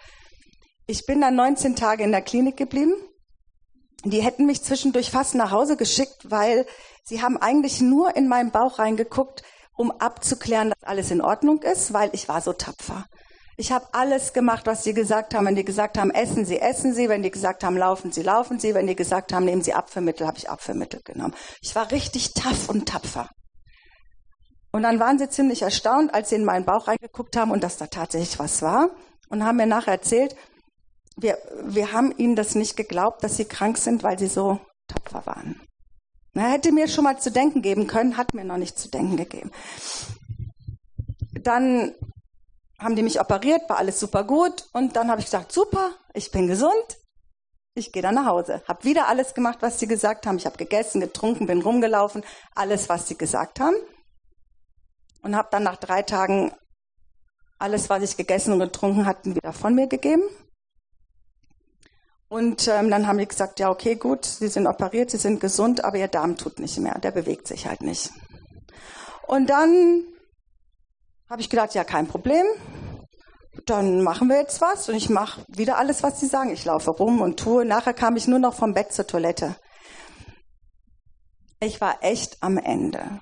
Ich 0.86 1.08
bin 1.08 1.22
dann 1.22 1.36
19 1.36 1.76
Tage 1.76 2.04
in 2.04 2.12
der 2.12 2.22
Klinik 2.22 2.56
geblieben. 2.56 2.94
Die 4.06 4.22
hätten 4.22 4.46
mich 4.46 4.62
zwischendurch 4.62 5.10
fast 5.10 5.34
nach 5.34 5.50
Hause 5.50 5.76
geschickt, 5.76 6.30
weil 6.30 6.68
sie 7.04 7.24
haben 7.24 7.38
eigentlich 7.38 7.82
nur 7.82 8.16
in 8.16 8.28
meinen 8.28 8.52
Bauch 8.52 8.78
reingeguckt, 8.78 9.42
um 9.76 9.90
abzuklären, 9.90 10.70
dass 10.70 10.88
alles 10.88 11.10
in 11.10 11.22
Ordnung 11.22 11.64
ist, 11.64 11.94
weil 11.94 12.12
ich 12.14 12.30
war 12.30 12.42
so 12.42 12.54
tapfer. 12.54 13.06
Ich 13.62 13.72
habe 13.72 13.86
alles 13.92 14.34
gemacht, 14.34 14.66
was 14.66 14.84
sie 14.84 14.96
gesagt 14.96 15.36
haben. 15.36 15.46
Wenn 15.46 15.56
die 15.56 15.64
gesagt 15.64 16.00
haben, 16.00 16.10
essen 16.10 16.46
Sie, 16.46 16.58
essen 16.58 16.96
Sie. 16.96 17.10
Wenn 17.10 17.22
die 17.22 17.30
gesagt 17.30 17.64
haben, 17.64 17.78
laufen 17.78 18.12
Sie, 18.12 18.24
laufen 18.24 18.60
Sie. 18.60 18.74
Wenn 18.74 18.88
die 18.88 18.96
gesagt 18.96 19.34
haben, 19.34 19.46
nehmen 19.46 19.62
Sie 19.62 19.76
Abführmittel, 19.76 20.26
habe 20.26 20.40
ich 20.40 20.50
Abführmittel 20.50 21.02
genommen. 21.04 21.36
Ich 21.62 21.76
war 21.76 21.92
richtig 21.92 22.34
tough 22.34 22.70
und 22.70 22.90
tapfer. 22.90 23.30
Und 24.72 24.82
dann 24.82 25.00
waren 25.00 25.20
sie 25.20 25.30
ziemlich 25.30 25.62
erstaunt, 25.62 26.12
als 26.12 26.30
sie 26.30 26.38
in 26.38 26.44
meinen 26.44 26.66
Bauch 26.66 26.88
reingeguckt 26.88 27.38
haben 27.38 27.52
und 27.52 27.64
dass 27.64 27.78
da 27.78 27.86
tatsächlich 27.86 28.40
was 28.40 28.64
war. 28.64 28.90
Und 29.30 29.46
haben 29.46 29.58
mir 29.58 29.68
nachher 29.68 29.92
erzählt, 29.92 30.36
wir, 31.16 31.38
wir 31.64 31.92
haben 31.92 32.12
ihnen 32.18 32.36
das 32.36 32.56
nicht 32.56 32.76
geglaubt, 32.76 33.24
dass 33.24 33.38
sie 33.38 33.46
krank 33.46 33.78
sind, 33.78 34.02
weil 34.02 34.18
sie 34.18 34.26
so 34.26 34.60
tapfer 34.88 35.24
waren. 35.28 35.62
Na, 36.34 36.50
hätte 36.50 36.72
mir 36.72 36.88
schon 36.88 37.04
mal 37.04 37.20
zu 37.20 37.30
denken 37.30 37.62
geben 37.62 37.86
können, 37.86 38.18
hat 38.18 38.34
mir 38.34 38.44
noch 38.44 38.58
nicht 38.58 38.80
zu 38.80 38.90
denken 38.90 39.18
gegeben. 39.18 39.52
Dann 41.44 41.94
haben 42.82 42.96
die 42.96 43.04
mich 43.04 43.20
operiert, 43.22 43.70
war 43.70 43.78
alles 43.78 44.00
super 44.00 44.24
gut. 44.24 44.68
Und 44.74 44.96
dann 44.96 45.10
habe 45.10 45.20
ich 45.20 45.26
gesagt, 45.26 45.52
super, 45.52 45.92
ich 46.14 46.32
bin 46.32 46.48
gesund. 46.48 46.98
Ich 47.74 47.94
gehe 47.94 48.02
dann 48.02 48.16
nach 48.16 48.26
Hause. 48.26 48.62
Habe 48.68 48.84
wieder 48.84 49.08
alles 49.08 49.34
gemacht, 49.34 49.60
was 49.62 49.80
sie 49.80 49.88
gesagt 49.88 50.26
haben. 50.26 50.38
Ich 50.38 50.46
habe 50.46 50.58
gegessen, 50.58 51.00
getrunken, 51.00 51.46
bin 51.46 51.62
rumgelaufen. 51.62 52.24
Alles, 52.54 52.90
was 52.90 53.08
sie 53.08 53.18
gesagt 53.18 53.60
haben. 53.60 53.76
Und 55.22 55.36
habe 55.36 55.48
dann 55.52 55.64
nach 55.64 55.78
drei 55.78 56.02
Tagen 56.02 56.52
alles, 57.60 57.90
was 57.90 58.04
ich 58.04 58.18
gegessen 58.18 58.54
und 58.54 58.60
getrunken 58.60 59.06
hatte, 59.06 59.36
wieder 59.36 59.54
von 59.54 59.76
mir 59.76 59.88
gegeben. 59.88 60.24
Und 62.28 62.68
ähm, 62.68 62.90
dann 62.90 63.08
haben 63.08 63.20
die 63.20 63.28
gesagt, 63.28 63.60
ja, 63.60 63.70
okay, 63.70 63.96
gut, 63.96 64.26
Sie 64.26 64.48
sind 64.48 64.66
operiert, 64.66 65.12
Sie 65.12 65.18
sind 65.18 65.40
gesund, 65.40 65.84
aber 65.84 65.98
Ihr 65.98 66.08
Darm 66.08 66.38
tut 66.38 66.60
nicht 66.60 66.78
mehr, 66.80 66.98
der 66.98 67.12
bewegt 67.12 67.48
sich 67.48 67.68
halt 67.68 67.82
nicht. 67.82 68.10
Und 69.28 69.50
dann 69.50 70.06
habe 71.32 71.42
ich 71.42 71.50
gedacht, 71.50 71.74
ja, 71.74 71.86
kein 71.86 72.08
Problem. 72.08 72.46
Dann 73.66 74.04
machen 74.04 74.28
wir 74.28 74.36
jetzt 74.38 74.60
was 74.60 74.90
und 74.90 74.96
ich 74.96 75.10
mache 75.10 75.46
wieder 75.48 75.78
alles, 75.78 76.04
was 76.04 76.20
sie 76.20 76.26
sagen. 76.26 76.52
Ich 76.52 76.66
laufe 76.66 76.92
rum 76.92 77.22
und 77.22 77.40
tue. 77.40 77.64
Nachher 77.64 77.94
kam 77.94 78.18
ich 78.18 78.28
nur 78.28 78.40
noch 78.40 78.54
vom 78.54 78.74
Bett 78.74 78.92
zur 78.92 79.08
Toilette. 79.08 79.56
Ich 81.62 81.80
war 81.80 82.04
echt 82.04 82.38
am 82.42 82.58
Ende. 82.58 83.22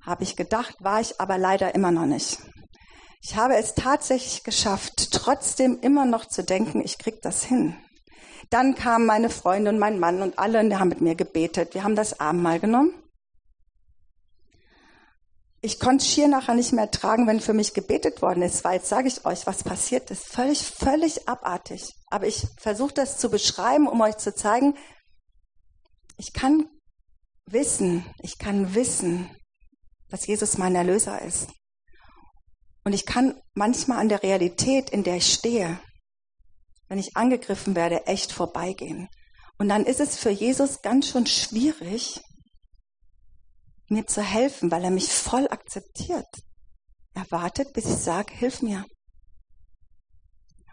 Habe 0.00 0.22
ich 0.22 0.34
gedacht, 0.34 0.74
war 0.80 1.00
ich 1.00 1.20
aber 1.20 1.36
leider 1.36 1.74
immer 1.74 1.90
noch 1.90 2.06
nicht. 2.06 2.38
Ich 3.20 3.36
habe 3.36 3.56
es 3.56 3.74
tatsächlich 3.74 4.42
geschafft, 4.42 5.12
trotzdem 5.12 5.78
immer 5.82 6.06
noch 6.06 6.26
zu 6.26 6.42
denken, 6.42 6.80
ich 6.82 6.96
krieg 6.96 7.20
das 7.20 7.44
hin. 7.44 7.76
Dann 8.48 8.74
kamen 8.74 9.04
meine 9.04 9.28
Freunde 9.28 9.70
und 9.70 9.78
mein 9.78 9.98
Mann 9.98 10.22
und 10.22 10.38
alle, 10.38 10.66
die 10.66 10.76
haben 10.76 10.88
mit 10.88 11.02
mir 11.02 11.16
gebetet. 11.16 11.74
Wir 11.74 11.84
haben 11.84 11.96
das 11.96 12.18
Abendmahl 12.18 12.60
genommen 12.60 12.94
ich 15.64 15.78
konnte 15.78 16.04
schier 16.04 16.26
nachher 16.26 16.54
nicht 16.54 16.72
mehr 16.72 16.90
tragen, 16.90 17.28
wenn 17.28 17.40
für 17.40 17.52
mich 17.52 17.72
gebetet 17.72 18.20
worden 18.20 18.42
ist, 18.42 18.64
weil 18.64 18.74
jetzt 18.74 18.88
sage 18.88 19.06
ich 19.06 19.24
euch, 19.24 19.46
was 19.46 19.62
passiert 19.62 20.10
ist. 20.10 20.26
Völlig, 20.26 20.60
völlig 20.60 21.28
abartig. 21.28 21.94
Aber 22.08 22.26
ich 22.26 22.48
versuche 22.58 22.92
das 22.92 23.16
zu 23.16 23.30
beschreiben, 23.30 23.86
um 23.86 24.00
euch 24.00 24.16
zu 24.16 24.34
zeigen, 24.34 24.76
ich 26.16 26.32
kann 26.32 26.68
wissen, 27.46 28.04
ich 28.22 28.38
kann 28.38 28.74
wissen, 28.74 29.30
dass 30.08 30.26
Jesus 30.26 30.58
mein 30.58 30.74
Erlöser 30.74 31.22
ist. 31.22 31.48
Und 32.84 32.92
ich 32.92 33.06
kann 33.06 33.40
manchmal 33.54 33.98
an 33.98 34.08
der 34.08 34.24
Realität, 34.24 34.90
in 34.90 35.04
der 35.04 35.16
ich 35.16 35.32
stehe, 35.32 35.78
wenn 36.88 36.98
ich 36.98 37.16
angegriffen 37.16 37.76
werde, 37.76 38.06
echt 38.06 38.32
vorbeigehen. 38.32 39.08
Und 39.58 39.68
dann 39.68 39.86
ist 39.86 40.00
es 40.00 40.16
für 40.16 40.30
Jesus 40.30 40.82
ganz 40.82 41.08
schön 41.08 41.26
schwierig, 41.26 42.20
mir 43.92 44.06
zu 44.06 44.22
helfen, 44.22 44.70
weil 44.70 44.84
er 44.84 44.90
mich 44.90 45.08
voll 45.12 45.46
akzeptiert. 45.48 46.26
Er 47.14 47.30
wartet, 47.30 47.72
bis 47.72 47.86
ich 47.86 47.96
sage, 47.96 48.32
hilf 48.34 48.62
mir. 48.62 48.84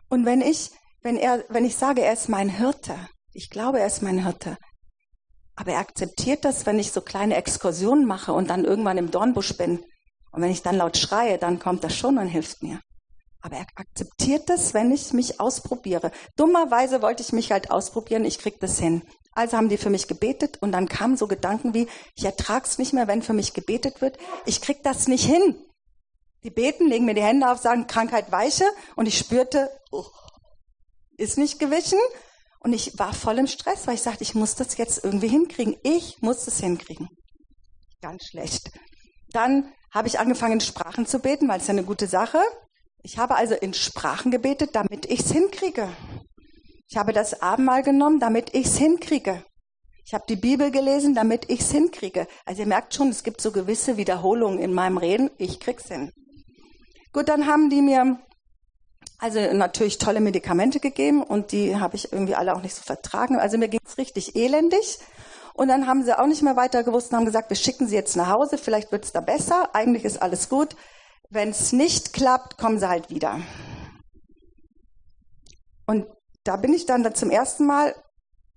Und 0.09 0.25
wenn 0.25 0.41
ich, 0.41 0.71
wenn 1.01 1.17
er, 1.17 1.43
wenn 1.49 1.65
ich 1.65 1.75
sage, 1.75 2.01
er 2.01 2.13
ist 2.13 2.29
mein 2.29 2.49
Hirte, 2.49 2.97
ich 3.33 3.49
glaube, 3.49 3.79
er 3.79 3.87
ist 3.87 4.01
mein 4.01 4.23
Hirte, 4.23 4.57
aber 5.55 5.73
er 5.73 5.79
akzeptiert 5.79 6.45
das, 6.45 6.65
wenn 6.65 6.79
ich 6.79 6.91
so 6.91 7.01
kleine 7.01 7.35
Exkursionen 7.35 8.05
mache 8.05 8.31
und 8.31 8.49
dann 8.49 8.63
irgendwann 8.63 8.97
im 8.97 9.11
Dornbusch 9.11 9.57
bin. 9.57 9.83
Und 10.31 10.41
wenn 10.41 10.51
ich 10.51 10.61
dann 10.61 10.77
laut 10.77 10.97
schreie, 10.97 11.37
dann 11.37 11.59
kommt 11.59 11.83
er 11.83 11.89
schon 11.89 12.17
und 12.17 12.27
hilft 12.27 12.63
mir. 12.63 12.79
Aber 13.41 13.57
er 13.57 13.65
akzeptiert 13.75 14.49
das, 14.49 14.73
wenn 14.73 14.91
ich 14.91 15.11
mich 15.11 15.39
ausprobiere. 15.39 16.11
Dummerweise 16.37 17.01
wollte 17.01 17.23
ich 17.23 17.33
mich 17.33 17.51
halt 17.51 17.71
ausprobieren, 17.71 18.25
ich 18.25 18.39
krieg 18.39 18.59
das 18.59 18.79
hin. 18.79 19.03
Also 19.31 19.57
haben 19.57 19.69
die 19.69 19.77
für 19.77 19.89
mich 19.89 20.07
gebetet 20.07 20.57
und 20.61 20.71
dann 20.71 20.87
kamen 20.87 21.17
so 21.17 21.27
Gedanken 21.27 21.73
wie, 21.73 21.87
ich 22.15 22.25
ertrag's 22.25 22.77
nicht 22.77 22.93
mehr, 22.93 23.07
wenn 23.07 23.21
für 23.21 23.33
mich 23.33 23.53
gebetet 23.53 24.01
wird. 24.01 24.17
Ich 24.45 24.61
krieg 24.61 24.83
das 24.83 25.07
nicht 25.07 25.25
hin. 25.25 25.55
Die 26.43 26.49
beten, 26.49 26.87
legen 26.87 27.05
mir 27.05 27.13
die 27.13 27.23
Hände 27.23 27.51
auf, 27.51 27.59
sagen 27.59 27.87
Krankheit 27.87 28.31
weiche 28.31 28.65
und 28.95 29.07
ich 29.07 29.17
spürte, 29.17 29.69
oh, 29.91 30.05
ist 31.17 31.37
nicht 31.37 31.59
gewichen. 31.59 31.99
Und 32.61 32.73
ich 32.73 32.97
war 32.97 33.13
voll 33.13 33.37
im 33.37 33.47
Stress, 33.47 33.87
weil 33.87 33.95
ich 33.95 34.01
sagte, 34.01 34.23
ich 34.23 34.35
muss 34.35 34.55
das 34.55 34.77
jetzt 34.77 35.03
irgendwie 35.03 35.29
hinkriegen. 35.29 35.77
Ich 35.83 36.21
muss 36.21 36.45
das 36.45 36.59
hinkriegen. 36.59 37.07
Ganz 38.01 38.25
schlecht. 38.25 38.71
Dann 39.31 39.71
habe 39.91 40.07
ich 40.07 40.19
angefangen, 40.19 40.53
in 40.53 40.61
Sprachen 40.61 41.05
zu 41.05 41.19
beten, 41.19 41.47
weil 41.47 41.59
es 41.59 41.67
ja 41.67 41.71
eine 41.71 41.83
gute 41.83 42.07
Sache. 42.07 42.39
Ich 43.01 43.17
habe 43.17 43.35
also 43.35 43.55
in 43.55 43.73
Sprachen 43.73 44.31
gebetet, 44.31 44.71
damit 44.73 45.05
ich 45.05 45.21
es 45.21 45.31
hinkriege. 45.31 45.89
Ich 46.89 46.97
habe 46.97 47.13
das 47.13 47.41
Abendmahl 47.41 47.83
genommen, 47.83 48.19
damit 48.19 48.55
ich 48.55 48.65
es 48.65 48.77
hinkriege. 48.77 49.43
Ich 50.05 50.15
habe 50.15 50.23
die 50.27 50.35
Bibel 50.35 50.71
gelesen, 50.71 51.13
damit 51.13 51.47
ich 51.47 51.59
es 51.59 51.71
hinkriege. 51.71 52.27
Also 52.45 52.61
ihr 52.63 52.67
merkt 52.67 52.95
schon, 52.95 53.09
es 53.09 53.21
gibt 53.21 53.41
so 53.41 53.51
gewisse 53.51 53.97
Wiederholungen 53.97 54.57
in 54.57 54.73
meinem 54.73 54.97
Reden. 54.97 55.29
Ich 55.37 55.59
krieg's 55.59 55.87
hin. 55.87 56.11
Gut, 57.13 57.29
dann 57.29 57.45
haben 57.45 57.69
die 57.69 57.83
mir 57.83 58.19
also 59.19 59.39
natürlich 59.53 59.99
tolle 59.99 60.19
Medikamente 60.19 60.79
gegeben 60.79 61.21
und 61.21 61.51
die 61.51 61.75
habe 61.77 61.95
ich 61.95 62.11
irgendwie 62.11 62.33
alle 62.33 62.55
auch 62.55 62.63
nicht 62.63 62.73
so 62.73 62.81
vertragen. 62.81 63.37
Also 63.37 63.59
mir 63.59 63.67
ging 63.67 63.81
es 63.85 63.99
richtig 63.99 64.35
elendig. 64.35 64.97
Und 65.53 65.67
dann 65.67 65.85
haben 65.85 66.03
sie 66.03 66.17
auch 66.17 66.25
nicht 66.25 66.41
mehr 66.41 66.55
weiter 66.55 66.83
gewusst 66.83 67.11
und 67.11 67.17
haben 67.17 67.25
gesagt, 67.25 67.51
wir 67.51 67.57
schicken 67.57 67.87
sie 67.87 67.95
jetzt 67.95 68.15
nach 68.15 68.29
Hause, 68.29 68.57
vielleicht 68.57 68.91
wird 68.91 69.03
es 69.03 69.11
da 69.11 69.21
besser, 69.21 69.75
eigentlich 69.75 70.05
ist 70.05 70.21
alles 70.21 70.49
gut. 70.49 70.75
Wenn 71.29 71.49
es 71.49 71.71
nicht 71.71 72.13
klappt, 72.13 72.57
kommen 72.57 72.79
sie 72.79 72.89
halt 72.89 73.11
wieder. 73.11 73.41
Und 75.85 76.07
da 76.49 76.55
bin 76.55 76.73
ich 76.73 76.87
dann, 76.87 77.13
zum 77.13 77.29
ersten 77.29 77.67
Mal, 77.67 77.93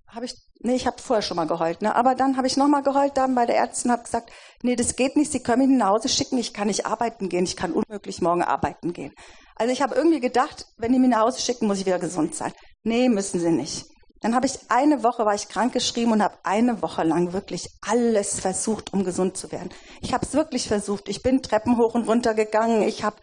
habe 0.07 0.25
ich, 0.25 0.33
nee, 0.61 0.73
ich 0.73 0.87
habe 0.87 0.99
vorher 0.99 1.21
schon 1.21 1.37
mal 1.37 1.45
geheult, 1.45 1.83
ne? 1.83 1.95
aber 1.95 2.15
dann 2.15 2.37
habe 2.37 2.47
ich 2.47 2.57
nochmal 2.57 2.81
geheult 2.81 3.17
dann 3.17 3.35
bei 3.35 3.45
der 3.45 3.57
Ärztin 3.57 3.91
habe 3.91 4.01
gesagt, 4.01 4.31
nee, 4.63 4.75
das 4.75 4.95
geht 4.95 5.15
nicht, 5.15 5.31
Sie 5.31 5.41
können 5.43 5.69
mich 5.69 5.77
nach 5.77 5.89
Hause 5.89 6.09
schicken, 6.09 6.39
ich 6.39 6.55
kann 6.55 6.67
nicht 6.67 6.87
arbeiten 6.87 7.29
gehen, 7.29 7.43
ich 7.43 7.55
kann 7.55 7.71
unmöglich 7.71 8.19
morgen 8.19 8.41
arbeiten 8.41 8.93
gehen. 8.93 9.13
Also 9.55 9.71
ich 9.71 9.83
habe 9.83 9.93
irgendwie 9.93 10.19
gedacht, 10.19 10.65
wenn 10.77 10.91
die 10.91 10.97
mich 10.97 11.11
nach 11.11 11.19
Hause 11.19 11.39
schicken, 11.39 11.67
muss 11.67 11.77
ich 11.77 11.85
wieder 11.85 11.99
gesund 11.99 12.33
sein. 12.33 12.51
Nee, 12.81 13.09
müssen 13.09 13.39
Sie 13.39 13.51
nicht. 13.51 13.85
Dann 14.21 14.33
habe 14.33 14.47
ich 14.47 14.57
eine 14.69 15.03
Woche, 15.03 15.23
war 15.23 15.35
ich 15.35 15.47
krankgeschrieben 15.47 16.13
und 16.13 16.23
habe 16.23 16.39
eine 16.43 16.81
Woche 16.81 17.03
lang 17.03 17.31
wirklich 17.31 17.69
alles 17.87 18.39
versucht, 18.39 18.91
um 18.91 19.03
gesund 19.03 19.37
zu 19.37 19.51
werden. 19.51 19.69
Ich 20.01 20.15
habe 20.15 20.25
es 20.25 20.33
wirklich 20.33 20.67
versucht. 20.67 21.09
Ich 21.09 21.21
bin 21.21 21.43
Treppen 21.43 21.77
hoch 21.77 21.93
und 21.93 22.07
runter 22.07 22.33
gegangen. 22.33 22.81
Ich 22.81 23.03
habe 23.03 23.17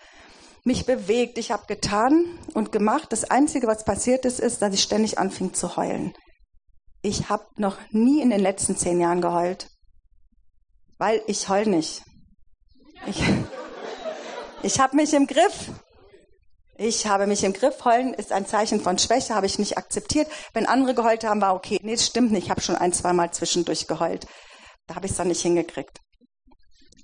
mich 0.64 0.86
bewegt, 0.86 1.38
ich 1.38 1.50
habe 1.50 1.66
getan 1.66 2.38
und 2.54 2.72
gemacht. 2.72 3.12
Das 3.12 3.30
Einzige, 3.30 3.66
was 3.66 3.84
passiert 3.84 4.24
ist, 4.24 4.40
ist, 4.40 4.62
dass 4.62 4.74
ich 4.74 4.82
ständig 4.82 5.18
anfing 5.18 5.54
zu 5.54 5.76
heulen. 5.76 6.14
Ich 7.02 7.30
habe 7.30 7.46
noch 7.56 7.78
nie 7.90 8.20
in 8.20 8.30
den 8.30 8.40
letzten 8.40 8.76
zehn 8.76 9.00
Jahren 9.00 9.22
geheult, 9.22 9.68
weil 10.98 11.22
ich 11.26 11.48
heul 11.48 11.66
nicht. 11.66 12.02
Ich, 13.06 13.22
ich 14.62 14.80
habe 14.80 14.96
mich 14.96 15.14
im 15.14 15.26
Griff. 15.26 15.70
Ich 16.76 17.06
habe 17.06 17.26
mich 17.26 17.44
im 17.44 17.52
Griff. 17.52 17.84
Heulen 17.84 18.14
ist 18.14 18.32
ein 18.32 18.46
Zeichen 18.46 18.80
von 18.80 18.98
Schwäche, 18.98 19.34
habe 19.34 19.46
ich 19.46 19.58
nicht 19.58 19.76
akzeptiert. 19.76 20.28
Wenn 20.52 20.66
andere 20.66 20.94
geheult 20.94 21.24
haben, 21.24 21.40
war 21.40 21.54
okay. 21.54 21.78
Nee, 21.82 21.94
das 21.94 22.06
stimmt 22.06 22.32
nicht. 22.32 22.44
Ich 22.44 22.50
habe 22.50 22.60
schon 22.60 22.76
ein, 22.76 22.92
zweimal 22.92 23.30
zwischendurch 23.32 23.86
geheult. 23.86 24.26
Da 24.86 24.94
habe 24.94 25.06
ich 25.06 25.12
es 25.12 25.18
dann 25.18 25.28
nicht 25.28 25.42
hingekriegt. 25.42 26.00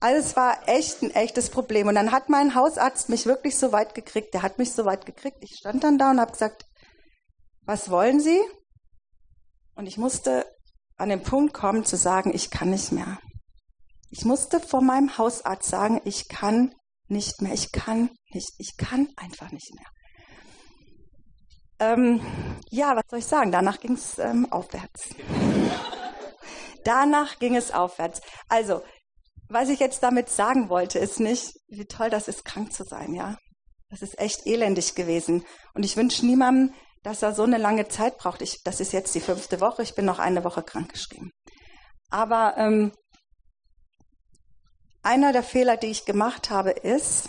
Also 0.01 0.29
es 0.29 0.37
war 0.37 0.69
echt 0.69 1.03
ein 1.03 1.11
echtes 1.11 1.51
Problem. 1.51 1.89
Und 1.89 1.95
dann 1.95 2.13
hat 2.13 2.29
mein 2.29 2.55
Hausarzt 2.55 3.09
mich 3.09 3.27
wirklich 3.27 3.57
so 3.57 3.73
weit 3.73 3.95
gekriegt. 3.95 4.35
Der 4.35 4.43
hat 4.43 4.59
mich 4.59 4.73
so 4.73 4.85
weit 4.85 5.07
gekriegt. 5.07 5.39
Ich 5.41 5.57
stand 5.59 5.85
dann 5.85 5.99
da 5.99 6.11
und 6.11 6.21
habe 6.21 6.33
gesagt, 6.33 6.65
was 7.65 7.91
wollen 7.91 8.21
Sie? 8.21 8.41
Und 9.75 9.87
ich 9.87 9.99
musste 9.99 10.47
an 10.97 11.09
den 11.09 11.23
Punkt 11.23 11.53
kommen 11.53 11.85
zu 11.85 11.97
sagen, 11.97 12.33
ich 12.35 12.51
kann 12.51 12.71
nicht 12.71 12.93
mehr. 12.93 13.19
Ich 14.11 14.25
musste 14.25 14.61
vor 14.61 14.81
meinem 14.81 15.19
Hausarzt 15.19 15.69
sagen, 15.69 16.01
ich 16.05 16.29
kann 16.29 16.75
nicht 17.09 17.43
mehr, 17.43 17.53
ich 17.53 17.73
kann 17.73 18.11
nicht, 18.33 18.53
ich 18.59 18.77
kann 18.77 19.09
einfach 19.17 19.51
nicht 19.51 19.75
mehr. 19.75 19.87
Ähm, 21.79 22.21
ja, 22.71 22.97
was 22.97 23.05
soll 23.11 23.19
ich 23.19 23.27
sagen? 23.27 23.53
Danach 23.53 23.81
ging 23.81 23.93
es 23.93 24.19
ähm, 24.19 24.51
aufwärts. 24.51 25.11
Danach 26.85 27.39
ging 27.39 27.57
es 27.57 27.73
aufwärts. 27.73 28.23
Also 28.49 28.83
was 29.49 29.69
ich 29.69 29.79
jetzt 29.79 30.03
damit 30.03 30.29
sagen 30.29 30.69
wollte, 30.69 30.99
ist 30.99 31.21
nicht, 31.21 31.53
wie 31.69 31.87
toll 31.87 32.11
das 32.11 32.29
ist, 32.29 32.45
krank 32.45 32.73
zu 32.73 32.85
sein, 32.85 33.15
ja. 33.15 33.37
Das 33.89 34.03
ist 34.03 34.19
echt 34.19 34.47
elendig 34.47 34.95
gewesen. 34.95 35.45
Und 35.75 35.85
ich 35.85 35.97
wünsche 35.97 36.27
niemandem, 36.27 36.75
dass 37.05 37.23
er 37.23 37.35
so 37.35 37.45
eine 37.45 37.59
lange 37.59 37.87
Zeit 37.87 38.19
braucht. 38.19 38.43
Ich, 38.43 38.63
das 38.65 38.81
ist 38.81 38.93
jetzt 38.93 39.15
die 39.15 39.21
fünfte 39.21 39.61
Woche, 39.61 39.83
ich 39.83 39.95
bin 39.95 40.05
noch 40.05 40.19
eine 40.19 40.43
Woche 40.43 40.63
krankgeschrieben. 40.63 41.31
Aber 42.11 42.55
ähm, 42.57 42.93
einer 45.03 45.33
der 45.33 45.45
Fehler, 45.45 45.77
die 45.77 45.87
ich 45.87 46.05
gemacht 46.05 46.51
habe, 46.51 46.71
ist, 46.71 47.29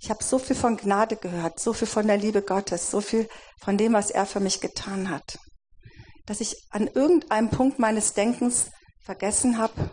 ich 0.00 0.08
habe 0.08 0.24
so 0.24 0.38
viel 0.38 0.56
von 0.56 0.76
Gnade 0.78 1.16
gehört, 1.16 1.60
so 1.60 1.74
viel 1.74 1.88
von 1.88 2.06
der 2.06 2.16
Liebe 2.16 2.40
Gottes, 2.40 2.90
so 2.90 3.00
viel 3.02 3.28
von 3.60 3.76
dem, 3.76 3.92
was 3.92 4.10
er 4.10 4.24
für 4.24 4.40
mich 4.40 4.60
getan 4.60 5.10
hat, 5.10 5.38
dass 6.24 6.40
ich 6.40 6.56
an 6.70 6.86
irgendeinem 6.86 7.50
Punkt 7.50 7.78
meines 7.78 8.14
Denkens 8.14 8.70
vergessen 9.02 9.58
habe, 9.58 9.92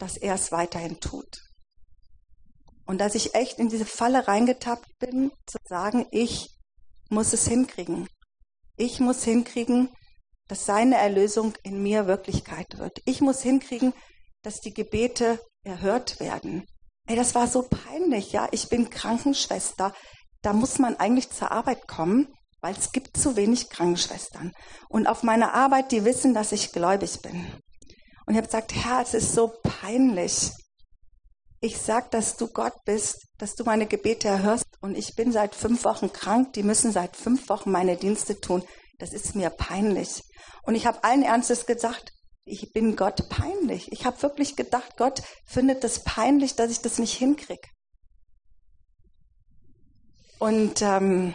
dass 0.00 0.16
er 0.16 0.34
es 0.34 0.50
weiterhin 0.50 0.98
tut. 0.98 1.42
Und 2.86 2.98
dass 2.98 3.14
ich 3.14 3.34
echt 3.34 3.58
in 3.58 3.68
diese 3.68 3.86
Falle 3.86 4.26
reingetappt 4.26 4.98
bin, 4.98 5.30
zu 5.46 5.58
sagen, 5.64 6.06
ich 6.10 6.48
muss 7.08 7.32
es 7.32 7.46
hinkriegen. 7.46 8.08
Ich 8.76 8.98
muss 8.98 9.22
hinkriegen, 9.22 9.90
dass 10.48 10.66
seine 10.66 10.96
Erlösung 10.96 11.54
in 11.62 11.82
mir 11.82 12.08
Wirklichkeit 12.08 12.78
wird. 12.78 12.98
Ich 13.04 13.20
muss 13.20 13.42
hinkriegen, 13.42 13.92
dass 14.42 14.60
die 14.60 14.74
Gebete 14.74 15.38
erhört 15.62 16.18
werden. 16.18 16.64
Ey, 17.06 17.14
das 17.14 17.34
war 17.34 17.46
so 17.46 17.62
peinlich, 17.62 18.32
ja. 18.32 18.48
Ich 18.50 18.68
bin 18.68 18.90
Krankenschwester. 18.90 19.92
Da 20.42 20.52
muss 20.52 20.78
man 20.78 20.96
eigentlich 20.96 21.30
zur 21.30 21.52
Arbeit 21.52 21.86
kommen, 21.86 22.32
weil 22.60 22.74
es 22.74 22.92
gibt 22.92 23.16
zu 23.16 23.36
wenig 23.36 23.68
Krankenschwestern. 23.68 24.52
Und 24.88 25.06
auf 25.06 25.22
meiner 25.22 25.54
Arbeit, 25.54 25.92
die 25.92 26.04
wissen, 26.04 26.34
dass 26.34 26.52
ich 26.52 26.72
gläubig 26.72 27.20
bin. 27.20 27.46
Und 28.30 28.34
ich 28.36 28.42
habe 28.42 28.46
gesagt, 28.46 28.74
Herr, 28.76 29.02
es 29.02 29.12
ist 29.12 29.34
so 29.34 29.48
peinlich. 29.60 30.52
Ich 31.58 31.78
sag, 31.78 32.12
dass 32.12 32.36
du 32.36 32.46
Gott 32.46 32.74
bist, 32.84 33.26
dass 33.38 33.56
du 33.56 33.64
meine 33.64 33.86
Gebete 33.86 34.28
erhörst. 34.28 34.66
Und 34.80 34.96
ich 34.96 35.16
bin 35.16 35.32
seit 35.32 35.56
fünf 35.56 35.82
Wochen 35.82 36.12
krank. 36.12 36.52
Die 36.52 36.62
müssen 36.62 36.92
seit 36.92 37.16
fünf 37.16 37.48
Wochen 37.48 37.72
meine 37.72 37.96
Dienste 37.96 38.40
tun. 38.40 38.62
Das 39.00 39.12
ist 39.12 39.34
mir 39.34 39.50
peinlich. 39.50 40.22
Und 40.62 40.76
ich 40.76 40.86
habe 40.86 41.02
allen 41.02 41.24
Ernstes 41.24 41.66
gesagt, 41.66 42.12
ich 42.44 42.72
bin 42.72 42.94
Gott 42.94 43.28
peinlich. 43.30 43.90
Ich 43.90 44.06
habe 44.06 44.22
wirklich 44.22 44.54
gedacht, 44.54 44.96
Gott 44.96 45.22
findet 45.44 45.82
das 45.82 46.04
peinlich, 46.04 46.54
dass 46.54 46.70
ich 46.70 46.82
das 46.82 47.00
nicht 47.00 47.14
hinkriege. 47.14 47.66
Und 50.38 50.82
ähm, 50.82 51.34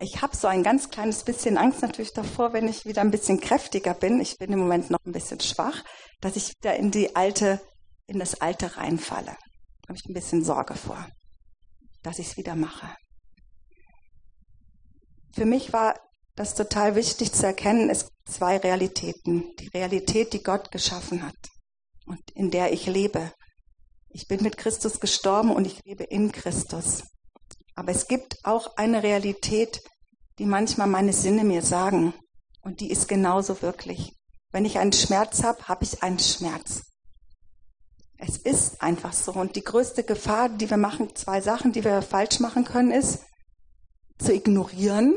ich 0.00 0.22
habe 0.22 0.34
so 0.34 0.48
ein 0.48 0.62
ganz 0.62 0.88
kleines 0.88 1.24
bisschen 1.24 1.58
Angst 1.58 1.82
natürlich 1.82 2.14
davor, 2.14 2.54
wenn 2.54 2.66
ich 2.68 2.86
wieder 2.86 3.02
ein 3.02 3.10
bisschen 3.10 3.38
kräftiger 3.38 3.92
bin. 3.92 4.20
Ich 4.20 4.38
bin 4.38 4.52
im 4.52 4.58
Moment 4.58 4.90
noch 4.90 5.04
ein 5.04 5.12
bisschen 5.12 5.40
schwach, 5.40 5.84
dass 6.20 6.36
ich 6.36 6.54
wieder 6.56 6.74
in 6.76 6.90
die 6.90 7.14
alte, 7.14 7.60
in 8.06 8.18
das 8.18 8.40
Alte 8.40 8.78
reinfalle. 8.78 9.36
Da 9.82 9.88
habe 9.88 9.98
ich 9.98 10.06
ein 10.06 10.14
bisschen 10.14 10.42
Sorge 10.42 10.74
vor, 10.74 11.06
dass 12.02 12.18
ich 12.18 12.28
es 12.28 12.36
wieder 12.38 12.56
mache. 12.56 12.88
Für 15.34 15.44
mich 15.44 15.72
war 15.74 16.00
das 16.34 16.54
total 16.54 16.94
wichtig 16.94 17.32
zu 17.32 17.44
erkennen, 17.44 17.90
es 17.90 18.06
gibt 18.06 18.30
zwei 18.30 18.56
Realitäten. 18.56 19.54
Die 19.58 19.68
Realität, 19.68 20.32
die 20.32 20.42
Gott 20.42 20.70
geschaffen 20.70 21.22
hat 21.22 21.36
und 22.06 22.20
in 22.34 22.50
der 22.50 22.72
ich 22.72 22.86
lebe. 22.86 23.32
Ich 24.08 24.26
bin 24.26 24.42
mit 24.42 24.56
Christus 24.56 24.98
gestorben 24.98 25.50
und 25.50 25.66
ich 25.66 25.84
lebe 25.84 26.04
in 26.04 26.32
Christus. 26.32 27.02
Aber 27.80 27.92
es 27.92 28.08
gibt 28.08 28.36
auch 28.44 28.76
eine 28.76 29.02
Realität, 29.02 29.80
die 30.38 30.44
manchmal 30.44 30.86
meine 30.86 31.14
Sinne 31.14 31.44
mir 31.44 31.62
sagen. 31.62 32.12
Und 32.60 32.80
die 32.80 32.90
ist 32.90 33.08
genauso 33.08 33.62
wirklich. 33.62 34.12
Wenn 34.52 34.66
ich 34.66 34.76
einen 34.76 34.92
Schmerz 34.92 35.42
habe, 35.42 35.66
habe 35.66 35.84
ich 35.84 36.02
einen 36.02 36.18
Schmerz. 36.18 36.82
Es 38.18 38.36
ist 38.36 38.82
einfach 38.82 39.14
so. 39.14 39.32
Und 39.32 39.56
die 39.56 39.64
größte 39.64 40.04
Gefahr, 40.04 40.50
die 40.50 40.68
wir 40.68 40.76
machen, 40.76 41.16
zwei 41.16 41.40
Sachen, 41.40 41.72
die 41.72 41.82
wir 41.82 42.02
falsch 42.02 42.38
machen 42.38 42.64
können, 42.66 42.90
ist 42.90 43.20
zu 44.18 44.34
ignorieren 44.34 45.14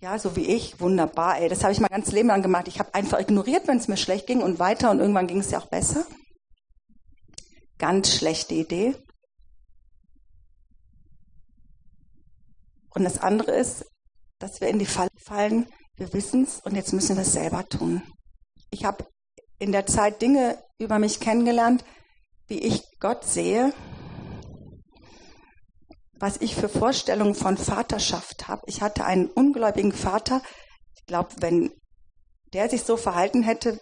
ja, 0.00 0.18
so 0.18 0.34
wie 0.34 0.46
ich, 0.46 0.80
wunderbar, 0.80 1.40
ey. 1.40 1.50
Das 1.50 1.62
habe 1.62 1.74
ich 1.74 1.80
mein 1.80 1.90
ganzes 1.90 2.14
Leben 2.14 2.28
lang 2.28 2.40
gemacht. 2.40 2.68
Ich 2.68 2.78
habe 2.78 2.94
einfach 2.94 3.20
ignoriert, 3.20 3.68
wenn 3.68 3.76
es 3.76 3.86
mir 3.86 3.98
schlecht 3.98 4.26
ging 4.26 4.40
und 4.40 4.58
weiter 4.58 4.90
und 4.90 4.98
irgendwann 4.98 5.26
ging 5.26 5.40
es 5.40 5.50
ja 5.50 5.58
auch 5.58 5.66
besser. 5.66 6.06
Ganz 7.76 8.14
schlechte 8.14 8.54
Idee. 8.54 8.94
Und 12.90 13.04
das 13.04 13.18
andere 13.18 13.52
ist, 13.52 13.84
dass 14.38 14.60
wir 14.60 14.68
in 14.68 14.78
die 14.78 14.86
Falle 14.86 15.10
fallen, 15.22 15.66
wir 15.96 16.12
wissen 16.12 16.44
es 16.44 16.60
und 16.60 16.74
jetzt 16.74 16.92
müssen 16.92 17.16
wir 17.16 17.22
es 17.22 17.32
selber 17.32 17.64
tun. 17.68 18.02
Ich 18.70 18.84
habe 18.84 19.06
in 19.58 19.72
der 19.72 19.86
Zeit 19.86 20.22
Dinge 20.22 20.58
über 20.78 20.98
mich 20.98 21.20
kennengelernt, 21.20 21.84
wie 22.46 22.58
ich 22.58 22.82
Gott 22.98 23.24
sehe 23.24 23.72
was 26.20 26.36
ich 26.36 26.54
für 26.54 26.68
Vorstellungen 26.68 27.34
von 27.34 27.56
Vaterschaft 27.56 28.46
habe. 28.46 28.62
Ich 28.66 28.82
hatte 28.82 29.04
einen 29.04 29.26
ungläubigen 29.26 29.92
Vater. 29.92 30.42
Ich 30.94 31.06
glaube, 31.06 31.30
wenn 31.40 31.72
der 32.52 32.68
sich 32.68 32.82
so 32.82 32.96
verhalten 32.96 33.42
hätte, 33.42 33.80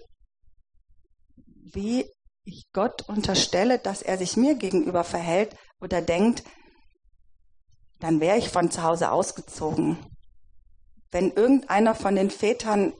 wie 1.72 2.06
ich 2.44 2.64
Gott 2.72 3.08
unterstelle, 3.08 3.78
dass 3.78 4.02
er 4.02 4.16
sich 4.16 4.36
mir 4.36 4.54
gegenüber 4.54 5.04
verhält 5.04 5.54
oder 5.80 6.00
denkt, 6.00 6.44
dann 8.00 8.20
wäre 8.20 8.38
ich 8.38 8.48
von 8.48 8.70
zu 8.70 8.82
Hause 8.82 9.10
ausgezogen. 9.10 9.98
Wenn 11.10 11.30
irgendeiner 11.32 11.94
von 11.94 12.14
den 12.14 12.30
Vätern 12.30 12.92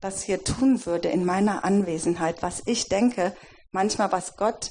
das 0.00 0.22
hier 0.22 0.44
tun 0.44 0.84
würde 0.86 1.08
in 1.08 1.24
meiner 1.24 1.64
Anwesenheit, 1.64 2.42
was 2.42 2.62
ich 2.66 2.88
denke, 2.88 3.34
manchmal 3.72 4.12
was 4.12 4.36
Gott 4.36 4.70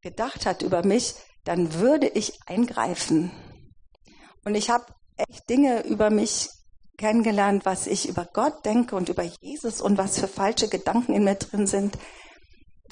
gedacht 0.00 0.46
hat 0.46 0.62
über 0.62 0.84
mich, 0.84 1.14
dann 1.44 1.74
würde 1.74 2.08
ich 2.08 2.38
eingreifen. 2.46 3.30
Und 4.44 4.54
ich 4.54 4.70
habe 4.70 4.86
echt 5.16 5.48
Dinge 5.50 5.82
über 5.82 6.10
mich 6.10 6.48
kennengelernt, 6.96 7.64
was 7.64 7.86
ich 7.86 8.08
über 8.08 8.28
Gott 8.32 8.64
denke 8.64 8.94
und 8.96 9.08
über 9.08 9.24
Jesus 9.40 9.80
und 9.80 9.98
was 9.98 10.18
für 10.18 10.28
falsche 10.28 10.68
Gedanken 10.68 11.14
in 11.14 11.24
mir 11.24 11.34
drin 11.34 11.66
sind, 11.66 11.98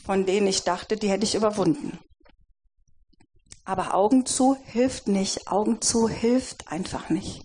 von 0.05 0.27
denen 0.27 0.47
ich 0.47 0.65
dachte, 0.65 0.97
die 0.97 1.11
hätte 1.11 1.25
ich 1.25 1.35
überwunden. 1.35 1.99
Aber 3.69 3.93
Augen 3.93 4.25
zu 4.25 4.57
hilft 4.65 5.09
nicht. 5.09 5.47
Augen 5.53 5.83
zu 5.83 6.09
hilft 6.09 6.73
einfach 6.73 7.11
nicht. 7.11 7.45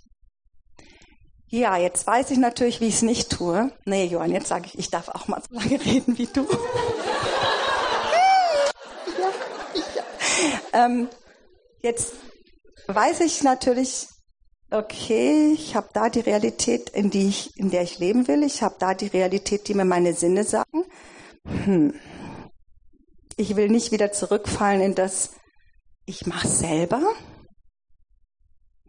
Ja, 1.50 1.76
jetzt 1.76 2.08
weiß 2.08 2.32
ich 2.32 2.38
natürlich, 2.38 2.80
wie 2.80 2.88
ich 2.88 2.96
es 2.96 3.02
nicht 3.02 3.30
tue. 3.30 3.74
Nee, 3.84 4.06
Johann, 4.06 4.32
jetzt 4.32 4.48
sage 4.48 4.68
ich, 4.68 4.80
ich 4.80 4.90
darf 4.90 5.10
auch 5.10 5.28
mal 5.28 5.42
so 5.42 5.54
lange 5.54 5.82
reden 5.86 6.18
wie 6.18 6.28
du. 6.28 6.48
Ähm, 10.72 11.10
jetzt 11.82 12.14
weiß 12.88 13.20
ich 13.20 13.44
natürlich, 13.44 14.08
okay, 14.72 15.52
ich 15.52 15.76
habe 15.76 15.90
da 15.94 16.10
die 16.10 16.22
Realität, 16.22 16.90
in, 16.92 17.10
die 17.10 17.28
ich, 17.28 17.58
in 17.58 17.70
der 17.70 17.82
ich 17.82 18.00
leben 18.00 18.30
will. 18.30 18.44
Ich 18.44 18.64
habe 18.64 18.76
da 18.80 18.94
die 18.94 19.08
Realität, 19.08 19.68
die 19.68 19.74
mir 19.74 19.84
meine 19.84 20.14
Sinne 20.14 20.46
sagen. 20.46 20.86
Hm. 21.46 21.94
Ich 23.36 23.58
will 23.58 23.68
nicht 23.68 23.92
wieder 23.92 24.14
zurückfallen 24.14 24.80
in 24.80 24.96
das, 24.96 25.32
ich 26.06 26.26
mache 26.26 26.48
selber. 26.48 27.02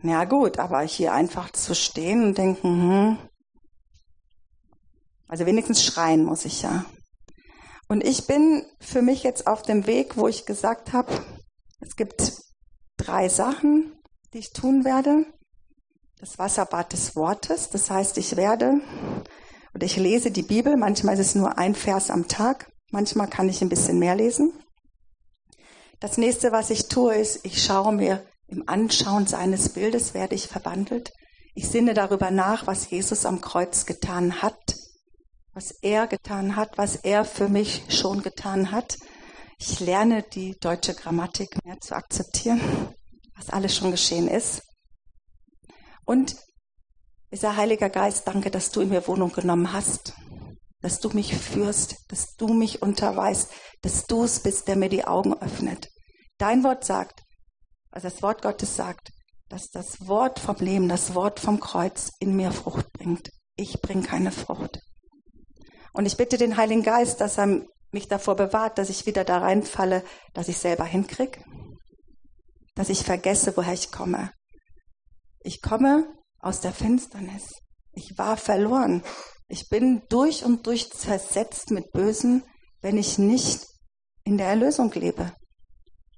Ja 0.02 0.24
gut, 0.24 0.58
aber 0.58 0.82
hier 0.82 1.12
einfach 1.12 1.50
zu 1.50 1.74
stehen 1.74 2.24
und 2.24 2.38
denken, 2.38 2.68
hm, 2.68 3.18
also 5.28 5.46
wenigstens 5.46 5.82
schreien 5.82 6.24
muss 6.24 6.44
ich 6.44 6.62
ja. 6.62 6.84
Und 7.88 8.04
ich 8.04 8.26
bin 8.26 8.64
für 8.80 9.02
mich 9.02 9.22
jetzt 9.22 9.46
auf 9.46 9.62
dem 9.62 9.86
Weg, 9.86 10.16
wo 10.16 10.28
ich 10.28 10.46
gesagt 10.46 10.92
habe, 10.92 11.12
es 11.80 11.96
gibt 11.96 12.32
drei 12.96 13.28
Sachen, 13.28 13.92
die 14.32 14.38
ich 14.38 14.52
tun 14.52 14.84
werde. 14.84 15.26
Das 16.18 16.38
Wasserbad 16.38 16.92
des 16.92 17.16
Wortes, 17.16 17.70
das 17.70 17.90
heißt, 17.90 18.16
ich 18.18 18.36
werde 18.36 18.80
oder 19.74 19.84
ich 19.84 19.96
lese 19.96 20.30
die 20.30 20.42
Bibel, 20.42 20.76
manchmal 20.76 21.14
ist 21.14 21.20
es 21.20 21.34
nur 21.34 21.58
ein 21.58 21.74
Vers 21.74 22.10
am 22.10 22.28
Tag, 22.28 22.70
manchmal 22.90 23.28
kann 23.28 23.48
ich 23.48 23.60
ein 23.60 23.68
bisschen 23.68 23.98
mehr 23.98 24.14
lesen. 24.14 24.52
Das 26.00 26.18
nächste, 26.18 26.52
was 26.52 26.70
ich 26.70 26.88
tue, 26.88 27.14
ist, 27.14 27.44
ich 27.44 27.62
schaue 27.62 27.92
mir 27.92 28.26
im 28.48 28.68
Anschauen 28.68 29.26
seines 29.26 29.70
Bildes, 29.70 30.14
werde 30.14 30.34
ich 30.34 30.48
verwandelt. 30.48 31.12
Ich 31.54 31.68
sinne 31.68 31.94
darüber 31.94 32.30
nach, 32.30 32.66
was 32.66 32.90
Jesus 32.90 33.24
am 33.26 33.40
Kreuz 33.40 33.86
getan 33.86 34.42
hat, 34.42 34.74
was 35.52 35.70
er 35.82 36.06
getan 36.06 36.56
hat, 36.56 36.76
was 36.76 36.96
er 36.96 37.24
für 37.24 37.48
mich 37.48 37.84
schon 37.88 38.22
getan 38.22 38.70
hat. 38.72 38.96
Ich 39.58 39.80
lerne 39.80 40.22
die 40.22 40.56
deutsche 40.60 40.94
Grammatik 40.94 41.64
mehr 41.64 41.78
zu 41.80 41.94
akzeptieren, 41.94 42.60
was 43.36 43.50
alles 43.50 43.76
schon 43.76 43.92
geschehen 43.92 44.28
ist. 44.28 44.62
Und 46.04 46.36
dieser 47.32 47.56
Heiliger 47.56 47.88
Geist, 47.88 48.26
danke, 48.26 48.50
dass 48.50 48.70
du 48.70 48.80
in 48.80 48.90
mir 48.90 49.06
Wohnung 49.06 49.32
genommen 49.32 49.72
hast, 49.72 50.14
dass 50.80 51.00
du 51.00 51.08
mich 51.10 51.34
führst, 51.34 51.96
dass 52.08 52.34
du 52.36 52.48
mich 52.48 52.82
unterweist, 52.82 53.50
dass 53.84 54.06
du 54.06 54.24
es 54.24 54.40
bist, 54.40 54.66
der 54.66 54.76
mir 54.76 54.88
die 54.88 55.04
Augen 55.04 55.34
öffnet. 55.34 55.90
Dein 56.38 56.64
Wort 56.64 56.84
sagt, 56.84 57.22
also 57.90 58.08
das 58.08 58.22
Wort 58.22 58.40
Gottes 58.40 58.76
sagt, 58.76 59.10
dass 59.50 59.68
das 59.68 60.08
Wort 60.08 60.38
vom 60.38 60.56
Leben, 60.56 60.88
das 60.88 61.14
Wort 61.14 61.38
vom 61.38 61.60
Kreuz 61.60 62.10
in 62.18 62.34
mir 62.34 62.50
Frucht 62.50 62.90
bringt. 62.94 63.28
Ich 63.56 63.82
bringe 63.82 64.02
keine 64.02 64.32
Frucht. 64.32 64.80
Und 65.92 66.06
ich 66.06 66.16
bitte 66.16 66.38
den 66.38 66.56
Heiligen 66.56 66.82
Geist, 66.82 67.20
dass 67.20 67.38
er 67.38 67.60
mich 67.92 68.08
davor 68.08 68.36
bewahrt, 68.36 68.78
dass 68.78 68.88
ich 68.88 69.04
wieder 69.04 69.22
da 69.22 69.38
reinfalle, 69.38 70.02
dass 70.32 70.48
ich 70.48 70.56
selber 70.56 70.84
hinkrieg, 70.84 71.44
dass 72.74 72.88
ich 72.88 73.04
vergesse, 73.04 73.54
woher 73.54 73.74
ich 73.74 73.92
komme. 73.92 74.32
Ich 75.40 75.60
komme 75.60 76.06
aus 76.38 76.62
der 76.62 76.72
Finsternis. 76.72 77.50
Ich 77.92 78.16
war 78.16 78.38
verloren. 78.38 79.04
Ich 79.46 79.68
bin 79.68 80.02
durch 80.08 80.42
und 80.42 80.66
durch 80.66 80.90
zersetzt 80.90 81.70
mit 81.70 81.92
Bösen, 81.92 82.44
wenn 82.80 82.96
ich 82.96 83.18
nicht 83.18 83.73
in 84.24 84.38
der 84.38 84.48
Erlösung 84.48 84.92
lebe. 84.92 85.32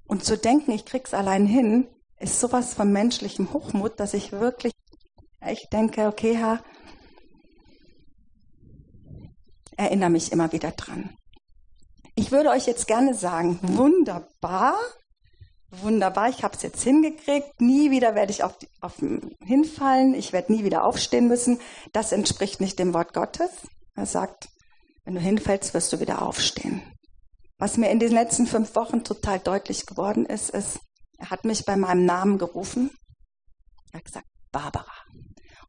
Und 0.06 0.24
zu 0.24 0.38
denken, 0.38 0.70
ich 0.70 0.84
krieg's 0.84 1.14
allein 1.14 1.46
hin, 1.46 1.88
ist 2.18 2.40
sowas 2.40 2.74
von 2.74 2.92
menschlichem 2.92 3.52
Hochmut, 3.52 3.98
dass 4.00 4.14
ich 4.14 4.32
wirklich 4.32 4.72
ich 5.48 5.68
denke, 5.68 6.06
okay, 6.06 6.36
Herr, 6.36 6.62
erinnere 9.76 10.10
mich 10.10 10.32
immer 10.32 10.52
wieder 10.52 10.72
dran. 10.72 11.16
Ich 12.14 12.32
würde 12.32 12.50
euch 12.50 12.66
jetzt 12.66 12.86
gerne 12.86 13.14
sagen, 13.14 13.58
wunderbar, 13.62 14.74
wunderbar, 15.70 16.30
ich 16.30 16.42
habe 16.42 16.56
es 16.56 16.62
jetzt 16.62 16.82
hingekriegt, 16.82 17.60
nie 17.60 17.90
wieder 17.90 18.14
werde 18.14 18.32
ich 18.32 18.42
auf, 18.42 18.56
auf 18.80 18.94
hinfallen, 19.44 20.14
ich 20.14 20.32
werde 20.32 20.52
nie 20.52 20.64
wieder 20.64 20.84
aufstehen 20.84 21.28
müssen. 21.28 21.60
Das 21.92 22.12
entspricht 22.12 22.60
nicht 22.60 22.78
dem 22.78 22.94
Wort 22.94 23.12
Gottes. 23.12 23.50
Er 23.94 24.06
sagt, 24.06 24.48
wenn 25.04 25.14
du 25.14 25.20
hinfällst, 25.20 25.74
wirst 25.74 25.92
du 25.92 26.00
wieder 26.00 26.22
aufstehen. 26.22 26.82
Was 27.58 27.78
mir 27.78 27.90
in 27.90 27.98
den 27.98 28.12
letzten 28.12 28.46
fünf 28.46 28.74
Wochen 28.74 29.02
total 29.02 29.38
deutlich 29.38 29.86
geworden 29.86 30.26
ist, 30.26 30.50
ist, 30.50 30.78
er 31.18 31.30
hat 31.30 31.44
mich 31.44 31.64
bei 31.64 31.76
meinem 31.76 32.04
Namen 32.04 32.36
gerufen. 32.36 32.90
Er 33.92 33.98
hat 33.98 34.04
gesagt, 34.04 34.26
Barbara. 34.52 34.92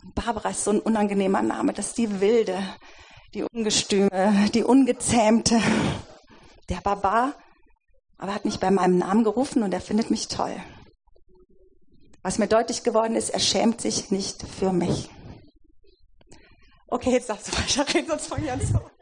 Und 0.03 0.13
Barbara 0.13 0.49
ist 0.49 0.65
so 0.65 0.71
ein 0.71 0.81
unangenehmer 0.81 1.41
Name. 1.41 1.71
Das 1.71 1.87
ist 1.87 1.97
die 1.97 2.19
Wilde, 2.19 2.61
die 3.33 3.43
Ungestüme, 3.43 4.49
die 4.53 4.63
Ungezähmte, 4.63 5.61
der 6.69 6.81
Barbar. 6.81 7.35
Aber 8.17 8.31
er 8.31 8.35
hat 8.35 8.45
mich 8.45 8.59
bei 8.59 8.71
meinem 8.71 8.97
Namen 8.97 9.23
gerufen 9.23 9.63
und 9.63 9.73
er 9.73 9.81
findet 9.81 10.09
mich 10.09 10.27
toll. 10.27 10.55
Was 12.21 12.37
mir 12.37 12.47
deutlich 12.47 12.83
geworden 12.83 13.15
ist, 13.15 13.29
er 13.29 13.39
schämt 13.39 13.79
sich 13.79 14.11
nicht 14.11 14.43
für 14.43 14.73
mich. 14.73 15.09
Okay, 16.89 17.11
jetzt 17.11 17.29
darfst 17.29 17.47
du 17.47 17.51
weiter 17.53 17.93
reden, 17.93 18.09
sonst 18.09 18.27
fange 18.27 18.45
ich 18.45 18.51
an 18.51 18.61
zu. 18.61 18.96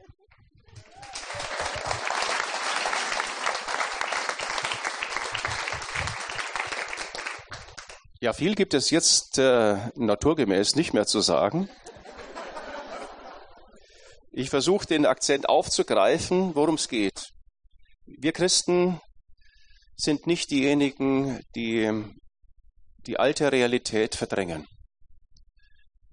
Ja, 8.22 8.34
viel 8.34 8.56
gibt 8.56 8.74
es 8.74 8.90
jetzt 8.92 9.38
äh, 9.38 9.78
naturgemäß 9.96 10.76
nicht 10.76 10.94
mehr 10.94 11.06
zu 11.06 11.20
sagen. 11.22 11.70
Ich 14.32 14.50
versuche 14.50 14.88
den 14.88 15.06
Akzent 15.06 15.50
aufzugreifen, 15.50 16.56
worum 16.56 16.76
es 16.76 16.88
geht. 16.88 17.30
Wir 18.06 18.32
Christen 18.32 19.00
sind 19.96 20.28
nicht 20.28 20.52
diejenigen, 20.52 21.42
die 21.56 22.06
die 23.06 23.20
alte 23.20 23.52
Realität 23.52 24.16
verdrängen. 24.16 24.66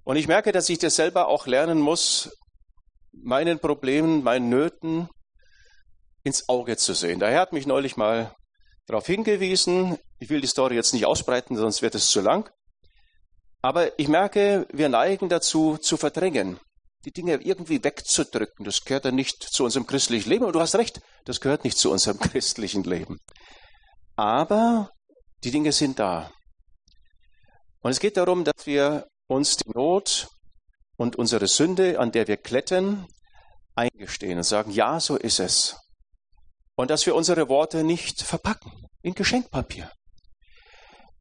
Und 0.04 0.16
ich 0.16 0.28
merke, 0.28 0.52
dass 0.52 0.68
ich 0.68 0.78
das 0.78 0.96
selber 0.96 1.28
auch 1.28 1.46
lernen 1.46 1.78
muss, 1.78 2.30
meinen 3.12 3.58
Problemen, 3.58 4.22
meinen 4.22 4.48
Nöten 4.48 5.08
ins 6.24 6.48
Auge 6.48 6.76
zu 6.76 6.94
sehen. 6.94 7.20
Daher 7.20 7.40
hat 7.40 7.52
mich 7.52 7.66
neulich 7.66 7.96
mal 7.96 8.34
darauf 8.86 9.06
hingewiesen. 9.06 9.98
Ich 10.22 10.30
will 10.30 10.40
die 10.40 10.46
Story 10.46 10.76
jetzt 10.76 10.92
nicht 10.92 11.04
ausbreiten, 11.04 11.56
sonst 11.56 11.82
wird 11.82 11.96
es 11.96 12.06
zu 12.06 12.20
lang. 12.20 12.48
Aber 13.60 13.98
ich 13.98 14.06
merke, 14.06 14.68
wir 14.72 14.88
neigen 14.88 15.28
dazu, 15.28 15.78
zu 15.78 15.96
verdrängen, 15.96 16.60
die 17.04 17.10
Dinge 17.10 17.42
irgendwie 17.42 17.82
wegzudrücken. 17.82 18.64
Das 18.64 18.84
gehört 18.84 19.04
ja 19.04 19.10
nicht 19.10 19.42
zu 19.42 19.64
unserem 19.64 19.84
christlichen 19.84 20.30
Leben. 20.30 20.44
Und 20.44 20.52
du 20.52 20.60
hast 20.60 20.76
recht, 20.76 21.00
das 21.24 21.40
gehört 21.40 21.64
nicht 21.64 21.76
zu 21.76 21.90
unserem 21.90 22.20
christlichen 22.20 22.84
Leben. 22.84 23.18
Aber 24.14 24.90
die 25.42 25.50
Dinge 25.50 25.72
sind 25.72 25.98
da. 25.98 26.30
Und 27.80 27.90
es 27.90 27.98
geht 27.98 28.16
darum, 28.16 28.44
dass 28.44 28.64
wir 28.64 29.08
uns 29.26 29.56
die 29.56 29.70
Not 29.70 30.28
und 30.96 31.16
unsere 31.16 31.48
Sünde, 31.48 31.98
an 31.98 32.12
der 32.12 32.28
wir 32.28 32.36
klettern, 32.36 33.08
eingestehen 33.74 34.38
und 34.38 34.44
sagen, 34.44 34.70
ja, 34.70 35.00
so 35.00 35.16
ist 35.16 35.40
es 35.40 35.76
und 36.76 36.90
dass 36.90 37.06
wir 37.06 37.14
unsere 37.14 37.48
Worte 37.48 37.82
nicht 37.84 38.22
verpacken 38.22 38.72
in 39.02 39.14
Geschenkpapier 39.14 39.90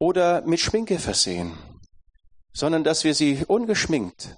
oder 0.01 0.41
mit 0.41 0.59
Schminke 0.59 0.97
versehen, 0.97 1.55
sondern 2.53 2.83
dass 2.83 3.03
wir 3.03 3.13
sie 3.13 3.45
ungeschminkt, 3.47 4.35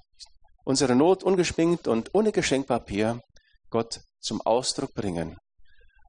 unsere 0.65 0.93
Not 0.93 1.23
ungeschminkt 1.23 1.87
und 1.87 2.13
ohne 2.13 2.33
Geschenkpapier 2.33 3.21
Gott 3.69 4.01
zum 4.19 4.41
Ausdruck 4.41 4.93
bringen. 4.93 5.37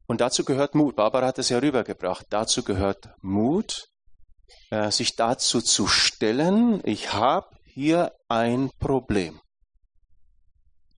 Und 0.08 0.20
dazu 0.20 0.44
gehört 0.44 0.74
Mut. 0.74 0.96
Barbara 0.96 1.28
hat 1.28 1.38
es 1.38 1.50
ja 1.50 1.58
rübergebracht. 1.58 2.26
Dazu 2.30 2.64
gehört 2.64 3.10
Mut, 3.22 3.86
äh, 4.70 4.90
sich 4.90 5.14
dazu 5.14 5.62
zu 5.62 5.86
stellen, 5.86 6.80
ich 6.84 7.12
habe 7.12 7.46
hier 7.62 8.12
ein 8.28 8.70
Problem. 8.80 9.40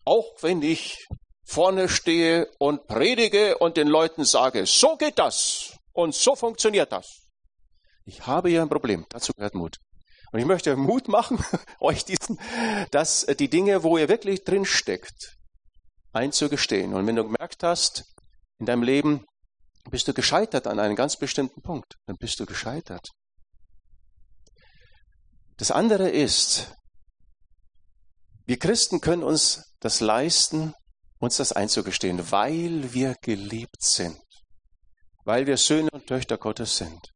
Auch 0.07 0.33
wenn 0.41 0.63
ich 0.63 1.07
vorne 1.45 1.91
stehe 1.91 2.49
und 2.59 2.87
predige 2.87 3.59
und 3.59 3.77
den 3.77 3.89
Leuten 3.89 4.25
sage, 4.25 4.65
so 4.65 4.97
geht 4.97 5.19
das 5.19 5.77
und 5.93 6.15
so 6.15 6.35
funktioniert 6.35 6.91
das. 6.91 7.26
Ich 8.07 8.27
habe 8.27 8.49
hier 8.49 8.63
ein 8.63 8.69
Problem, 8.69 9.05
dazu 9.11 9.33
gehört 9.33 9.55
Mut. 9.55 9.79
Und 10.31 10.39
ich 10.39 10.47
möchte 10.47 10.77
Mut 10.77 11.09
machen, 11.09 11.45
euch 11.81 12.05
diesen, 12.05 12.39
dass 12.93 13.27
die 13.27 13.51
Dinge, 13.51 13.83
wo 13.83 13.99
ihr 13.99 14.09
wirklich 14.09 14.45
drin 14.45 14.65
steckt, 14.65 15.37
einzugestehen. 16.13 16.95
Und 16.95 17.07
wenn 17.07 17.17
du 17.17 17.25
gemerkt 17.25 17.65
hast, 17.65 18.05
in 18.59 18.67
deinem 18.67 18.85
Leben 18.85 19.25
bist 19.91 20.07
du 20.07 20.15
gescheitert 20.15 20.69
an 20.69 20.79
einem 20.79 20.95
ganz 20.95 21.17
bestimmten 21.17 21.63
Punkt, 21.63 21.95
dann 22.07 22.17
bist 22.17 22.39
du 22.39 22.47
gescheitert. 22.47 23.09
Das 25.57 25.73
andere 25.73 26.09
ist, 26.09 26.73
wir 28.45 28.59
Christen 28.59 29.01
können 29.01 29.25
uns 29.25 29.75
das 29.81 30.01
leisten, 30.01 30.75
uns 31.19 31.39
das 31.39 31.53
einzugestehen, 31.53 32.31
weil 32.31 32.93
wir 32.93 33.17
geliebt 33.21 33.83
sind, 33.83 34.21
weil 35.25 35.47
wir 35.47 35.57
Söhne 35.57 35.91
und 35.91 36.07
Töchter 36.07 36.39
Gottes 36.39 36.77
sind. 36.77 37.16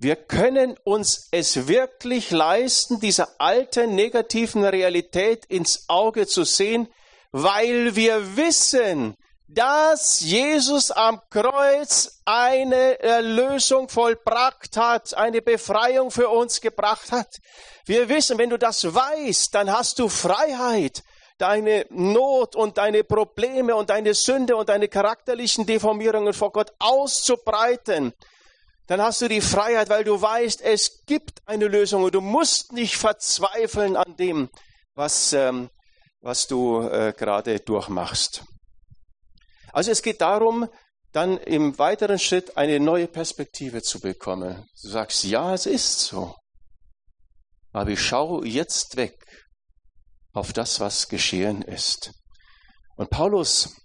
Wir 0.00 0.14
können 0.14 0.76
uns 0.84 1.26
es 1.32 1.66
wirklich 1.66 2.30
leisten, 2.30 3.00
diese 3.00 3.40
alte 3.40 3.88
negativen 3.88 4.64
Realität 4.64 5.44
ins 5.46 5.88
Auge 5.88 6.28
zu 6.28 6.44
sehen, 6.44 6.86
weil 7.32 7.96
wir 7.96 8.36
wissen, 8.36 9.16
dass 9.48 10.20
Jesus 10.20 10.92
am 10.92 11.20
Kreuz 11.30 12.20
eine 12.24 13.00
Erlösung 13.00 13.88
vollbracht 13.88 14.76
hat, 14.76 15.14
eine 15.14 15.42
Befreiung 15.42 16.12
für 16.12 16.28
uns 16.28 16.60
gebracht 16.60 17.10
hat. 17.10 17.38
Wir 17.84 18.08
wissen, 18.08 18.38
wenn 18.38 18.50
du 18.50 18.58
das 18.58 18.94
weißt, 18.94 19.52
dann 19.52 19.72
hast 19.72 19.98
du 19.98 20.08
Freiheit, 20.08 21.02
deine 21.38 21.86
Not 21.90 22.54
und 22.54 22.78
deine 22.78 23.02
Probleme 23.02 23.74
und 23.74 23.90
deine 23.90 24.14
Sünde 24.14 24.54
und 24.54 24.68
deine 24.68 24.86
charakterlichen 24.86 25.66
Deformierungen 25.66 26.34
vor 26.34 26.52
Gott 26.52 26.72
auszubreiten, 26.78 28.12
dann 28.88 29.02
hast 29.02 29.20
du 29.20 29.28
die 29.28 29.42
Freiheit, 29.42 29.90
weil 29.90 30.02
du 30.02 30.20
weißt, 30.20 30.62
es 30.62 31.04
gibt 31.04 31.46
eine 31.46 31.68
Lösung 31.68 32.04
und 32.04 32.14
du 32.14 32.22
musst 32.22 32.72
nicht 32.72 32.96
verzweifeln 32.96 33.96
an 33.96 34.16
dem, 34.16 34.48
was, 34.94 35.34
ähm, 35.34 35.68
was 36.20 36.46
du 36.46 36.80
äh, 36.80 37.12
gerade 37.16 37.60
durchmachst. 37.60 38.44
Also 39.74 39.90
es 39.90 40.02
geht 40.02 40.22
darum, 40.22 40.68
dann 41.12 41.36
im 41.36 41.78
weiteren 41.78 42.18
Schritt 42.18 42.56
eine 42.56 42.80
neue 42.80 43.08
Perspektive 43.08 43.82
zu 43.82 44.00
bekommen. 44.00 44.66
Du 44.82 44.88
sagst, 44.88 45.22
ja, 45.24 45.52
es 45.52 45.66
ist 45.66 46.00
so. 46.00 46.34
Aber 47.72 47.90
ich 47.90 48.00
schaue 48.00 48.46
jetzt 48.46 48.96
weg 48.96 49.14
auf 50.32 50.54
das, 50.54 50.80
was 50.80 51.08
geschehen 51.08 51.60
ist. 51.60 52.12
Und 52.96 53.10
Paulus, 53.10 53.76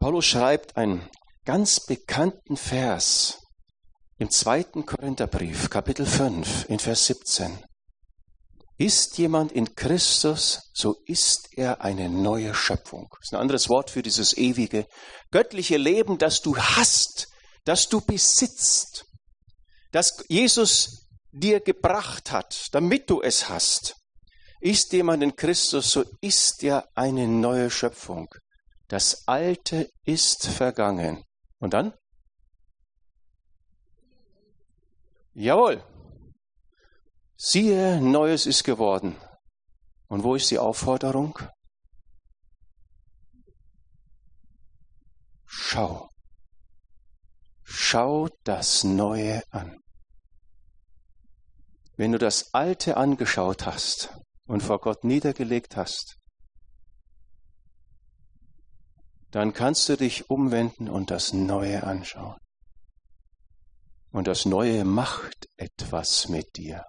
Paulus 0.00 0.26
schreibt 0.26 0.76
einen 0.76 1.08
ganz 1.44 1.78
bekannten 1.78 2.56
Vers 2.56 3.45
im 4.18 4.30
zweiten 4.30 4.86
Korintherbrief, 4.86 5.68
Kapitel 5.68 6.06
5, 6.06 6.70
in 6.70 6.78
Vers 6.78 7.06
17. 7.06 7.62
Ist 8.78 9.18
jemand 9.18 9.52
in 9.52 9.74
Christus, 9.74 10.70
so 10.72 10.96
ist 11.04 11.50
er 11.56 11.82
eine 11.82 12.08
neue 12.08 12.54
Schöpfung. 12.54 13.08
Das 13.10 13.28
ist 13.28 13.34
ein 13.34 13.40
anderes 13.40 13.68
Wort 13.68 13.90
für 13.90 14.02
dieses 14.02 14.36
ewige, 14.36 14.86
göttliche 15.30 15.76
Leben, 15.76 16.16
das 16.18 16.40
du 16.40 16.56
hast, 16.56 17.28
das 17.64 17.88
du 17.88 18.00
besitzt, 18.00 19.04
das 19.92 20.24
Jesus 20.28 21.06
dir 21.32 21.60
gebracht 21.60 22.32
hat, 22.32 22.68
damit 22.72 23.10
du 23.10 23.20
es 23.20 23.50
hast. 23.50 23.96
Ist 24.60 24.92
jemand 24.94 25.22
in 25.22 25.36
Christus, 25.36 25.90
so 25.90 26.04
ist 26.22 26.62
er 26.62 26.88
eine 26.94 27.28
neue 27.28 27.70
Schöpfung. 27.70 28.28
Das 28.88 29.28
Alte 29.28 29.90
ist 30.04 30.46
vergangen. 30.46 31.22
Und 31.58 31.74
dann? 31.74 31.92
Jawohl. 35.38 35.84
Siehe, 37.36 38.00
Neues 38.00 38.46
ist 38.46 38.64
geworden. 38.64 39.16
Und 40.08 40.22
wo 40.22 40.34
ist 40.34 40.50
die 40.50 40.58
Aufforderung? 40.58 41.38
Schau. 45.44 46.08
Schau 47.62 48.28
das 48.44 48.82
Neue 48.82 49.42
an. 49.50 49.78
Wenn 51.96 52.12
du 52.12 52.18
das 52.18 52.54
Alte 52.54 52.96
angeschaut 52.96 53.66
hast, 53.66 54.16
und 54.46 54.62
vor 54.62 54.80
Gott 54.80 55.04
niedergelegt 55.04 55.76
hast, 55.76 56.16
dann 59.30 59.52
kannst 59.52 59.88
du 59.88 59.96
dich 59.96 60.30
umwenden 60.30 60.88
und 60.88 61.10
das 61.10 61.32
Neue 61.32 61.82
anschauen. 61.82 62.38
Und 64.16 64.28
das 64.28 64.46
Neue 64.46 64.86
macht 64.86 65.46
etwas 65.58 66.30
mit 66.30 66.56
dir. 66.56 66.86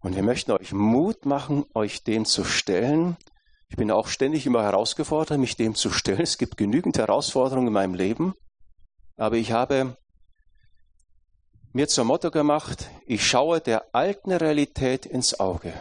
Und 0.00 0.16
wir 0.16 0.22
möchten 0.22 0.52
euch 0.52 0.72
Mut 0.72 1.26
machen, 1.26 1.66
euch 1.74 2.04
dem 2.04 2.24
zu 2.24 2.42
stellen. 2.42 3.18
Ich 3.68 3.76
bin 3.76 3.90
auch 3.90 4.08
ständig 4.08 4.46
immer 4.46 4.62
herausgefordert, 4.62 5.38
mich 5.38 5.56
dem 5.56 5.74
zu 5.74 5.90
stellen. 5.90 6.22
Es 6.22 6.38
gibt 6.38 6.56
genügend 6.56 6.96
Herausforderungen 6.96 7.66
in 7.66 7.72
meinem 7.74 7.92
Leben. 7.92 8.32
Aber 9.18 9.36
ich 9.36 9.52
habe 9.52 9.98
mir 11.74 11.86
zum 11.86 12.06
Motto 12.06 12.30
gemacht, 12.30 12.88
ich 13.04 13.26
schaue 13.26 13.60
der 13.60 13.94
alten 13.94 14.32
Realität 14.32 15.04
ins 15.04 15.38
Auge 15.38 15.74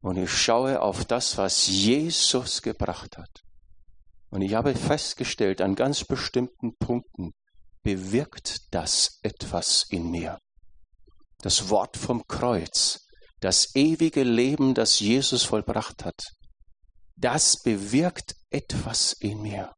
und 0.00 0.16
ich 0.16 0.30
schaue 0.30 0.80
auf 0.80 1.04
das, 1.04 1.36
was 1.36 1.66
Jesus 1.66 2.62
gebracht 2.62 3.18
hat. 3.18 3.45
Und 4.30 4.42
ich 4.42 4.54
habe 4.54 4.74
festgestellt, 4.74 5.60
an 5.60 5.74
ganz 5.74 6.04
bestimmten 6.04 6.76
Punkten 6.76 7.32
bewirkt 7.82 8.72
das 8.72 9.18
etwas 9.22 9.84
in 9.90 10.10
mir. 10.10 10.38
Das 11.38 11.68
Wort 11.68 11.96
vom 11.96 12.26
Kreuz, 12.26 13.06
das 13.40 13.74
ewige 13.76 14.24
Leben, 14.24 14.74
das 14.74 14.98
Jesus 14.98 15.44
vollbracht 15.44 16.04
hat, 16.04 16.20
das 17.16 17.62
bewirkt 17.62 18.34
etwas 18.50 19.12
in 19.12 19.42
mir. 19.42 19.72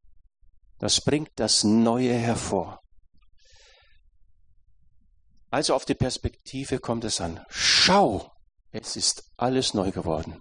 Das 0.78 1.00
bringt 1.00 1.30
das 1.36 1.64
Neue 1.64 2.14
hervor. 2.14 2.80
Also 5.50 5.74
auf 5.74 5.84
die 5.84 5.94
Perspektive 5.94 6.78
kommt 6.78 7.04
es 7.04 7.20
an. 7.20 7.44
Schau, 7.48 8.30
es 8.70 8.96
ist 8.96 9.24
alles 9.36 9.74
neu 9.74 9.90
geworden. 9.90 10.40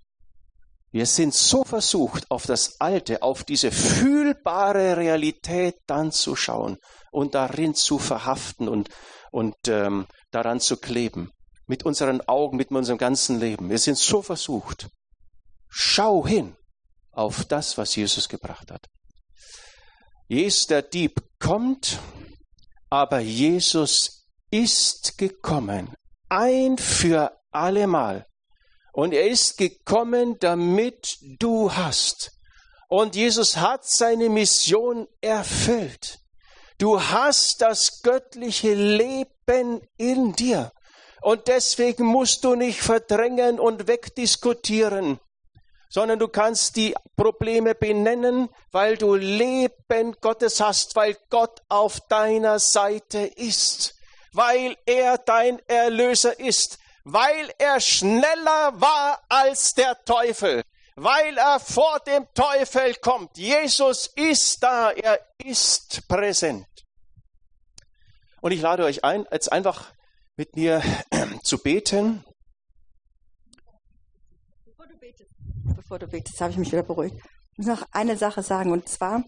Wir 0.91 1.05
sind 1.05 1.33
so 1.33 1.63
versucht, 1.63 2.29
auf 2.31 2.45
das 2.45 2.79
Alte, 2.79 3.21
auf 3.21 3.43
diese 3.43 3.71
fühlbare 3.71 4.97
Realität 4.97 5.75
dann 5.85 6.11
zu 6.11 6.35
schauen 6.35 6.77
und 7.11 7.35
darin 7.35 7.75
zu 7.75 7.99
verhaften 7.99 8.69
und, 8.69 8.89
und 9.31 9.55
ähm, 9.67 10.07
daran 10.31 10.59
zu 10.59 10.77
kleben. 10.77 11.31
Mit 11.65 11.83
unseren 11.83 12.21
Augen, 12.21 12.55
mit 12.55 12.71
unserem 12.71 12.97
ganzen 12.97 13.39
Leben. 13.39 13.69
Wir 13.69 13.79
sind 13.79 13.97
so 13.97 14.21
versucht. 14.21 14.87
Schau 15.67 16.25
hin 16.25 16.55
auf 17.11 17.43
das, 17.43 17.77
was 17.77 17.95
Jesus 17.95 18.29
gebracht 18.29 18.71
hat. 18.71 18.87
Jesus, 20.29 20.67
der 20.67 20.81
Dieb, 20.81 21.21
kommt, 21.39 21.99
aber 22.89 23.19
Jesus 23.19 24.27
ist 24.51 25.17
gekommen, 25.17 25.93
ein 26.29 26.77
für 26.77 27.37
allemal. 27.51 28.26
Und 28.97 29.13
er 29.13 29.27
ist 29.27 29.59
gekommen, 29.59 30.39
damit 30.39 31.19
du 31.21 31.71
hast. 31.71 32.31
Und 32.89 33.15
Jesus 33.15 33.57
hat 33.57 33.85
seine 33.85 34.27
Mission 34.27 35.07
erfüllt. 35.21 36.17
Du 36.79 36.99
hast 36.99 37.61
das 37.61 38.01
göttliche 38.01 38.73
Leben 38.73 39.81
in 39.97 40.33
dir. 40.33 40.71
Und 41.21 41.47
deswegen 41.47 42.05
musst 42.05 42.43
du 42.43 42.55
nicht 42.55 42.81
verdrängen 42.81 43.59
und 43.59 43.87
wegdiskutieren, 43.87 45.19
sondern 45.89 46.17
du 46.17 46.27
kannst 46.27 46.75
die 46.75 46.95
Probleme 47.15 47.75
benennen, 47.75 48.49
weil 48.71 48.97
du 48.97 49.13
Leben 49.13 50.15
Gottes 50.21 50.59
hast, 50.59 50.95
weil 50.95 51.15
Gott 51.29 51.59
auf 51.69 51.99
deiner 52.09 52.57
Seite 52.57 53.19
ist, 53.19 53.93
weil 54.33 54.75
er 54.87 55.19
dein 55.19 55.59
Erlöser 55.67 56.39
ist, 56.39 56.79
weil 57.09 57.53
er 57.57 57.79
schneller 57.79 58.81
war 58.81 59.23
als 59.29 59.73
der 59.73 60.03
Teufel, 60.03 60.61
weil 60.97 61.37
er 61.37 61.57
vor 61.61 62.01
dem 62.05 62.27
Teufel 62.33 62.95
kommt. 62.95 63.37
Jesus 63.37 64.07
ist 64.07 64.61
da, 64.61 64.91
er 64.91 65.17
ist 65.37 66.05
präsent. 66.09 66.67
Und 68.41 68.51
ich 68.51 68.59
lade 68.59 68.83
euch 68.83 69.05
ein, 69.05 69.25
jetzt 69.31 69.53
einfach 69.53 69.93
mit 70.35 70.57
mir 70.57 70.83
zu 71.43 71.59
beten. 71.59 72.25
Bevor 74.65 74.87
du 74.87 74.97
betest, 74.97 75.31
bevor 75.77 75.99
du 75.99 76.07
betest, 76.07 76.41
habe 76.41 76.51
ich 76.51 76.57
mich 76.57 76.73
wieder 76.73 76.83
beruhigt. 76.83 77.15
Ich 77.53 77.59
muss 77.59 77.67
noch 77.67 77.87
eine 77.93 78.17
Sache 78.17 78.43
sagen, 78.43 78.73
und 78.73 78.89
zwar, 78.89 79.23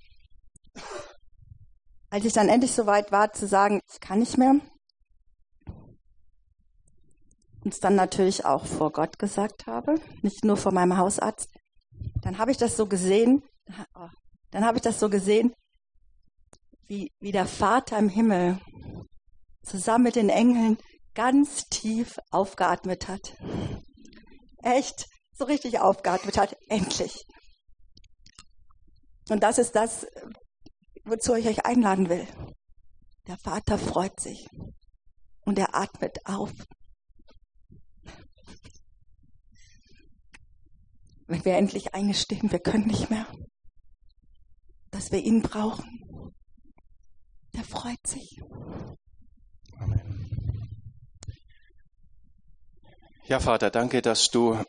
als 2.10 2.26
ich 2.26 2.34
dann 2.34 2.50
endlich 2.50 2.74
so 2.74 2.86
weit 2.86 3.14
war 3.14 3.32
zu 3.32 3.48
sagen, 3.48 3.80
ich 3.90 4.02
kann 4.02 4.20
nicht 4.20 4.38
mehr, 4.38 4.56
und 7.64 7.74
es 7.74 7.80
dann 7.80 7.96
natürlich 7.96 8.46
auch 8.46 8.66
vor 8.66 8.92
Gott 8.92 9.20
gesagt 9.20 9.68
habe, 9.68 9.96
nicht 10.22 10.46
nur 10.46 10.58
vor 10.58 10.72
meinem 10.72 10.98
Hausarzt, 10.98 11.50
dann 12.22 12.38
habe 12.38 12.52
ich 12.52 12.58
das 12.58 12.78
so 12.78 12.86
gesehen, 12.86 13.44
oh, 13.96 14.08
dann 14.52 14.66
habe 14.66 14.78
ich 14.78 14.82
das 14.82 15.00
so 15.00 15.10
gesehen, 15.10 15.54
wie, 16.88 17.12
wie 17.20 17.32
der 17.32 17.46
Vater 17.46 17.98
im 17.98 18.10
Himmel 18.10 18.60
zusammen 19.64 20.06
mit 20.06 20.16
den 20.16 20.30
Engeln 20.30 20.78
ganz 21.14 21.66
tief 21.70 22.18
aufgeatmet 22.32 23.08
hat. 23.08 23.36
Echt, 24.64 25.06
so 25.34 25.46
richtig 25.46 25.80
aufgeatmet 25.80 26.38
hat, 26.38 26.56
endlich. 26.68 27.26
Und 29.30 29.44
das 29.44 29.58
ist 29.58 29.76
das, 29.76 30.08
wozu 31.06 31.36
ich 31.36 31.48
euch 31.48 31.66
einladen 31.66 32.10
will. 32.10 32.28
Der 33.28 33.38
Vater 33.38 33.78
freut 33.78 34.20
sich 34.20 34.48
und 35.42 35.60
er 35.60 35.76
atmet 35.76 36.18
auf 36.26 36.52
wenn 41.30 41.46
wir 41.46 41.56
endlich 41.58 41.94
eingestehen, 41.94 42.52
wir 42.52 42.60
können 42.60 42.88
nicht 42.88 43.12
mehr, 43.12 43.28
dass 44.90 45.12
wir 45.12 45.20
ihn 45.20 45.44
brauchen. 45.44 46.34
Der 47.54 47.64
freut 47.64 48.06
sich. 48.06 48.42
Amen. 49.78 50.68
Ja, 53.26 53.40
Vater, 53.40 53.70
danke, 53.70 54.02
dass 54.02 54.30
du 54.30 54.60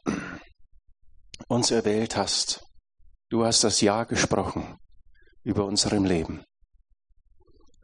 uns 1.49 1.71
erwählt 1.71 2.17
hast. 2.17 2.63
Du 3.31 3.47
hast 3.47 3.65
das 3.65 3.81
Ja 3.81 4.05
gesprochen 4.05 4.79
über 5.43 5.65
unserem 5.65 6.05
Leben. 6.05 6.45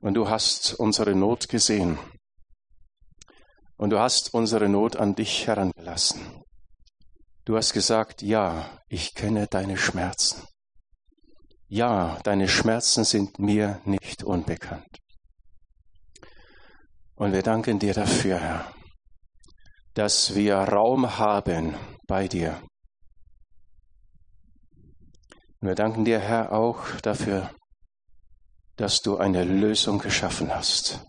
Und 0.02 0.14
du 0.14 0.28
hast 0.28 0.74
unsere 0.74 1.14
Not 1.14 1.48
gesehen. 1.48 1.98
Und 3.78 3.88
du 3.88 3.98
hast 3.98 4.34
unsere 4.34 4.68
Not 4.68 4.96
an 4.96 5.14
dich 5.14 5.46
herangelassen. 5.46 6.45
Du 7.46 7.56
hast 7.56 7.72
gesagt, 7.72 8.22
ja, 8.22 8.68
ich 8.88 9.14
kenne 9.14 9.46
deine 9.46 9.76
Schmerzen. 9.76 10.42
Ja, 11.68 12.18
deine 12.24 12.48
Schmerzen 12.48 13.04
sind 13.04 13.38
mir 13.38 13.80
nicht 13.84 14.24
unbekannt. 14.24 14.98
Und 17.14 17.32
wir 17.32 17.44
danken 17.44 17.78
dir 17.78 17.94
dafür, 17.94 18.40
Herr, 18.40 18.74
dass 19.94 20.34
wir 20.34 20.56
Raum 20.56 21.18
haben 21.18 21.76
bei 22.08 22.26
dir. 22.26 22.60
Und 25.60 25.68
wir 25.68 25.76
danken 25.76 26.04
dir, 26.04 26.18
Herr, 26.18 26.50
auch 26.50 26.84
dafür, 27.00 27.54
dass 28.74 29.02
du 29.02 29.18
eine 29.18 29.44
Lösung 29.44 30.00
geschaffen 30.00 30.52
hast. 30.52 31.04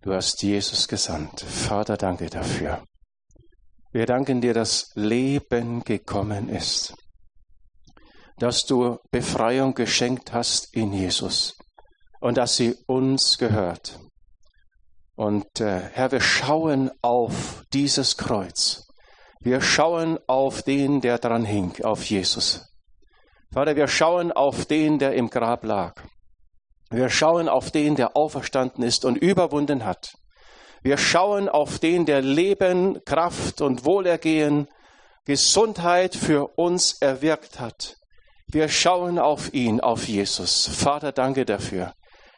Du 0.00 0.14
hast 0.14 0.42
Jesus 0.42 0.88
gesandt. 0.88 1.42
Vater, 1.42 1.98
danke 1.98 2.30
dafür. 2.30 2.82
Wir 3.90 4.04
danken 4.04 4.42
dir, 4.42 4.52
dass 4.52 4.90
Leben 4.96 5.82
gekommen 5.82 6.50
ist, 6.50 6.92
dass 8.38 8.64
du 8.66 8.98
Befreiung 9.10 9.74
geschenkt 9.74 10.34
hast 10.34 10.74
in 10.74 10.92
Jesus 10.92 11.56
und 12.20 12.36
dass 12.36 12.56
sie 12.56 12.76
uns 12.86 13.38
gehört. 13.38 13.98
Und 15.16 15.60
äh, 15.60 15.80
Herr, 15.94 16.12
wir 16.12 16.20
schauen 16.20 16.90
auf 17.00 17.64
dieses 17.72 18.18
Kreuz. 18.18 18.86
Wir 19.40 19.62
schauen 19.62 20.18
auf 20.26 20.62
den, 20.62 21.00
der 21.00 21.18
dran 21.18 21.46
hing, 21.46 21.82
auf 21.82 22.04
Jesus. 22.04 22.68
Vater, 23.52 23.74
wir 23.74 23.88
schauen 23.88 24.32
auf 24.32 24.66
den, 24.66 24.98
der 24.98 25.14
im 25.14 25.30
Grab 25.30 25.64
lag. 25.64 25.94
Wir 26.90 27.08
schauen 27.08 27.48
auf 27.48 27.70
den, 27.70 27.96
der 27.96 28.16
auferstanden 28.16 28.84
ist 28.84 29.06
und 29.06 29.16
überwunden 29.16 29.86
hat. 29.86 30.12
Wir 30.82 30.96
schauen 30.96 31.48
auf 31.48 31.78
den, 31.78 32.06
der 32.06 32.22
Leben, 32.22 33.04
Kraft 33.04 33.60
und 33.60 33.84
Wohlergehen, 33.84 34.68
Gesundheit 35.24 36.14
für 36.14 36.58
uns 36.58 36.98
erwirkt 37.00 37.60
hat. 37.60 37.96
Wir 38.46 38.68
schauen 38.68 39.18
auf 39.18 39.52
ihn, 39.52 39.80
auf 39.80 40.08
Jesus. 40.08 40.66
Vater, 40.66 41.12
danke 41.12 41.44
dafür, 41.44 41.92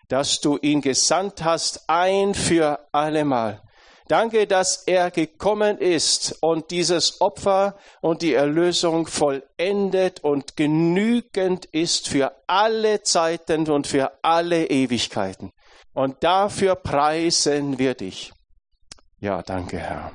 dass 0.08 0.40
du 0.40 0.58
ihn 0.60 0.80
gesandt 0.80 1.44
hast, 1.44 1.88
ein 1.88 2.34
für 2.34 2.80
allemal. 2.90 3.62
Danke, 4.08 4.48
dass 4.48 4.82
er 4.88 5.12
gekommen 5.12 5.78
ist 5.78 6.36
und 6.40 6.72
dieses 6.72 7.20
Opfer 7.20 7.76
und 8.00 8.22
die 8.22 8.34
Erlösung 8.34 9.06
vollendet 9.06 10.24
und 10.24 10.56
genügend 10.56 11.66
ist 11.66 12.08
für 12.08 12.32
alle 12.48 13.04
Zeiten 13.04 13.70
und 13.70 13.86
für 13.86 14.10
alle 14.22 14.66
Ewigkeiten. 14.66 15.52
Und 15.92 16.22
dafür 16.22 16.76
preisen 16.76 17.78
wir 17.78 17.94
dich. 17.94 18.32
Ja, 19.18 19.42
danke, 19.42 19.78
Herr. 19.78 20.12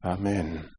Amen. 0.00 0.75